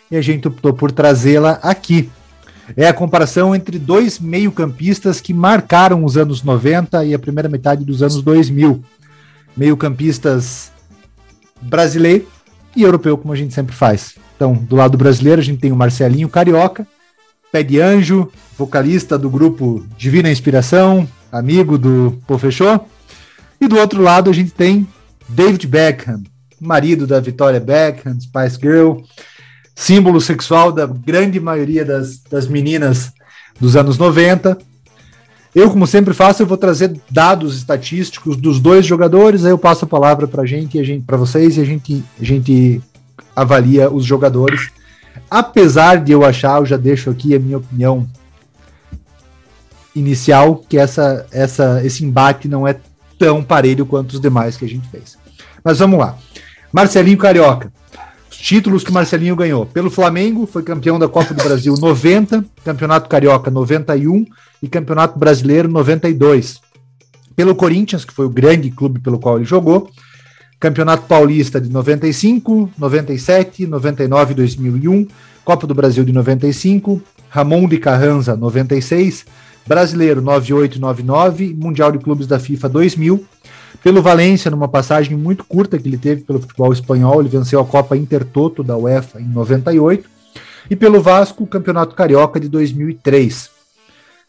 e 0.10 0.16
a 0.16 0.22
gente 0.22 0.48
optou 0.48 0.74
por 0.74 0.92
trazê-la 0.92 1.60
aqui. 1.62 2.10
É 2.76 2.88
a 2.88 2.94
comparação 2.94 3.56
entre 3.56 3.80
dois 3.80 4.20
meio-campistas 4.20 5.22
que 5.22 5.34
marcaram 5.34 6.04
os 6.04 6.18
anos 6.18 6.44
90 6.44 7.06
e 7.06 7.14
a 7.14 7.20
primeira 7.20 7.48
metade 7.48 7.86
dos 7.86 8.02
anos 8.02 8.22
2000. 8.22 8.84
Meio-campistas 9.56 10.72
brasileiro 11.62 12.28
e 12.76 12.84
europeu, 12.84 13.18
como 13.18 13.34
a 13.34 13.38
gente 13.38 13.54
sempre 13.54 13.76
faz. 13.76 14.16
Então, 14.36 14.54
do 14.54 14.76
lado 14.76 14.98
brasileiro, 14.98 15.42
a 15.42 15.44
gente 15.44 15.60
tem 15.60 15.72
o 15.72 15.76
Marcelinho 15.76 16.30
Carioca, 16.30 16.86
pé 17.52 17.64
de 17.64 17.80
anjo, 17.80 18.32
vocalista 18.58 19.18
do 19.18 19.30
grupo 19.30 19.86
Divina 19.98 20.30
Inspiração, 20.30 21.08
amigo 21.32 21.78
do 21.78 22.22
Pô 22.28 22.38
Fechou. 22.38 22.88
E 23.60 23.68
do 23.68 23.78
outro 23.78 24.02
lado, 24.02 24.30
a 24.30 24.34
gente 24.34 24.52
tem 24.52 24.88
David 25.28 25.66
Beckham, 25.68 26.22
marido 26.60 27.06
da 27.06 27.20
Victoria 27.20 27.60
Beckham, 27.60 28.18
Spice 28.20 28.60
Girl, 28.60 29.00
símbolo 29.76 30.20
sexual 30.20 30.72
da 30.72 30.86
grande 30.86 31.40
maioria 31.40 31.86
das, 31.86 32.18
das 32.20 32.48
meninas 32.48 33.12
dos 33.60 33.76
anos 33.76 33.98
90. 33.98 34.58
Eu, 35.54 35.70
como 35.70 35.88
sempre 35.88 36.14
faço, 36.14 36.44
eu 36.44 36.48
vou 36.48 36.58
trazer 36.58 37.00
dados 37.10 37.58
estatísticos 37.58 38.38
dos 38.38 38.60
dois 38.60 38.86
jogadores, 38.86 39.44
aí 39.44 39.52
eu 39.52 39.58
passo 39.58 39.86
a 39.86 39.88
palavra 39.88 40.28
para 40.28 40.46
gente, 40.46 40.84
gente 40.84 41.06
para 41.06 41.18
vocês 41.18 41.58
e 41.58 41.62
a 41.62 41.66
gente, 41.66 42.04
a 42.20 42.24
gente 42.24 42.82
avalia 43.36 43.90
os 43.90 44.06
jogadores. 44.06 44.70
Apesar 45.30 46.04
de 46.04 46.12
eu 46.12 46.24
achar, 46.24 46.60
eu 46.60 46.66
já 46.66 46.78
deixo 46.78 47.10
aqui 47.10 47.36
a 47.36 47.40
minha 47.40 47.58
opinião 47.58 48.08
inicial, 49.96 50.64
que 50.70 50.78
essa, 50.78 51.26
essa, 51.32 51.84
esse 51.84 52.06
embate 52.06 52.48
não 52.48 52.68
é 52.68 52.76
tão 53.18 53.44
parelho 53.44 53.86
quanto 53.86 54.14
os 54.14 54.22
demais 54.22 54.56
que 54.58 54.66
a 54.66 54.70
gente 54.70 54.88
fez. 54.90 55.18
Mas 55.64 55.80
vamos 55.80 56.00
lá. 56.00 56.18
Marcelinho 56.78 57.18
Carioca 57.18 57.72
títulos 58.30 58.84
que 58.84 58.92
Marcelinho 58.92 59.36
ganhou. 59.36 59.66
Pelo 59.66 59.90
Flamengo, 59.90 60.46
foi 60.46 60.62
campeão 60.62 61.00
da 61.00 61.08
Copa 61.08 61.34
do 61.34 61.44
Brasil 61.44 61.74
90, 61.82 62.46
Campeonato 62.64 63.10
Carioca 63.10 63.50
91 63.50 64.24
e 64.62 64.68
Campeonato 64.68 65.18
Brasileiro 65.18 65.68
92. 65.68 66.62
Pelo 67.36 67.56
Corinthians, 67.56 68.06
que 68.06 68.14
foi 68.14 68.28
o 68.28 68.30
grande 68.30 68.70
clube 68.70 69.00
pelo 69.00 69.18
qual 69.18 69.38
ele 69.38 69.44
jogou, 69.44 69.90
Campeonato 70.60 71.08
Paulista 71.08 71.60
de 71.60 71.68
95, 71.68 72.70
97, 72.78 73.66
99 73.66 74.34
e 74.34 74.36
2001, 74.36 75.08
Copa 75.44 75.66
do 75.66 75.74
Brasil 75.74 76.06
de 76.06 76.14
95, 76.14 77.02
Ramon 77.28 77.68
de 77.68 77.80
Carranza 77.80 78.36
96, 78.36 79.26
Brasileiro 79.66 80.22
98 80.22 80.78
e 80.78 80.80
99, 80.80 81.56
Mundial 81.60 81.92
de 81.92 81.98
Clubes 81.98 82.28
da 82.28 82.38
FIFA 82.38 82.70
2000 82.70 83.26
pelo 83.88 84.02
Valência, 84.02 84.52
numa 84.52 84.68
passagem 84.68 85.16
muito 85.16 85.46
curta 85.46 85.80
que 85.80 85.88
ele 85.88 85.98
teve 85.98 86.20
pelo 86.20 86.42
futebol 86.42 86.74
espanhol, 86.74 87.22
ele 87.22 87.30
venceu 87.30 87.62
a 87.62 87.66
Copa 87.66 87.96
Intertoto 87.96 88.62
da 88.62 88.76
UEFA 88.76 89.22
em 89.22 89.30
98. 89.30 90.10
E 90.70 90.76
pelo 90.76 91.02
Vasco, 91.02 91.46
o 91.46 91.48
Campeonato 91.48 91.96
Carioca 91.96 92.38
de 92.38 92.50
2003. 92.50 93.50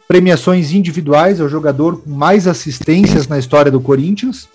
Premiações 0.07 0.71
individuais, 0.71 1.41
é 1.41 1.43
o 1.43 1.49
jogador 1.49 2.01
com 2.01 2.09
mais 2.09 2.47
assistências 2.47 3.27
na 3.27 3.37
história 3.37 3.69
do 3.69 3.81
Corinthians. 3.81 4.49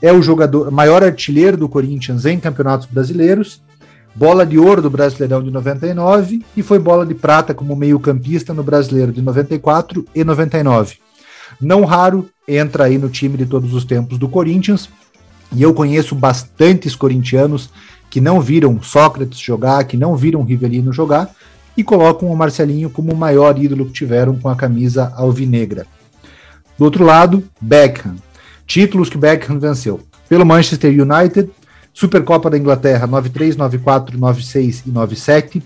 É 0.00 0.10
o 0.10 0.22
jogador 0.22 0.70
maior 0.70 1.04
artilheiro 1.04 1.58
do 1.58 1.68
Corinthians 1.68 2.24
em 2.24 2.40
campeonatos 2.40 2.86
brasileiros. 2.86 3.60
Bola 4.14 4.46
de 4.46 4.58
ouro 4.58 4.80
do 4.80 4.88
Brasileirão 4.88 5.42
de 5.42 5.50
99 5.50 6.42
e 6.56 6.62
foi 6.62 6.78
bola 6.78 7.04
de 7.04 7.12
prata 7.12 7.52
como 7.52 7.76
meio-campista 7.76 8.54
no 8.54 8.62
Brasileiro 8.62 9.12
de 9.12 9.20
94 9.20 10.02
e 10.14 10.24
99. 10.24 10.96
Não 11.60 11.84
raro, 11.84 12.28
entra 12.48 12.84
aí 12.84 12.96
no 12.96 13.08
time 13.08 13.36
de 13.36 13.46
todos 13.46 13.74
os 13.74 13.84
tempos 13.84 14.18
do 14.18 14.28
Corinthians. 14.28 14.88
E 15.54 15.62
eu 15.62 15.74
conheço 15.74 16.14
bastantes 16.14 16.94
corintianos 16.94 17.70
que 18.08 18.20
não 18.20 18.40
viram 18.40 18.82
Sócrates 18.82 19.38
jogar, 19.38 19.84
que 19.84 19.96
não 19.96 20.16
viram 20.16 20.42
Rivelino 20.42 20.92
jogar 20.92 21.30
e 21.76 21.84
colocam 21.84 22.30
o 22.30 22.36
Marcelinho 22.36 22.90
como 22.90 23.12
o 23.12 23.16
maior 23.16 23.58
ídolo 23.58 23.86
que 23.86 23.92
tiveram 23.92 24.36
com 24.36 24.48
a 24.48 24.56
camisa 24.56 25.12
alvinegra. 25.16 25.86
Do 26.76 26.84
outro 26.84 27.04
lado, 27.04 27.44
Beckham. 27.60 28.16
Títulos 28.66 29.08
que 29.08 29.18
Beckham 29.18 29.58
venceu 29.58 30.00
pelo 30.28 30.46
Manchester 30.46 30.90
United, 30.90 31.50
Supercopa 31.92 32.48
da 32.48 32.56
Inglaterra 32.56 33.06
93, 33.06 33.56
94, 33.56 34.18
96 34.18 34.84
e 34.86 34.90
97, 34.90 35.62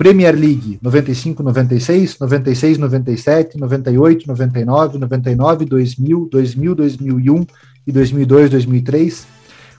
Premier 0.00 0.34
League 0.34 0.78
95, 0.80 1.42
96, 1.42 2.18
96, 2.18 2.78
97, 2.78 3.58
98, 3.58 4.26
99, 4.28 4.98
99, 4.98 5.64
2000, 5.66 6.28
2000, 6.30 6.74
2001 6.74 7.46
e 7.86 7.92
2002, 7.92 8.48
2003. 8.48 9.26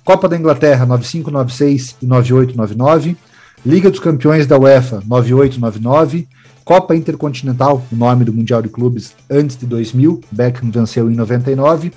Copa 0.05 0.29
da 0.29 0.37
Inglaterra 0.37 0.85
95, 0.85 1.31
96 1.31 1.95
e 2.03 2.05
98, 2.05 2.55
99. 2.55 3.17
Liga 3.65 3.89
dos 3.89 3.99
Campeões 3.99 4.45
da 4.45 4.59
UEFA 4.59 5.01
98, 5.07 5.59
99. 5.59 6.27
Copa 6.63 6.95
Intercontinental, 6.95 7.83
o 7.91 7.95
nome 7.95 8.23
do 8.23 8.31
Mundial 8.31 8.61
de 8.61 8.69
Clubes 8.69 9.15
antes 9.27 9.57
de 9.57 9.65
2000, 9.65 10.21
Beckham 10.31 10.69
venceu 10.69 11.09
em 11.09 11.15
99. 11.15 11.91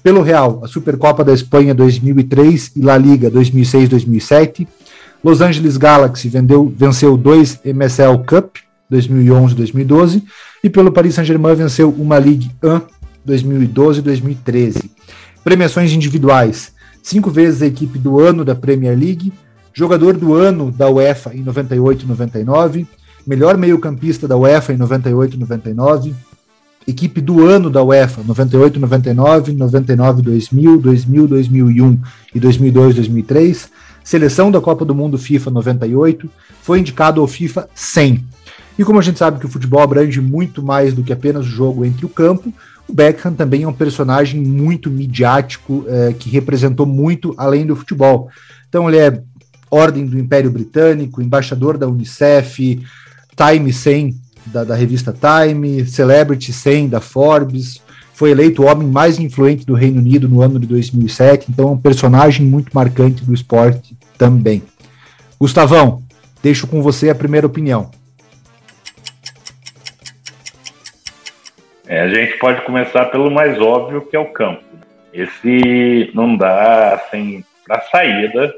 Pelo 0.00 0.22
Real, 0.22 0.60
a 0.62 0.68
Supercopa 0.68 1.24
da 1.24 1.32
Espanha 1.32 1.74
2003 1.74 2.76
e 2.76 2.82
La 2.82 2.96
Liga 2.96 3.28
2006-2007. 3.32 4.64
Los 5.24 5.40
Angeles 5.40 5.78
Galaxy 5.78 6.28
vendeu, 6.28 6.70
venceu 6.76 7.16
dois 7.16 7.58
MSL 7.64 8.18
Cup 8.28 8.56
2011-2012 8.92 10.22
e 10.62 10.68
pelo 10.68 10.92
Paris 10.92 11.14
Saint-Germain 11.14 11.54
venceu 11.54 11.88
uma 11.88 12.18
Ligue 12.18 12.50
1 12.62 12.80
2012-2013. 13.26 14.90
Premiações 15.42 15.92
individuais: 15.92 16.72
cinco 17.02 17.30
vezes 17.30 17.62
a 17.62 17.66
equipe 17.66 17.98
do 17.98 18.20
ano 18.20 18.44
da 18.44 18.54
Premier 18.54 18.94
League, 18.94 19.32
jogador 19.72 20.14
do 20.14 20.34
ano 20.34 20.70
da 20.70 20.90
UEFA 20.90 21.34
em 21.34 21.42
98 21.42 22.06
99, 22.06 22.86
melhor 23.26 23.56
meio-campista 23.56 24.28
da 24.28 24.36
UEFA 24.36 24.74
em 24.74 24.76
98 24.76 25.38
99, 25.38 26.14
equipe 26.86 27.22
do 27.22 27.46
ano 27.46 27.70
da 27.70 27.82
UEFA 27.82 28.22
98 28.22 28.78
99, 28.78 29.52
99 29.54 30.20
2000, 30.20 30.76
2000 30.76 31.26
2001 31.28 31.98
e 32.34 32.38
2002 32.38 32.94
2003 32.96 33.70
seleção 34.04 34.50
da 34.50 34.60
Copa 34.60 34.84
do 34.84 34.94
Mundo 34.94 35.18
FIFA 35.18 35.50
98, 35.50 36.30
foi 36.62 36.78
indicado 36.78 37.20
ao 37.20 37.26
FIFA 37.26 37.68
100. 37.74 38.24
E 38.78 38.84
como 38.84 38.98
a 38.98 39.02
gente 39.02 39.18
sabe 39.18 39.40
que 39.40 39.46
o 39.46 39.48
futebol 39.48 39.80
abrange 39.80 40.20
muito 40.20 40.62
mais 40.62 40.92
do 40.92 41.02
que 41.02 41.12
apenas 41.12 41.46
o 41.46 41.50
jogo 41.50 41.84
entre 41.84 42.04
o 42.04 42.08
campo, 42.08 42.52
o 42.86 42.92
Beckham 42.92 43.32
também 43.32 43.62
é 43.62 43.68
um 43.68 43.72
personagem 43.72 44.40
muito 44.40 44.90
midiático, 44.90 45.84
é, 45.88 46.12
que 46.12 46.28
representou 46.28 46.84
muito 46.84 47.34
além 47.38 47.66
do 47.66 47.74
futebol. 47.74 48.28
Então 48.68 48.88
ele 48.88 48.98
é 48.98 49.22
Ordem 49.70 50.06
do 50.06 50.18
Império 50.18 50.50
Britânico, 50.50 51.22
embaixador 51.22 51.78
da 51.78 51.88
Unicef, 51.88 52.80
Time 53.36 53.72
100 53.72 54.14
da, 54.46 54.64
da 54.64 54.74
revista 54.74 55.12
Time, 55.12 55.86
Celebrity 55.86 56.52
100 56.52 56.90
da 56.90 57.00
Forbes, 57.00 57.80
foi 58.14 58.30
eleito 58.30 58.62
o 58.62 58.66
homem 58.66 58.88
mais 58.88 59.18
influente 59.18 59.66
do 59.66 59.74
Reino 59.74 60.00
Unido 60.00 60.28
no 60.28 60.40
ano 60.40 60.58
de 60.58 60.66
2007, 60.66 61.50
então 61.50 61.68
é 61.68 61.72
um 61.72 61.78
personagem 61.78 62.46
muito 62.46 62.70
marcante 62.72 63.24
do 63.24 63.34
esporte 63.34 63.96
também. 64.16 64.62
Gustavão, 65.38 66.02
Deixo 66.44 66.66
com 66.66 66.82
você 66.82 67.08
a 67.08 67.14
primeira 67.14 67.46
opinião. 67.46 67.90
É, 71.86 72.02
a 72.02 72.08
gente 72.10 72.36
pode 72.36 72.60
começar 72.66 73.06
pelo 73.06 73.30
mais 73.30 73.58
óbvio, 73.58 74.02
que 74.02 74.14
é 74.14 74.18
o 74.18 74.26
campo. 74.26 74.62
Esse 75.10 76.10
não 76.12 76.36
dá 76.36 76.96
assim 76.96 77.42
para 77.66 77.80
saída, 77.90 78.54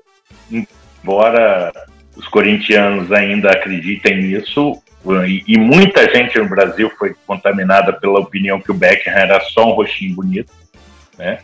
embora 0.51 1.73
os 2.17 2.27
corintianos 2.27 3.13
ainda 3.13 3.53
acreditem 3.53 4.21
nisso, 4.21 4.83
e, 5.27 5.45
e, 5.47 5.59
muita 5.59 6.13
gente 6.13 6.39
no 6.39 6.49
Brasil 6.49 6.91
foi 6.99 7.15
contaminada 7.27 7.93
pela 7.93 8.21
opinião 8.21 8.61
que 8.61 8.71
o 8.71 8.75
Beckham 8.75 9.13
era 9.13 9.41
só 9.41 9.69
um 9.69 9.75
rostinho 9.75 10.15
bonito, 10.15 10.53
né? 11.19 11.39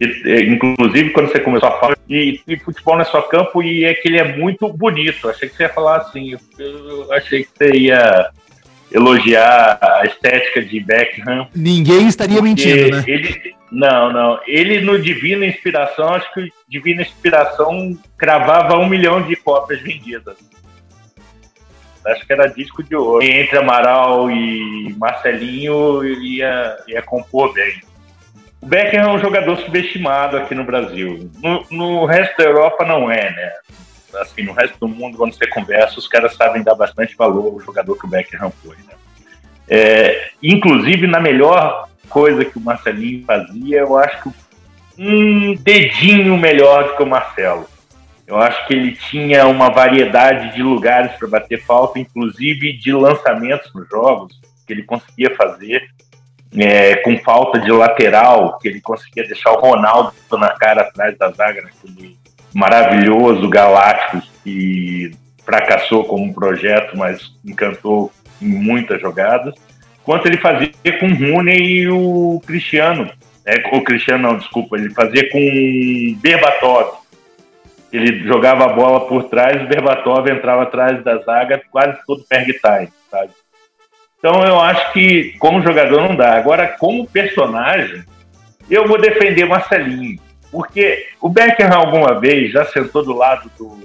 E, 0.00 0.42
inclusive, 0.48 1.10
quando 1.10 1.30
você 1.30 1.38
começou 1.38 1.68
a 1.68 1.78
falar, 1.78 1.96
e, 2.08 2.40
e, 2.46 2.56
futebol 2.58 2.94
não 2.96 3.02
é 3.02 3.04
só 3.04 3.22
campo, 3.22 3.62
e 3.62 3.84
é 3.84 3.94
que 3.94 4.08
ele 4.08 4.18
é 4.18 4.36
muito 4.36 4.68
bonito. 4.72 5.28
Achei 5.28 5.48
que 5.48 5.56
você 5.56 5.62
ia 5.64 5.68
falar 5.68 5.98
assim, 5.98 6.32
eu, 6.32 6.40
eu 6.58 7.12
achei 7.12 7.44
que 7.44 7.50
você 7.56 7.70
ia 7.76 8.30
elogiar 8.92 9.78
a 9.80 10.04
estética 10.04 10.62
de 10.62 10.80
Beckham. 10.80 11.48
Ninguém 11.54 12.06
estaria 12.06 12.40
mentindo, 12.42 12.96
né? 12.96 13.04
Ele, 13.06 13.54
não, 13.70 14.12
não. 14.12 14.40
Ele 14.46 14.80
no 14.80 15.00
Divina 15.00 15.46
Inspiração, 15.46 16.14
acho 16.14 16.32
que 16.32 16.48
Divina 16.68 17.02
Inspiração 17.02 17.96
cravava 18.16 18.78
um 18.78 18.88
milhão 18.88 19.22
de 19.22 19.36
cópias 19.36 19.80
vendidas. 19.80 20.36
Acho 22.06 22.26
que 22.26 22.32
era 22.32 22.46
disco 22.46 22.82
de 22.82 22.94
ouro. 22.94 23.24
E 23.24 23.30
entre 23.30 23.58
Amaral 23.58 24.30
e 24.30 24.94
Marcelinho 24.98 26.04
ia, 26.04 26.76
ia 26.86 27.02
compor 27.02 27.52
bem. 27.52 27.80
O 28.60 28.66
Beckham 28.66 29.02
é 29.02 29.12
um 29.12 29.18
jogador 29.18 29.56
subestimado 29.58 30.36
aqui 30.36 30.54
no 30.54 30.64
Brasil. 30.64 31.30
No, 31.42 31.66
no 31.70 32.04
resto 32.06 32.36
da 32.38 32.44
Europa 32.44 32.84
não 32.84 33.10
é, 33.10 33.30
né? 33.30 33.52
assim, 34.20 34.42
no 34.42 34.52
resto 34.52 34.78
do 34.78 34.88
mundo, 34.88 35.18
quando 35.18 35.34
você 35.34 35.46
conversa, 35.46 35.98
os 35.98 36.08
caras 36.08 36.34
sabem 36.34 36.62
dar 36.62 36.74
bastante 36.74 37.16
valor 37.16 37.52
ao 37.52 37.60
jogador 37.60 37.98
que 37.98 38.06
o 38.06 38.08
Beckham 38.08 38.52
foi. 38.62 38.76
Né? 38.76 38.94
É, 39.68 40.30
inclusive, 40.42 41.06
na 41.06 41.20
melhor 41.20 41.88
coisa 42.08 42.44
que 42.44 42.58
o 42.58 42.60
Marcelinho 42.60 43.24
fazia, 43.24 43.80
eu 43.80 43.96
acho 43.98 44.22
que 44.22 44.30
um 44.98 45.54
dedinho 45.54 46.36
melhor 46.36 46.84
do 46.84 46.96
que 46.96 47.02
o 47.02 47.06
Marcelo. 47.06 47.66
Eu 48.26 48.38
acho 48.38 48.66
que 48.66 48.74
ele 48.74 48.92
tinha 48.92 49.46
uma 49.46 49.70
variedade 49.70 50.54
de 50.54 50.62
lugares 50.62 51.12
para 51.12 51.28
bater 51.28 51.62
falta, 51.62 51.98
inclusive 51.98 52.72
de 52.72 52.92
lançamentos 52.92 53.72
nos 53.74 53.88
jogos, 53.88 54.40
que 54.66 54.72
ele 54.72 54.82
conseguia 54.82 55.34
fazer, 55.36 55.82
é, 56.56 56.96
com 56.96 57.18
falta 57.18 57.58
de 57.58 57.70
lateral, 57.70 58.58
que 58.58 58.68
ele 58.68 58.80
conseguia 58.80 59.26
deixar 59.26 59.52
o 59.52 59.60
Ronaldo 59.60 60.14
na 60.32 60.50
cara 60.50 60.82
atrás 60.82 61.18
da 61.18 61.30
zaga 61.30 61.62
naquele 61.62 62.16
maravilhoso 62.54 63.48
Galácticos 63.48 64.30
que 64.42 65.10
fracassou 65.44 66.04
como 66.04 66.32
projeto, 66.32 66.96
mas 66.96 67.32
encantou 67.44 68.10
em 68.40 68.48
muitas 68.48 69.00
jogadas, 69.00 69.54
quanto 70.02 70.26
ele 70.26 70.38
fazia 70.38 70.70
com 70.98 71.06
o 71.06 71.14
Rooney 71.14 71.82
e 71.82 71.88
o 71.88 72.40
Cristiano. 72.46 73.10
É, 73.46 73.56
o 73.76 73.82
Cristiano 73.82 74.22
não, 74.22 74.38
desculpa, 74.38 74.76
ele 74.76 74.90
fazia 74.90 75.28
com 75.30 76.18
Berbatov. 76.22 77.03
Ele 77.94 78.26
jogava 78.26 78.64
a 78.64 78.72
bola 78.72 79.06
por 79.06 79.22
trás, 79.28 79.62
o 79.62 79.68
Berbatov 79.68 80.28
entrava 80.28 80.64
atrás 80.64 81.04
da 81.04 81.18
zaga, 81.18 81.62
quase 81.70 81.96
todo 82.04 82.24
perg 82.28 82.52
time, 82.54 82.92
sabe? 83.08 83.30
Então 84.18 84.44
eu 84.44 84.58
acho 84.58 84.92
que 84.92 85.36
como 85.38 85.62
jogador 85.62 86.00
não 86.00 86.16
dá. 86.16 86.34
Agora, 86.34 86.74
como 86.80 87.06
personagem, 87.06 88.02
eu 88.68 88.88
vou 88.88 89.00
defender 89.00 89.44
Marcelinho. 89.44 90.18
Porque 90.50 91.06
o 91.20 91.28
Beckham 91.28 91.72
alguma 91.72 92.18
vez 92.18 92.50
já 92.50 92.64
sentou 92.64 93.04
do 93.04 93.12
lado 93.12 93.48
do 93.56 93.78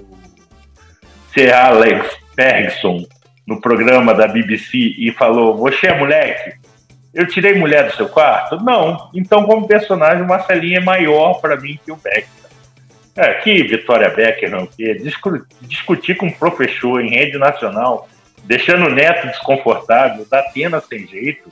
Sir 1.32 1.54
Alex 1.54 2.16
Ferguson 2.34 3.04
no 3.46 3.60
programa 3.60 4.12
da 4.12 4.26
BBC 4.26 4.76
e 4.98 5.12
falou: 5.12 5.56
Você 5.56 5.86
é 5.86 5.96
moleque? 5.96 6.58
Eu 7.14 7.28
tirei 7.28 7.54
mulher 7.54 7.86
do 7.86 7.96
seu 7.96 8.08
quarto? 8.08 8.56
Não. 8.56 9.08
Então, 9.14 9.44
como 9.44 9.68
personagem, 9.68 10.24
o 10.24 10.28
Marcelinho 10.28 10.78
é 10.78 10.80
maior 10.80 11.40
para 11.40 11.56
mim 11.56 11.78
que 11.84 11.92
o 11.92 11.96
Beckham. 11.96 12.39
É, 13.16 13.34
que 13.34 13.62
Vitória 13.64 14.08
Beckham, 14.08 14.66
que 14.66 14.94
discutir 15.62 16.16
com 16.16 16.26
um 16.26 16.32
professor 16.32 17.04
em 17.04 17.10
rede 17.10 17.38
nacional, 17.38 18.08
deixando 18.44 18.86
o 18.86 18.90
neto 18.90 19.26
desconfortável, 19.26 20.26
da 20.30 20.42
pena 20.44 20.80
sem 20.80 21.06
jeito, 21.06 21.50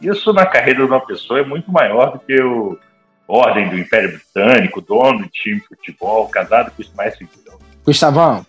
isso 0.00 0.32
na 0.32 0.44
carreira 0.44 0.80
de 0.80 0.86
uma 0.86 1.00
pessoa 1.00 1.40
é 1.40 1.44
muito 1.44 1.70
maior 1.72 2.12
do 2.12 2.18
que 2.18 2.40
o 2.40 2.78
ordem 3.26 3.70
do 3.70 3.78
Império 3.78 4.10
Britânico, 4.10 4.80
dono 4.80 5.24
de 5.24 5.30
time 5.30 5.60
de 5.60 5.66
futebol, 5.66 6.28
casado 6.28 6.70
com 6.70 6.82
o 6.82 6.84
Ismael 6.84 7.12
Figueiredo. 7.12 7.58
Gustavão, 7.84 8.46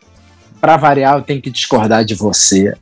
para 0.59 0.77
variar, 0.77 1.15
eu 1.15 1.21
tenho 1.21 1.41
que 1.41 1.49
discordar 1.49 2.03
de 2.03 2.15
você. 2.15 2.73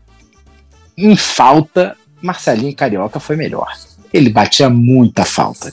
Em 0.97 1.15
falta, 1.15 1.95
Marcelinho 2.21 2.75
Carioca 2.75 3.19
foi 3.19 3.35
melhor. 3.35 3.67
Ele 4.11 4.29
batia 4.29 4.69
muita 4.69 5.25
falta. 5.25 5.71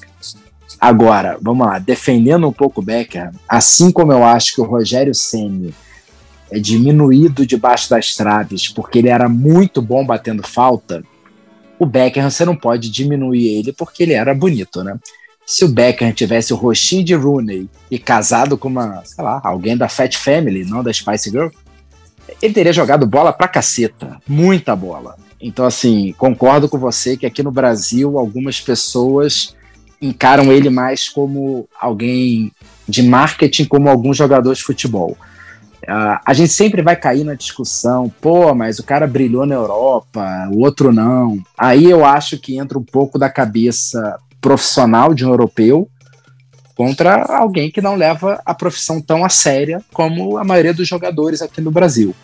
Agora, 0.81 1.39
vamos 1.43 1.67
lá, 1.67 1.79
defendendo 1.79 2.49
um 2.49 2.53
pouco 2.53 2.81
o 2.81 2.85
Becker, 2.85 3.31
assim 3.49 3.93
como 3.93 4.13
eu 4.13 4.25
acho 4.25 4.55
que 4.55 4.61
o 4.61 4.65
Rogério 4.65 5.15
Ceni 5.15 5.75
é 6.51 6.59
diminuído 6.59 7.45
debaixo 7.45 7.91
das 7.91 8.17
traves 8.17 8.69
porque 8.69 8.99
ele 8.99 9.09
era 9.09 9.29
muito 9.29 9.83
bom 9.83 10.05
batendo 10.05 10.43
falta, 10.43 11.05
o 11.79 11.85
Becker 11.85 12.31
você 12.31 12.45
não 12.45 12.57
pode 12.57 12.91
diminuir 12.91 13.47
ele 13.59 13.73
porque 13.73 14.03
ele 14.03 14.15
era 14.15 14.35
bonito, 14.35 14.83
né? 14.83 14.99
se 15.51 15.65
o 15.65 15.69
Beckham 15.69 16.13
tivesse 16.13 16.53
o 16.53 16.57
rostinho 16.57 17.03
de 17.03 17.13
Rooney 17.13 17.69
e 17.91 17.99
casado 17.99 18.57
com 18.57 18.69
uma, 18.69 19.03
sei 19.05 19.25
lá, 19.25 19.41
alguém 19.43 19.77
da 19.77 19.89
Fat 19.89 20.17
Family, 20.17 20.65
não 20.65 20.81
da 20.81 20.93
Spice 20.93 21.29
Girl, 21.29 21.49
ele 22.41 22.55
teria 22.55 22.73
jogado 22.73 23.05
bola 23.05 23.33
pra 23.33 23.49
caceta, 23.49 24.23
muita 24.29 24.77
bola. 24.77 25.17
Então, 25.41 25.67
assim, 25.67 26.15
concordo 26.17 26.69
com 26.69 26.79
você 26.79 27.17
que 27.17 27.27
aqui 27.27 27.43
no 27.43 27.51
Brasil 27.51 28.17
algumas 28.17 28.61
pessoas 28.61 29.57
encaram 30.01 30.53
ele 30.53 30.71
mais 30.71 31.09
como 31.09 31.69
alguém 31.81 32.53
de 32.89 33.03
marketing, 33.03 33.67
como 33.67 33.89
algum 33.89 34.15
jogador 34.15 34.55
de 34.55 34.63
futebol. 34.63 35.17
Uh, 35.83 36.21
a 36.25 36.35
gente 36.35 36.53
sempre 36.53 36.83
vai 36.83 36.95
cair 36.95 37.25
na 37.25 37.35
discussão, 37.35 38.13
pô, 38.21 38.55
mas 38.55 38.79
o 38.79 38.83
cara 38.83 39.07
brilhou 39.07 39.47
na 39.47 39.55
Europa, 39.55 40.49
o 40.53 40.61
outro 40.61 40.93
não. 40.93 41.39
Aí 41.57 41.85
eu 41.85 42.05
acho 42.05 42.39
que 42.39 42.59
entra 42.59 42.79
um 42.79 42.85
pouco 42.85 43.19
da 43.19 43.31
cabeça 43.31 44.19
profissional 44.41 45.15
de 45.15 45.25
um 45.25 45.31
europeu 45.31 45.89
contra 46.77 47.25
alguém 47.25 47.71
que 47.71 47.81
não 47.81 47.95
leva 47.95 48.41
a 48.45 48.55
profissão 48.55 49.01
tão 49.01 49.25
a 49.25 49.29
séria 49.29 49.83
como 49.93 50.39
a 50.39 50.45
maioria 50.45 50.73
dos 50.73 50.89
jogadores 50.89 51.43
aqui 51.43 51.61
no 51.61 51.71
Brasil. 51.71 52.15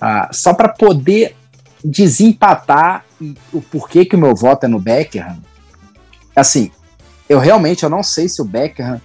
Ah, 0.00 0.28
só 0.32 0.54
para 0.54 0.68
poder 0.68 1.34
desempatar 1.84 3.04
o 3.52 3.60
porquê 3.60 4.04
que 4.04 4.16
o 4.16 4.18
meu 4.18 4.34
voto 4.34 4.64
é 4.64 4.68
no 4.68 4.78
Beckham, 4.78 5.38
assim, 6.34 6.70
eu 7.28 7.38
realmente 7.38 7.82
eu 7.82 7.90
não 7.90 8.02
sei 8.02 8.28
se 8.28 8.40
o 8.40 8.44
Beckham 8.44 9.00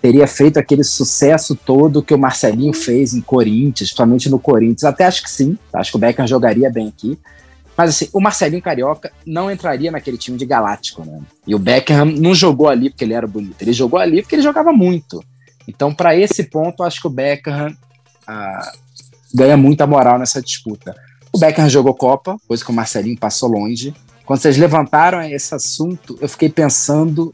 teria 0.00 0.26
feito 0.26 0.58
aquele 0.58 0.82
sucesso 0.82 1.54
todo 1.54 2.02
que 2.02 2.12
o 2.12 2.18
Marcelinho 2.18 2.72
fez 2.72 3.14
em 3.14 3.20
Corinthians, 3.20 3.90
principalmente 3.90 4.28
no 4.28 4.38
Corinthians. 4.38 4.84
Até 4.84 5.04
acho 5.04 5.22
que 5.22 5.30
sim, 5.30 5.56
acho 5.72 5.92
que 5.92 5.96
o 5.96 6.00
Beckham 6.00 6.26
jogaria 6.26 6.68
bem 6.70 6.88
aqui. 6.88 7.18
Mas 7.76 7.90
assim, 7.90 8.08
o 8.12 8.20
Marcelinho 8.20 8.62
Carioca 8.62 9.12
não 9.24 9.50
entraria 9.50 9.90
naquele 9.90 10.18
time 10.18 10.36
de 10.36 10.44
Galáctico, 10.44 11.04
né? 11.04 11.20
E 11.46 11.54
o 11.54 11.58
Beckham 11.58 12.04
não 12.04 12.34
jogou 12.34 12.68
ali 12.68 12.90
porque 12.90 13.04
ele 13.04 13.14
era 13.14 13.26
bonito, 13.26 13.62
ele 13.62 13.72
jogou 13.72 13.98
ali 13.98 14.22
porque 14.22 14.34
ele 14.34 14.42
jogava 14.42 14.72
muito. 14.72 15.24
Então, 15.66 15.94
para 15.94 16.16
esse 16.16 16.44
ponto, 16.44 16.82
acho 16.82 17.00
que 17.00 17.06
o 17.06 17.10
Beckham 17.10 17.74
ah, 18.26 18.72
ganha 19.32 19.56
muita 19.56 19.86
moral 19.86 20.18
nessa 20.18 20.42
disputa. 20.42 20.94
O 21.32 21.38
Beckham 21.38 21.68
jogou 21.68 21.94
Copa, 21.94 22.36
coisa 22.46 22.64
que 22.64 22.70
o 22.70 22.74
Marcelinho 22.74 23.18
passou 23.18 23.48
longe. 23.48 23.94
Quando 24.24 24.40
vocês 24.40 24.56
levantaram 24.56 25.22
esse 25.22 25.54
assunto, 25.54 26.18
eu 26.20 26.28
fiquei 26.28 26.48
pensando 26.48 27.32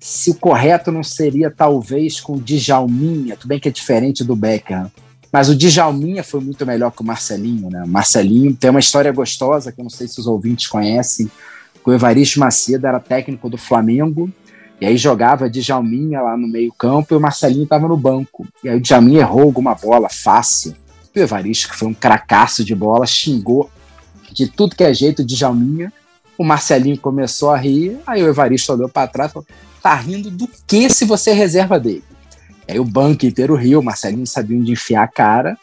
se 0.00 0.30
o 0.30 0.34
correto 0.34 0.92
não 0.92 1.02
seria 1.02 1.50
talvez 1.50 2.20
com 2.20 2.34
o 2.34 2.40
Djalminha, 2.40 3.36
tudo 3.36 3.48
bem 3.48 3.60
que 3.60 3.68
é 3.68 3.72
diferente 3.72 4.22
do 4.22 4.36
Beckham, 4.36 4.90
mas 5.32 5.48
o 5.48 5.56
Djalminha 5.56 6.22
foi 6.22 6.40
muito 6.40 6.64
melhor 6.64 6.92
que 6.92 7.02
o 7.02 7.04
Marcelinho, 7.04 7.68
né? 7.68 7.82
O 7.82 7.88
Marcelinho 7.88 8.54
tem 8.54 8.70
uma 8.70 8.80
história 8.80 9.10
gostosa 9.10 9.72
que 9.72 9.80
eu 9.80 9.82
não 9.82 9.90
sei 9.90 10.06
se 10.06 10.20
os 10.20 10.26
ouvintes 10.26 10.68
conhecem. 10.68 11.28
O 11.84 11.92
Evaristo 11.92 12.38
Macedo 12.38 12.86
era 12.86 13.00
técnico 13.00 13.50
do 13.50 13.58
Flamengo 13.58 14.30
e 14.80 14.86
aí 14.86 14.96
jogava 14.96 15.50
Djalminha 15.50 16.20
lá 16.20 16.36
no 16.36 16.46
meio-campo 16.46 17.14
e 17.14 17.16
o 17.16 17.20
Marcelinho 17.20 17.64
estava 17.64 17.88
no 17.88 17.96
banco. 17.96 18.46
E 18.62 18.68
aí 18.68 18.76
o 18.76 18.80
Djalminha 18.80 19.20
errou 19.20 19.42
alguma 19.42 19.74
bola 19.74 20.08
fácil. 20.08 20.74
E 21.14 21.18
o 21.18 21.22
Evaristo, 21.22 21.68
que 21.68 21.76
foi 21.76 21.88
um 21.88 21.94
cracaço 21.94 22.64
de 22.64 22.74
bola, 22.74 23.06
xingou 23.06 23.70
de 24.30 24.46
tudo 24.48 24.76
que 24.76 24.84
é 24.84 24.92
jeito 24.92 25.24
de 25.24 25.34
Djalminha. 25.34 25.92
O 26.36 26.44
Marcelinho 26.44 26.98
começou 26.98 27.50
a 27.50 27.56
rir, 27.56 27.98
aí 28.06 28.22
o 28.22 28.28
Evaristo 28.28 28.72
olhou 28.72 28.88
para 28.88 29.08
trás 29.08 29.30
e 29.30 29.34
falou: 29.34 29.46
tá 29.82 29.94
rindo 29.94 30.30
do 30.30 30.48
que 30.66 30.88
se 30.90 31.04
você 31.04 31.30
é 31.30 31.34
reserva 31.34 31.78
dele? 31.78 32.04
Aí 32.68 32.80
o 32.80 32.84
banco 32.84 33.26
inteiro 33.26 33.54
riu, 33.54 33.80
o 33.80 33.82
Marcelinho 33.82 34.26
sabia 34.26 34.58
onde 34.58 34.72
enfiar 34.72 35.02
a 35.02 35.08
cara. 35.08 35.56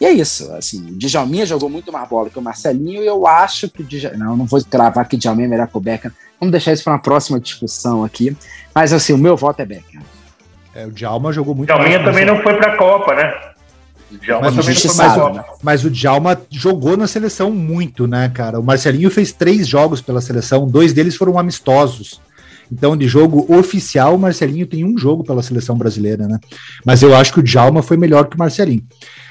E 0.00 0.04
é 0.04 0.12
isso, 0.12 0.52
assim, 0.52 0.90
o 0.90 0.98
Djalminha 0.98 1.46
jogou 1.46 1.70
muito 1.70 1.90
mais 1.90 2.06
bola 2.06 2.28
que 2.28 2.38
o 2.38 2.42
Marcelinho 2.42 3.02
e 3.02 3.06
eu 3.06 3.26
acho 3.26 3.68
que 3.68 3.80
o 3.80 3.84
Djalminha, 3.84 4.24
não, 4.24 4.36
não 4.36 4.44
vou 4.44 4.62
cravar 4.62 5.08
que 5.08 5.16
o 5.16 5.18
Djalminha 5.18 5.46
é 5.46 5.50
melhor 5.50 5.68
que 5.68 5.76
o 5.76 5.80
Beckham, 5.80 6.12
vamos 6.38 6.52
deixar 6.52 6.72
isso 6.74 6.84
para 6.84 6.92
uma 6.92 6.98
próxima 6.98 7.40
discussão 7.40 8.04
aqui, 8.04 8.36
mas 8.74 8.92
assim, 8.92 9.14
o 9.14 9.18
meu 9.18 9.36
voto 9.38 9.60
é 9.60 9.64
Beckham. 9.64 10.02
É, 10.74 10.84
o 10.86 10.92
Djalma 10.92 11.32
jogou 11.32 11.54
muito 11.54 11.68
Djalminha 11.68 12.04
também 12.04 12.26
não 12.26 12.42
foi 12.42 12.54
para 12.58 12.74
a 12.74 12.76
Copa, 12.76 13.14
né? 13.14 13.55
Djalma 14.10 14.50
mas, 14.50 14.66
também 14.66 14.96
mas, 14.96 15.16
o, 15.16 15.44
mas 15.62 15.84
o 15.84 15.90
Djalma 15.90 16.40
jogou 16.50 16.96
na 16.96 17.06
seleção 17.06 17.50
muito, 17.50 18.06
né, 18.06 18.28
cara? 18.28 18.60
O 18.60 18.62
Marcelinho 18.62 19.10
fez 19.10 19.32
três 19.32 19.66
jogos 19.66 20.00
pela 20.00 20.20
seleção, 20.20 20.66
dois 20.66 20.92
deles 20.92 21.16
foram 21.16 21.38
amistosos. 21.38 22.20
Então, 22.70 22.96
de 22.96 23.06
jogo 23.06 23.52
oficial, 23.52 24.14
o 24.14 24.18
Marcelinho 24.18 24.66
tem 24.66 24.84
um 24.84 24.98
jogo 24.98 25.24
pela 25.24 25.42
seleção 25.42 25.76
brasileira, 25.76 26.26
né? 26.26 26.38
Mas 26.84 27.02
eu 27.02 27.14
acho 27.14 27.32
que 27.32 27.40
o 27.40 27.42
Djalma 27.42 27.82
foi 27.82 27.96
melhor 27.96 28.28
que 28.28 28.36
o 28.36 28.38
Marcelinho. 28.38 28.82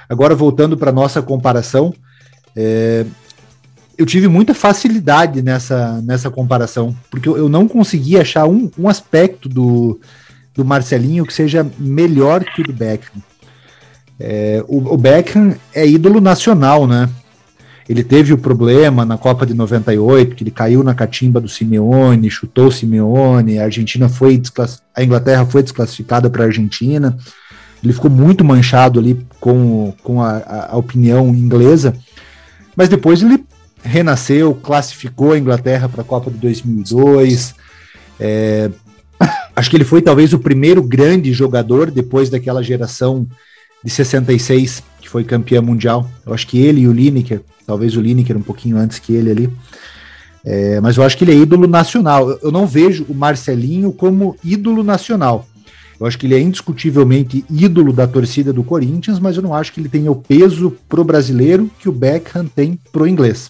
Agora, 0.10 0.36
voltando 0.36 0.78
para 0.78 0.92
nossa 0.92 1.22
comparação, 1.22 1.94
é, 2.56 3.06
eu 3.98 4.06
tive 4.06 4.28
muita 4.28 4.54
facilidade 4.54 5.42
nessa, 5.42 6.02
nessa 6.02 6.30
comparação, 6.30 6.96
porque 7.10 7.28
eu, 7.28 7.38
eu 7.38 7.50
não 7.50 7.68
consegui 7.68 8.18
achar 8.18 8.46
um, 8.46 8.70
um 8.78 8.88
aspecto 8.88 9.50
do, 9.50 10.00
do 10.54 10.64
Marcelinho 10.64 11.26
que 11.26 11.34
seja 11.34 11.66
melhor 11.78 12.44
que 12.44 12.62
o 12.62 12.64
do 12.66 12.74
Beckham. 12.74 13.22
É, 14.20 14.64
o, 14.68 14.94
o, 14.94 14.98
Beckham 14.98 15.56
é 15.74 15.86
ídolo 15.86 16.22
nacional, 16.22 16.88
né? 16.88 17.10
Ele 17.88 18.04
teve 18.04 18.34
o 18.34 18.38
problema 18.38 19.06
na 19.06 19.18
Copa 19.18 19.46
de 19.46 19.54
98, 19.54 20.36
que 20.36 20.44
ele 20.44 20.52
caiu 20.52 20.84
na 20.84 20.96
catimba 20.96 21.40
do 21.40 21.48
Simeone, 21.48 22.32
chutou 22.32 22.68
o 22.68 22.72
Simeone, 22.72 23.60
a 23.60 23.66
Argentina 23.66 24.10
foi 24.10 24.42
a 24.96 25.04
Inglaterra 25.04 25.46
foi 25.46 25.62
desclassificada 25.62 26.30
para 26.30 26.44
a 26.44 26.48
Argentina. 26.48 27.16
Ele 27.84 27.94
ficou 27.94 28.10
muito 28.10 28.44
manchado 28.44 29.00
ali 29.00 29.24
com, 29.40 29.94
com 30.02 30.22
a, 30.22 30.70
a, 30.72 30.78
opinião 30.78 31.30
inglesa, 31.30 31.96
mas 32.76 32.90
depois 32.90 33.22
ele 33.22 33.46
renasceu, 33.84 34.56
classificou 34.56 35.34
a 35.34 35.38
Inglaterra 35.38 35.88
para 35.88 36.02
a 36.02 36.06
Copa 36.06 36.32
de 36.32 36.38
2002. 36.38 37.54
É, 38.20 38.72
acho 39.56 39.70
que 39.70 39.78
ele 39.78 39.84
foi 39.84 40.02
talvez 40.02 40.34
o 40.34 40.40
primeiro 40.40 40.82
grande 40.82 41.32
jogador 41.32 41.92
depois 41.92 42.32
daquela 42.32 42.64
geração 42.64 43.28
de 43.86 43.92
66 43.92 44.84
que 45.00 45.08
foi 45.08 45.24
campeã 45.24 45.62
mundial. 45.62 46.10
Eu 46.26 46.34
acho 46.34 46.48
que 46.48 46.58
ele 46.58 46.82
e 46.82 46.88
o 46.88 46.92
Lineker, 46.92 47.42
talvez 47.66 47.96
o 47.96 48.02
Lineker 48.02 48.36
um 48.36 48.42
pouquinho 48.42 48.78
antes 48.78 48.98
que 48.98 49.14
ele 49.14 49.30
ali. 49.30 49.50
É, 50.44 50.82
mas 50.82 50.98
eu 50.98 51.04
acho 51.04 51.16
que 51.16 51.24
ele 51.24 51.32
é 51.32 51.36
ídolo 51.36 51.68
nacional. 51.68 52.30
Eu, 52.30 52.40
eu 52.44 52.52
não 52.52 52.66
vejo 52.66 53.06
o 53.08 53.14
Marcelinho 53.14 53.94
como 53.94 54.36
ídolo 54.44 54.84
nacional. 54.84 55.48
Eu 56.00 56.06
acho 56.06 56.18
que 56.18 56.26
ele 56.26 56.36
é 56.36 56.42
indiscutivelmente 56.42 57.46
ídolo 57.50 57.94
da 57.94 58.06
torcida 58.08 58.52
do 58.52 58.64
Corinthians, 58.64 59.20
mas 59.20 59.38
eu 59.38 59.44
não 59.44 59.54
acho 59.54 59.72
que 59.72 59.80
ele 59.80 59.88
tenha 59.88 60.12
o 60.12 60.16
peso 60.16 60.76
pro 60.90 61.04
brasileiro 61.04 61.70
que 61.80 61.88
o 61.88 61.92
Beckham 61.92 62.46
tem 62.48 62.78
pro 62.92 63.08
inglês. 63.08 63.50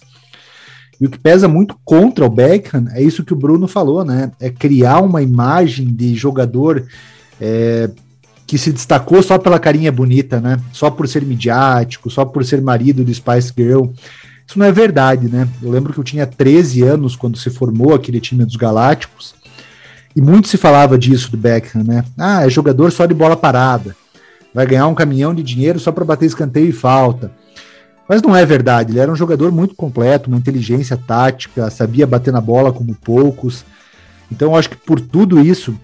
E 1.00 1.06
o 1.06 1.10
que 1.10 1.18
pesa 1.18 1.48
muito 1.48 1.76
contra 1.84 2.24
o 2.24 2.30
Beckham 2.30 2.86
é 2.92 3.02
isso 3.02 3.24
que 3.24 3.32
o 3.32 3.36
Bruno 3.36 3.66
falou, 3.66 4.04
né? 4.04 4.30
É 4.40 4.48
criar 4.48 5.00
uma 5.00 5.22
imagem 5.22 5.88
de 5.88 6.14
jogador 6.14 6.86
é, 7.40 7.90
que 8.46 8.56
se 8.56 8.72
destacou 8.72 9.22
só 9.22 9.38
pela 9.38 9.58
carinha 9.58 9.90
bonita, 9.90 10.40
né? 10.40 10.58
Só 10.72 10.90
por 10.90 11.08
ser 11.08 11.22
midiático, 11.24 12.08
só 12.08 12.24
por 12.24 12.44
ser 12.44 12.60
marido 12.62 13.04
de 13.04 13.12
Spice 13.14 13.52
Girl. 13.56 13.86
Isso 14.46 14.58
não 14.58 14.66
é 14.66 14.70
verdade, 14.70 15.28
né? 15.28 15.48
Eu 15.60 15.70
lembro 15.70 15.92
que 15.92 15.98
eu 15.98 16.04
tinha 16.04 16.26
13 16.26 16.82
anos 16.82 17.16
quando 17.16 17.36
se 17.36 17.50
formou 17.50 17.94
aquele 17.94 18.20
time 18.20 18.44
dos 18.44 18.54
Galácticos, 18.54 19.34
e 20.14 20.20
muito 20.22 20.48
se 20.48 20.56
falava 20.56 20.96
disso 20.96 21.30
do 21.30 21.36
Beckham, 21.36 21.82
né? 21.82 22.04
Ah, 22.16 22.46
é 22.46 22.48
jogador 22.48 22.90
só 22.92 23.04
de 23.04 23.12
bola 23.12 23.36
parada. 23.36 23.94
Vai 24.54 24.64
ganhar 24.66 24.86
um 24.86 24.94
caminhão 24.94 25.34
de 25.34 25.42
dinheiro 25.42 25.78
só 25.78 25.92
para 25.92 26.04
bater 26.04 26.24
escanteio 26.24 26.70
e 26.70 26.72
falta. 26.72 27.30
Mas 28.08 28.22
não 28.22 28.34
é 28.34 28.46
verdade. 28.46 28.92
Ele 28.92 29.00
era 29.00 29.12
um 29.12 29.16
jogador 29.16 29.52
muito 29.52 29.74
completo, 29.74 30.28
uma 30.30 30.38
inteligência 30.38 30.96
tática, 30.96 31.68
sabia 31.68 32.06
bater 32.06 32.32
na 32.32 32.40
bola 32.40 32.72
como 32.72 32.94
poucos. 32.94 33.64
Então, 34.32 34.52
eu 34.52 34.56
acho 34.56 34.70
que 34.70 34.76
por 34.76 35.00
tudo 35.00 35.40
isso, 35.40 35.78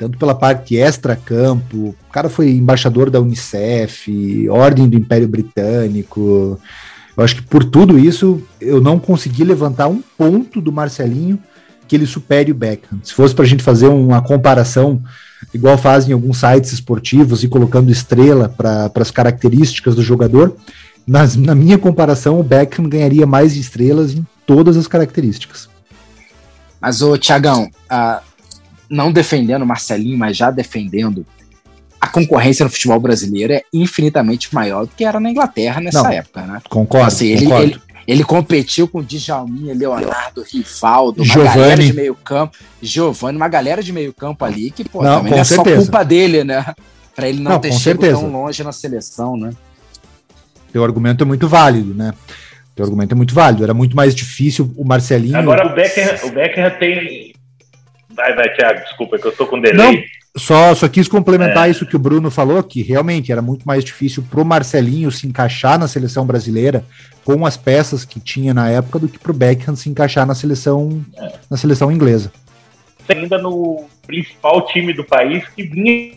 tanto 0.00 0.16
pela 0.16 0.34
parte 0.34 0.76
extra-campo, 0.76 1.94
o 2.08 2.10
cara 2.10 2.30
foi 2.30 2.48
embaixador 2.52 3.10
da 3.10 3.20
Unicef, 3.20 4.48
Ordem 4.48 4.88
do 4.88 4.96
Império 4.96 5.28
Britânico. 5.28 6.58
Eu 7.14 7.22
acho 7.22 7.36
que 7.36 7.42
por 7.42 7.62
tudo 7.62 7.98
isso, 7.98 8.42
eu 8.58 8.80
não 8.80 8.98
consegui 8.98 9.44
levantar 9.44 9.88
um 9.88 10.02
ponto 10.16 10.58
do 10.58 10.72
Marcelinho 10.72 11.38
que 11.86 11.94
ele 11.94 12.06
supere 12.06 12.50
o 12.50 12.54
Beckham. 12.54 12.98
Se 13.04 13.12
fosse 13.12 13.34
para 13.34 13.44
a 13.44 13.48
gente 13.48 13.62
fazer 13.62 13.88
uma 13.88 14.22
comparação, 14.22 15.02
igual 15.52 15.76
fazem 15.76 16.14
alguns 16.14 16.38
sites 16.38 16.72
esportivos 16.72 17.44
e 17.44 17.48
colocando 17.48 17.92
estrela 17.92 18.48
para 18.48 18.90
as 18.94 19.10
características 19.10 19.94
do 19.94 20.02
jogador, 20.02 20.56
nas, 21.06 21.36
na 21.36 21.54
minha 21.54 21.76
comparação, 21.76 22.40
o 22.40 22.42
Beckham 22.42 22.88
ganharia 22.88 23.26
mais 23.26 23.54
estrelas 23.54 24.14
em 24.14 24.26
todas 24.46 24.78
as 24.78 24.86
características. 24.86 25.68
Mas, 26.80 27.02
ô 27.02 27.18
Tiagão, 27.18 27.68
uh, 27.92 28.29
não 28.90 29.12
defendendo 29.12 29.62
o 29.62 29.66
Marcelinho, 29.66 30.18
mas 30.18 30.36
já 30.36 30.50
defendendo, 30.50 31.24
a 32.00 32.08
concorrência 32.08 32.64
no 32.64 32.70
futebol 32.70 32.98
brasileiro 32.98 33.52
é 33.52 33.62
infinitamente 33.72 34.52
maior 34.54 34.86
do 34.86 34.92
que 34.96 35.04
era 35.04 35.20
na 35.20 35.30
Inglaterra 35.30 35.80
nessa 35.80 36.02
não, 36.02 36.10
época, 36.10 36.42
né? 36.42 36.60
Concordo, 36.68 37.06
assim, 37.06 37.36
concordo. 37.38 37.62
Ele, 37.62 37.72
ele, 37.72 37.80
ele 38.06 38.24
competiu 38.24 38.88
com 38.88 39.02
Djalminha, 39.02 39.74
Leonardo, 39.74 40.44
Rivaldo, 40.50 41.22
uma 41.22 41.32
Giovani. 41.32 41.54
galera 41.54 41.82
de 41.82 41.92
meio 41.92 42.14
campo, 42.16 42.56
Giovanni, 42.82 43.36
uma 43.36 43.48
galera 43.48 43.82
de 43.82 43.92
meio 43.92 44.12
campo 44.12 44.44
ali 44.44 44.70
que, 44.70 44.82
pô, 44.82 45.02
não, 45.02 45.18
também 45.18 45.32
não 45.32 45.38
é 45.38 45.44
certeza. 45.44 45.76
só 45.76 45.82
culpa 45.82 46.04
dele, 46.04 46.42
né? 46.42 46.74
Pra 47.14 47.28
ele 47.28 47.40
não, 47.40 47.52
não 47.52 47.60
ter 47.60 47.72
chegado 47.72 48.18
tão 48.18 48.30
longe 48.30 48.64
na 48.64 48.72
seleção, 48.72 49.36
né? 49.36 49.52
Teu 50.72 50.82
argumento 50.82 51.22
é 51.22 51.26
muito 51.26 51.46
válido, 51.46 51.94
né? 51.94 52.14
Teu 52.74 52.84
argumento 52.84 53.12
é 53.12 53.16
muito 53.16 53.34
válido. 53.34 53.64
Era 53.64 53.74
muito 53.74 53.94
mais 53.94 54.14
difícil 54.14 54.72
o 54.76 54.84
Marcelinho. 54.84 55.36
Agora 55.36 55.66
o 55.66 55.74
Becker, 55.74 56.24
o 56.24 56.30
Becker 56.30 56.78
tem. 56.78 57.29
Vai, 58.20 58.34
vai, 58.34 58.54
Thiago, 58.54 58.80
desculpa, 58.80 59.18
que 59.18 59.26
eu 59.26 59.32
tô 59.32 59.46
com 59.46 59.58
delay. 59.58 59.96
Não, 59.96 60.02
só, 60.36 60.74
só 60.74 60.86
quis 60.88 61.08
complementar 61.08 61.68
é. 61.68 61.70
isso 61.70 61.86
que 61.86 61.96
o 61.96 61.98
Bruno 61.98 62.30
falou, 62.30 62.62
que 62.62 62.82
realmente 62.82 63.32
era 63.32 63.40
muito 63.40 63.64
mais 63.64 63.82
difícil 63.82 64.22
pro 64.28 64.44
Marcelinho 64.44 65.10
se 65.10 65.26
encaixar 65.26 65.78
na 65.78 65.88
seleção 65.88 66.26
brasileira 66.26 66.84
com 67.24 67.46
as 67.46 67.56
peças 67.56 68.04
que 68.04 68.20
tinha 68.20 68.52
na 68.52 68.68
época 68.68 68.98
do 68.98 69.08
que 69.08 69.18
pro 69.18 69.32
Beckham 69.32 69.74
se 69.74 69.88
encaixar 69.88 70.26
na 70.26 70.34
seleção, 70.34 71.02
é. 71.16 71.32
na 71.50 71.56
seleção 71.56 71.90
inglesa. 71.90 72.30
Ainda 73.08 73.38
no 73.38 73.86
principal 74.06 74.66
time 74.66 74.92
do 74.92 75.02
país 75.02 75.48
que 75.48 75.62
vinha 75.62 76.12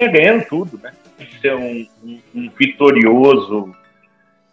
ganhando 0.00 0.44
tudo, 0.48 0.80
né? 0.82 0.92
Ser 1.40 1.54
um, 1.54 1.86
um, 2.04 2.20
um 2.34 2.50
vitorioso 2.58 3.72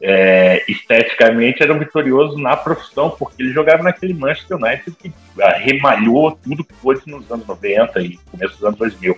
é, 0.06 0.62
esteticamente 0.68 1.64
era 1.64 1.74
um 1.74 1.80
vitorioso 1.80 2.38
na 2.38 2.58
profissão, 2.58 3.10
porque 3.10 3.42
ele 3.42 3.54
jogava 3.54 3.84
naquele 3.84 4.14
Manchester 4.14 4.58
United 4.58 4.98
que 5.02 5.14
remalhou 5.62 6.38
tudo 6.44 6.66
que 6.66 6.74
pôde 6.74 7.02
nos 7.08 7.32
anos 7.32 7.48
90 7.48 8.02
e 8.02 8.20
começo 8.30 8.56
dos 8.56 8.66
anos 8.66 8.78
2000. 8.78 9.18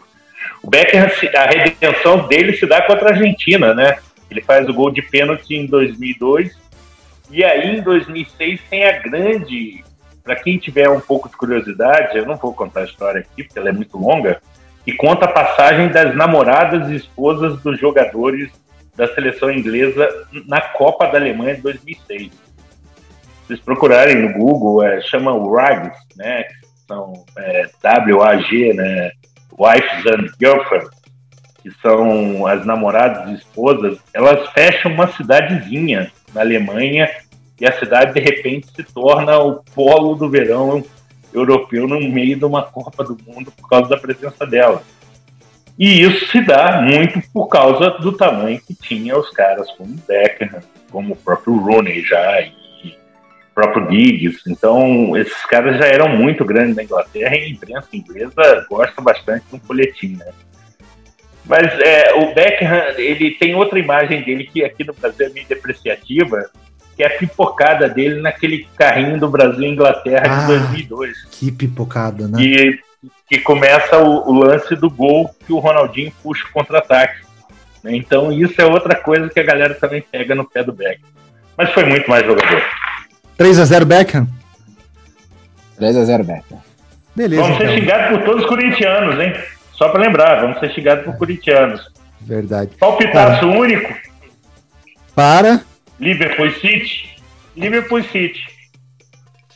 O 0.61 0.69
Beckham, 0.69 0.99
a 1.01 1.45
redenção 1.45 2.27
dele 2.27 2.55
se 2.55 2.67
dá 2.67 2.83
contra 2.83 3.09
a 3.09 3.13
Argentina, 3.13 3.73
né? 3.73 3.97
Ele 4.29 4.41
faz 4.41 4.69
o 4.69 4.73
gol 4.73 4.91
de 4.91 5.01
pênalti 5.01 5.55
em 5.55 5.65
2002 5.65 6.55
e 7.31 7.43
aí 7.43 7.77
em 7.77 7.81
2006 7.81 8.61
tem 8.69 8.86
a 8.86 8.99
grande. 8.99 9.83
Para 10.23 10.36
quem 10.36 10.59
tiver 10.59 10.88
um 10.89 10.99
pouco 10.99 11.29
de 11.29 11.36
curiosidade, 11.36 12.15
eu 12.15 12.27
não 12.27 12.36
vou 12.36 12.53
contar 12.53 12.81
a 12.81 12.86
história 12.86 13.21
aqui 13.21 13.43
porque 13.43 13.57
ela 13.57 13.69
é 13.69 13.71
muito 13.71 13.97
longa, 13.97 14.41
e 14.86 14.91
conta 14.93 15.25
a 15.25 15.31
passagem 15.31 15.89
das 15.89 16.15
namoradas 16.15 16.89
e 16.89 16.95
esposas 16.95 17.59
dos 17.61 17.79
jogadores 17.79 18.51
da 18.95 19.07
seleção 19.13 19.51
inglesa 19.51 20.07
na 20.47 20.61
Copa 20.61 21.07
da 21.07 21.17
Alemanha 21.17 21.55
de 21.55 21.61
2006. 21.61 22.31
Se 22.31 23.47
vocês 23.47 23.59
procurarem 23.59 24.21
no 24.21 24.33
Google, 24.33 24.83
é, 24.83 25.01
chama 25.01 25.33
WAGs, 25.33 25.97
né? 26.15 26.45
São 26.87 27.25
é, 27.37 27.69
W-A-G, 27.81 28.73
né? 28.73 29.11
Wives 29.57 30.05
and 30.07 30.27
Girlfriends, 30.39 30.89
que 31.61 31.71
são 31.81 32.45
as 32.47 32.65
namoradas 32.65 33.29
e 33.29 33.35
esposas. 33.35 33.99
Elas 34.13 34.49
fecham 34.49 34.91
uma 34.91 35.07
cidadezinha 35.11 36.11
na 36.33 36.41
Alemanha 36.41 37.09
e 37.59 37.65
a 37.65 37.71
cidade 37.79 38.13
de 38.13 38.19
repente 38.19 38.67
se 38.75 38.83
torna 38.83 39.37
o 39.39 39.63
polo 39.73 40.15
do 40.15 40.29
verão 40.29 40.83
europeu 41.33 41.87
no 41.87 41.99
meio 41.99 42.37
de 42.37 42.45
uma 42.45 42.63
Copa 42.63 43.03
do 43.03 43.17
Mundo 43.25 43.51
por 43.51 43.69
causa 43.69 43.89
da 43.89 43.97
presença 43.97 44.45
dela. 44.45 44.81
E 45.78 46.01
isso 46.01 46.32
se 46.32 46.41
dá 46.41 46.82
muito 46.82 47.21
por 47.34 47.47
causa 47.47 47.91
do 47.99 48.13
tamanho 48.13 48.61
que 48.65 48.73
tinha 48.73 49.17
os 49.17 49.30
caras 49.32 49.69
como 49.71 49.95
Beckham, 50.07 50.61
como 50.89 51.13
o 51.13 51.17
próprio 51.17 51.57
Rooney 51.57 52.01
já, 52.01 52.41
e 52.41 52.97
o 53.51 53.53
próprio 53.53 53.91
Giggs. 53.91 54.39
Então, 54.47 55.17
esses 55.17 55.45
caras 55.47 55.78
já 55.78 55.86
eram 55.86 56.09
muito 56.09 56.45
grandes 56.45 56.76
na 56.76 56.84
Inglaterra 56.84 57.36
e 57.36 57.43
a 57.43 57.49
imprensa 57.49 57.89
inglesa 57.91 58.65
gosta 58.69 59.01
bastante 59.01 59.45
de 59.49 59.55
um 59.55 59.59
folhetim, 59.59 60.15
né? 60.17 60.32
Mas 61.45 61.67
é, 61.80 62.13
o 62.15 62.34
Beckham, 62.34 62.97
ele 62.97 63.32
tem 63.32 63.53
outra 63.53 63.78
imagem 63.78 64.23
dele 64.23 64.45
que 64.45 64.63
aqui 64.63 64.84
no 64.84 64.93
Brasil 64.93 65.28
é 65.28 65.30
meio 65.30 65.45
depreciativa, 65.47 66.49
que 66.95 67.03
é 67.03 67.07
a 67.07 67.17
pipocada 67.17 67.88
dele 67.89 68.21
naquele 68.21 68.67
carrinho 68.78 69.19
do 69.19 69.30
Brasil 69.30 69.63
e 69.63 69.69
Inglaterra 69.69 70.23
ah, 70.26 70.39
de 70.41 70.47
2002. 70.47 71.26
Que 71.32 71.51
pipocada, 71.51 72.28
né? 72.28 72.41
E 72.41 72.80
que 73.28 73.39
começa 73.39 73.97
o, 73.97 74.30
o, 74.30 74.34
lance 74.34 74.76
do 74.76 74.89
gol 74.89 75.34
que 75.45 75.51
o 75.51 75.59
Ronaldinho 75.59 76.13
puxa 76.21 76.45
o 76.47 76.51
contra-ataque. 76.51 77.21
Né? 77.84 77.95
Então 77.95 78.32
isso 78.32 78.61
é 78.61 78.65
outra 78.65 78.95
coisa 78.95 79.30
que 79.30 79.39
a 79.39 79.43
galera 79.43 79.73
também 79.73 80.01
pega 80.01 80.36
no 80.36 80.45
pé 80.45 80.63
do 80.63 80.71
Beckham. 80.71 81.09
Mas 81.57 81.71
foi 81.71 81.86
muito 81.86 82.09
mais 82.09 82.26
jogador. 82.26 82.61
3 83.38 83.59
a 83.59 83.65
0 83.65 83.86
Beckham? 83.86 84.28
3 85.78 85.97
a 85.97 86.03
0 86.05 86.23
Beckham. 86.23 86.61
Beleza. 87.15 87.41
Vamos 87.41 87.57
então. 87.57 87.67
ser 87.67 87.80
xingados 87.80 88.17
por 88.17 88.26
todos 88.26 88.43
os 88.43 88.49
corintianos, 88.49 89.19
hein? 89.19 89.34
Só 89.73 89.89
para 89.89 90.01
lembrar, 90.01 90.41
vamos 90.41 90.59
ser 90.59 90.71
xingados 90.73 91.05
por 91.05 91.17
corintianos. 91.17 91.82
Verdade. 92.21 92.71
Palpitaço 92.78 93.41
Cara, 93.41 93.47
único. 93.47 93.93
Para. 95.13 95.61
Liverpool 95.99 96.51
City. 96.51 97.15
Liverpool 97.55 98.03
City. 98.03 98.41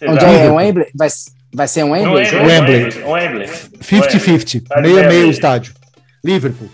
Onde 0.01 0.23
é 0.23 0.49
o 0.49 0.55
Wembley? 0.55 0.87
Vai, 0.95 1.09
vai 1.53 1.67
ser 1.67 1.83
um 1.83 1.91
Wembley? 1.91 2.25
Wembley. 2.25 3.03
Wembley. 3.03 3.47
50-50. 3.47 4.81
Meio-meio 4.81 5.27
o 5.27 5.31
estádio. 5.31 5.73
Liverpool. 6.23 6.69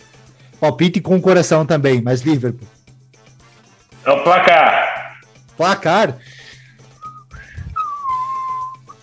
Palpite 0.60 1.02
com 1.02 1.16
o 1.16 1.22
coração 1.22 1.66
também, 1.66 2.02
mas 2.02 2.22
Liverpool. 2.22 2.68
É 4.06 4.12
o 4.12 4.24
placar. 4.24 5.20
Placar? 5.58 6.18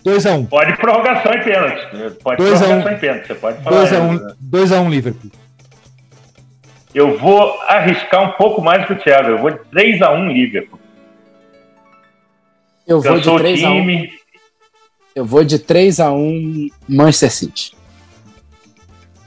2x1. 0.05 0.39
Um. 0.39 0.45
Pode 0.45 0.77
prorrogação 0.77 1.33
e 1.33 1.43
pênalti. 1.43 1.87
Pode 2.21 2.37
dois 2.37 2.59
prorrogação 2.59 2.91
um. 2.91 2.95
e 2.95 2.99
pênalti. 2.99 3.27
Você 3.27 3.35
pode 3.35 3.63
falar. 3.63 3.85
2x1 3.85 4.81
um, 4.81 4.85
um, 4.85 4.89
Liverpool. 4.89 5.31
Eu 6.93 7.17
vou 7.17 7.59
arriscar 7.67 8.21
um 8.21 8.31
pouco 8.33 8.61
mais 8.61 8.85
que 8.85 8.93
o 8.93 8.95
Thiago. 8.95 9.29
Eu 9.29 9.37
vou 9.39 9.51
de 9.51 9.59
3x1 9.73 10.33
Liverpool. 10.33 10.79
Eu 12.85 13.01
vou 13.01 13.19
de 13.19 13.29
3x1. 13.29 14.22
Eu 15.15 15.25
vou 15.25 15.43
de 15.43 15.59
3x1 15.59 16.71
Manchester 16.87 17.31
City. 17.31 17.75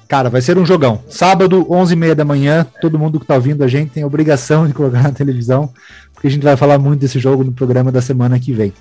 Cara, 0.09 0.29
vai 0.29 0.41
ser 0.41 0.59
um 0.59 0.67
jogão. 0.67 1.03
Sábado, 1.09 1.65
11h30 1.67 2.15
da 2.15 2.25
manhã. 2.25 2.67
Todo 2.81 2.99
mundo 2.99 3.21
que 3.21 3.27
tá 3.27 3.35
ouvindo 3.35 3.63
a 3.63 3.69
gente 3.69 3.91
tem 3.91 4.03
a 4.03 4.07
obrigação 4.07 4.67
de 4.67 4.73
colocar 4.73 5.03
na 5.03 5.13
televisão, 5.13 5.73
porque 6.13 6.27
a 6.27 6.31
gente 6.31 6.43
vai 6.43 6.57
falar 6.57 6.79
muito 6.79 7.01
desse 7.01 7.19
jogo 7.19 7.45
no 7.45 7.53
programa 7.53 7.93
da 7.93 8.01
semana 8.01 8.39
que 8.39 8.53
vem. 8.53 8.73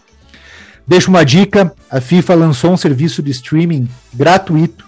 Deixa 0.88 1.10
uma 1.10 1.24
dica: 1.24 1.74
a 1.90 2.02
FIFA 2.02 2.36
lançou 2.36 2.72
um 2.72 2.78
serviço 2.78 3.22
de 3.22 3.32
streaming 3.32 3.88
gratuito 4.14 4.86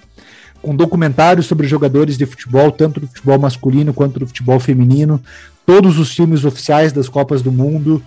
com 0.61 0.75
documentários 0.75 1.45
sobre 1.45 1.67
jogadores 1.67 2.17
de 2.17 2.25
futebol, 2.25 2.71
tanto 2.71 2.99
do 2.99 3.07
futebol 3.07 3.39
masculino 3.39 3.93
quanto 3.93 4.19
do 4.19 4.27
futebol 4.27 4.59
feminino, 4.59 5.21
todos 5.65 5.97
os 5.99 6.11
filmes 6.13 6.45
oficiais 6.45 6.91
das 6.91 7.07
Copas 7.07 7.41
do 7.41 7.51
Mundo, 7.51 8.01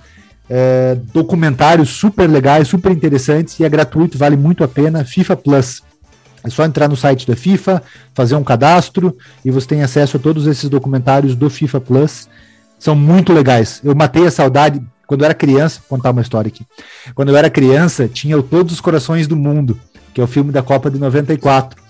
é, 0.52 0.98
documentários 1.14 1.90
super 1.90 2.28
legais, 2.28 2.66
super 2.66 2.90
interessantes 2.90 3.60
e 3.60 3.64
é 3.64 3.68
gratuito, 3.68 4.18
vale 4.18 4.36
muito 4.36 4.64
a 4.64 4.68
pena. 4.68 5.04
FIFA 5.04 5.36
Plus. 5.36 5.82
É 6.42 6.50
só 6.50 6.64
entrar 6.64 6.88
no 6.88 6.96
site 6.96 7.26
da 7.26 7.36
FIFA, 7.36 7.80
fazer 8.14 8.34
um 8.34 8.42
cadastro 8.42 9.16
e 9.44 9.50
você 9.50 9.68
tem 9.68 9.82
acesso 9.82 10.16
a 10.16 10.20
todos 10.20 10.48
esses 10.48 10.68
documentários 10.68 11.36
do 11.36 11.48
FIFA 11.48 11.80
Plus. 11.80 12.28
São 12.78 12.96
muito 12.96 13.32
legais. 13.32 13.80
Eu 13.84 13.94
matei 13.94 14.26
a 14.26 14.30
saudade 14.30 14.82
quando 15.06 15.20
eu 15.20 15.26
era 15.26 15.34
criança. 15.34 15.80
Vou 15.88 15.96
contar 15.98 16.10
uma 16.10 16.22
história 16.22 16.48
aqui. 16.48 16.66
Quando 17.14 17.28
eu 17.28 17.36
era 17.36 17.48
criança, 17.48 18.08
tinha 18.08 18.36
o 18.36 18.42
Todos 18.42 18.72
os 18.72 18.80
Corações 18.80 19.28
do 19.28 19.36
Mundo, 19.36 19.78
que 20.12 20.20
é 20.20 20.24
o 20.24 20.26
filme 20.26 20.50
da 20.50 20.62
Copa 20.62 20.90
de 20.90 20.98
94. 20.98 21.80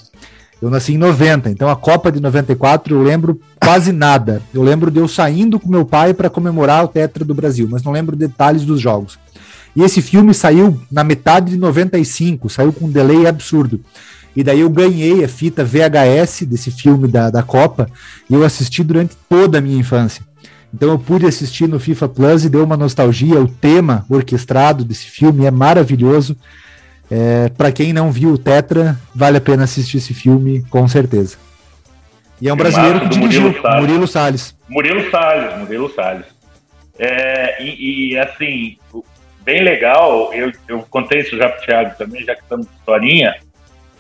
Eu 0.61 0.69
nasci 0.69 0.93
em 0.93 0.99
90, 0.99 1.51
então 1.51 1.69
a 1.69 1.77
Copa 1.77 2.13
de 2.13 2.21
94 2.21 2.95
eu 2.95 3.03
lembro 3.03 3.41
quase 3.59 3.93
nada. 3.93 4.43
Eu 4.53 4.63
lembro 4.63 4.91
de 4.91 4.99
eu 4.99 5.09
saindo 5.09 5.59
com 5.59 5.69
meu 5.69 5.85
pai 5.87 6.13
para 6.13 6.29
comemorar 6.29 6.85
o 6.85 6.89
Tetra 6.89 7.25
do 7.25 7.35
Brasil, 7.35 7.67
mas 7.71 7.83
não 7.83 7.93
lembro 7.93 8.15
detalhes 8.15 8.65
dos 8.65 8.81
jogos. 8.81 9.19
E 9.75 9.83
esse 9.83 10.03
filme 10.03 10.35
saiu 10.35 10.79
na 10.91 11.03
metade 11.03 11.53
de 11.53 11.57
95, 11.57 12.51
saiu 12.51 12.73
com 12.73 12.87
um 12.87 12.91
delay 12.91 13.27
absurdo. 13.27 13.81
E 14.35 14.45
daí 14.45 14.61
eu 14.61 14.71
ganhei 14.71 15.25
a 15.25 15.29
fita 15.29 15.65
VHS 15.65 16.43
desse 16.43 16.71
filme 16.71 17.09
da, 17.09 17.31
da 17.31 17.43
Copa 17.43 17.89
e 18.29 18.35
eu 18.35 18.45
assisti 18.45 18.83
durante 18.85 19.17
toda 19.29 19.59
a 19.59 19.61
minha 19.61 19.79
infância. 19.79 20.23
Então 20.73 20.91
eu 20.91 20.99
pude 20.99 21.27
assistir 21.27 21.69
no 21.69 21.81
FIFA 21.81 22.09
Plus 22.09 22.45
e 22.45 22.49
deu 22.49 22.65
uma 22.65 22.77
nostalgia. 22.77 23.41
O 23.41 23.49
tema 23.49 24.05
orquestrado 24.09 24.85
desse 24.85 25.07
filme 25.07 25.47
é 25.47 25.51
maravilhoso. 25.51 26.37
É, 27.11 27.49
para 27.49 27.73
quem 27.73 27.93
não 27.93 28.13
viu 28.13 28.31
o 28.31 28.39
Tetra, 28.39 28.97
vale 29.15 29.39
a 29.39 29.41
pena 29.41 29.65
assistir 29.65 29.99
esse 29.99 30.15
filme, 30.15 30.65
com 30.71 30.87
certeza. 30.87 31.37
E 32.41 32.49
é 32.49 32.53
um 32.53 32.57
brasileiro 32.57 33.01
que 33.01 33.09
dirigiu, 33.09 33.43
Murilo 33.43 33.63
Salles. 33.63 33.83
Murilo 33.83 34.07
Salles. 34.07 34.57
Murilo 34.69 35.11
Salles, 35.11 35.59
Murilo 35.59 35.95
Salles. 35.95 36.27
É, 36.99 37.63
e, 37.63 38.13
e, 38.13 38.19
assim, 38.19 38.77
bem 39.43 39.63
legal, 39.63 40.33
eu, 40.33 40.53
eu 40.69 40.83
contei 40.89 41.21
isso 41.21 41.37
já 41.37 41.49
para 41.49 41.63
o 41.63 41.67
Thiago 41.67 41.99
também, 41.99 42.25
já 42.25 42.35
que 42.35 42.43
estamos 42.43 42.67
com 42.67 42.75
historinha. 42.75 43.35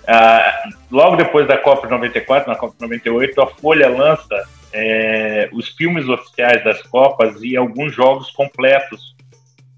Ah, 0.07 0.69
logo 0.91 1.17
depois 1.17 1.47
da 1.47 1.57
Copa 1.57 1.89
94, 1.89 2.51
na 2.51 2.57
Copa 2.57 2.75
98, 2.81 3.41
a 3.43 3.47
Folha 3.47 3.89
lança 3.89 4.49
é, 4.73 5.49
os 5.53 5.69
filmes 5.71 6.09
oficiais 6.09 6.63
das 6.65 6.83
Copas 6.83 7.43
e 7.43 7.57
alguns 7.57 7.95
jogos 7.95 8.31
completos, 8.31 9.10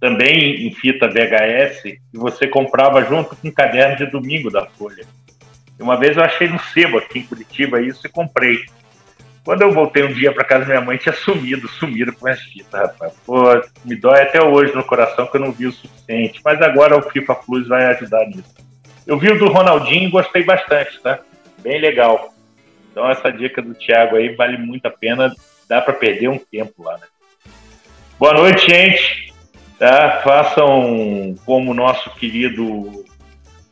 também 0.02 0.66
em 0.66 0.74
fita 0.74 1.06
VHS, 1.06 1.84
e 1.84 2.00
você 2.12 2.48
comprava 2.48 3.04
junto 3.04 3.36
com 3.36 3.46
o 3.46 3.52
caderno 3.52 3.96
de 3.98 4.06
domingo 4.06 4.50
da 4.50 4.66
Folha. 4.66 5.06
Uma 5.78 5.96
vez 5.96 6.16
eu 6.16 6.24
achei 6.24 6.48
no 6.48 6.58
sebo 6.58 6.98
aqui 6.98 7.20
em 7.20 7.24
Curitiba 7.24 7.80
isso 7.80 8.04
e 8.04 8.10
comprei. 8.10 8.64
Quando 9.44 9.62
eu 9.62 9.70
voltei 9.70 10.02
um 10.02 10.12
dia 10.12 10.32
para 10.32 10.42
casa, 10.42 10.64
minha 10.64 10.80
mãe 10.80 10.96
tinha 10.96 11.12
sumido, 11.12 11.68
sumido 11.68 12.12
com 12.14 12.26
as 12.26 12.40
fitas, 12.40 12.80
rapaz. 12.80 13.12
Pô, 13.24 13.44
me 13.84 13.94
dói 13.94 14.22
até 14.22 14.42
hoje 14.42 14.74
no 14.74 14.82
coração 14.82 15.28
que 15.28 15.36
eu 15.36 15.40
não 15.40 15.52
vi 15.52 15.66
o 15.66 15.72
suficiente. 15.72 16.40
Mas 16.44 16.60
agora 16.60 16.98
o 16.98 17.08
FIFA 17.08 17.36
Plus 17.36 17.68
vai 17.68 17.84
ajudar 17.84 18.26
nisso. 18.26 18.56
Eu 19.06 19.16
vi 19.16 19.30
o 19.30 19.38
do 19.38 19.52
Ronaldinho 19.52 20.08
e 20.08 20.10
gostei 20.10 20.42
bastante, 20.42 21.00
tá? 21.00 21.20
Bem 21.62 21.80
legal. 21.80 22.34
Então 22.90 23.08
essa 23.08 23.30
dica 23.30 23.62
do 23.62 23.72
Thiago 23.72 24.16
aí 24.16 24.34
vale 24.34 24.58
muito 24.58 24.86
a 24.86 24.90
pena. 24.90 25.32
Dá 25.68 25.80
para 25.80 25.94
perder 25.94 26.26
um 26.26 26.38
tempo 26.38 26.82
lá, 26.82 26.98
né? 26.98 27.06
Boa 28.18 28.34
noite, 28.34 28.68
gente. 28.68 29.31
Tá? 29.82 30.20
Façam 30.22 31.34
como 31.44 31.72
o 31.72 31.74
nosso 31.74 32.08
querido 32.10 33.04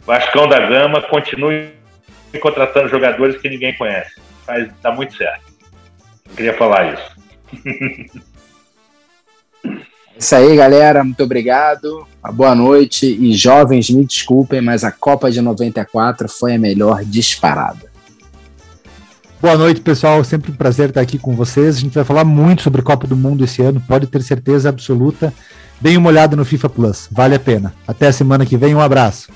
Vascão 0.05 0.49
da 0.49 0.59
Gama, 0.59 1.01
continue 1.03 1.71
contratando 2.43 2.89
jogadores 2.89 3.41
que 3.41 3.49
ninguém 3.49 3.77
conhece. 3.77 4.21
Faz, 4.45 4.69
dá 4.83 4.91
muito 4.91 5.17
certo. 5.17 5.45
Eu 6.29 6.35
queria 6.35 6.55
falar 6.55 6.95
isso. 6.95 8.21
Isso 10.19 10.35
aí, 10.35 10.57
galera. 10.57 11.05
Muito 11.05 11.23
obrigado. 11.23 12.05
Uma 12.23 12.33
boa 12.33 12.55
noite. 12.57 13.07
E 13.07 13.33
jovens, 13.33 13.89
me 13.89 14.05
desculpem, 14.05 14.61
mas 14.61 14.83
a 14.83 14.91
Copa 14.91 15.31
de 15.31 15.41
94 15.41 16.29
foi 16.29 16.57
a 16.57 16.59
melhor 16.59 17.05
disparada. 17.05 17.89
Boa 19.41 19.57
noite, 19.57 19.81
pessoal. 19.81 20.23
Sempre 20.25 20.51
um 20.51 20.57
prazer 20.57 20.89
estar 20.89 21.01
aqui 21.01 21.19
com 21.19 21.37
vocês. 21.37 21.77
A 21.77 21.81
gente 21.81 21.95
vai 21.95 22.05
falar 22.05 22.25
muito 22.25 22.63
sobre 22.63 22.83
Copa 22.83 23.07
do 23.07 23.17
Mundo 23.17 23.45
esse 23.45 23.63
ano, 23.63 23.81
pode 23.81 24.09
ter 24.09 24.21
certeza 24.23 24.69
absoluta. 24.69 25.33
Deem 25.81 25.97
uma 25.97 26.11
olhada 26.11 26.37
no 26.37 26.45
FIFA 26.45 26.69
Plus, 26.69 27.09
vale 27.11 27.35
a 27.35 27.41
pena. 27.41 27.73
Até 27.89 28.09
a 28.09 28.13
semana 28.13 28.45
que 28.45 28.57
vem, 28.57 28.75
um 28.75 28.81
abraço. 28.81 29.29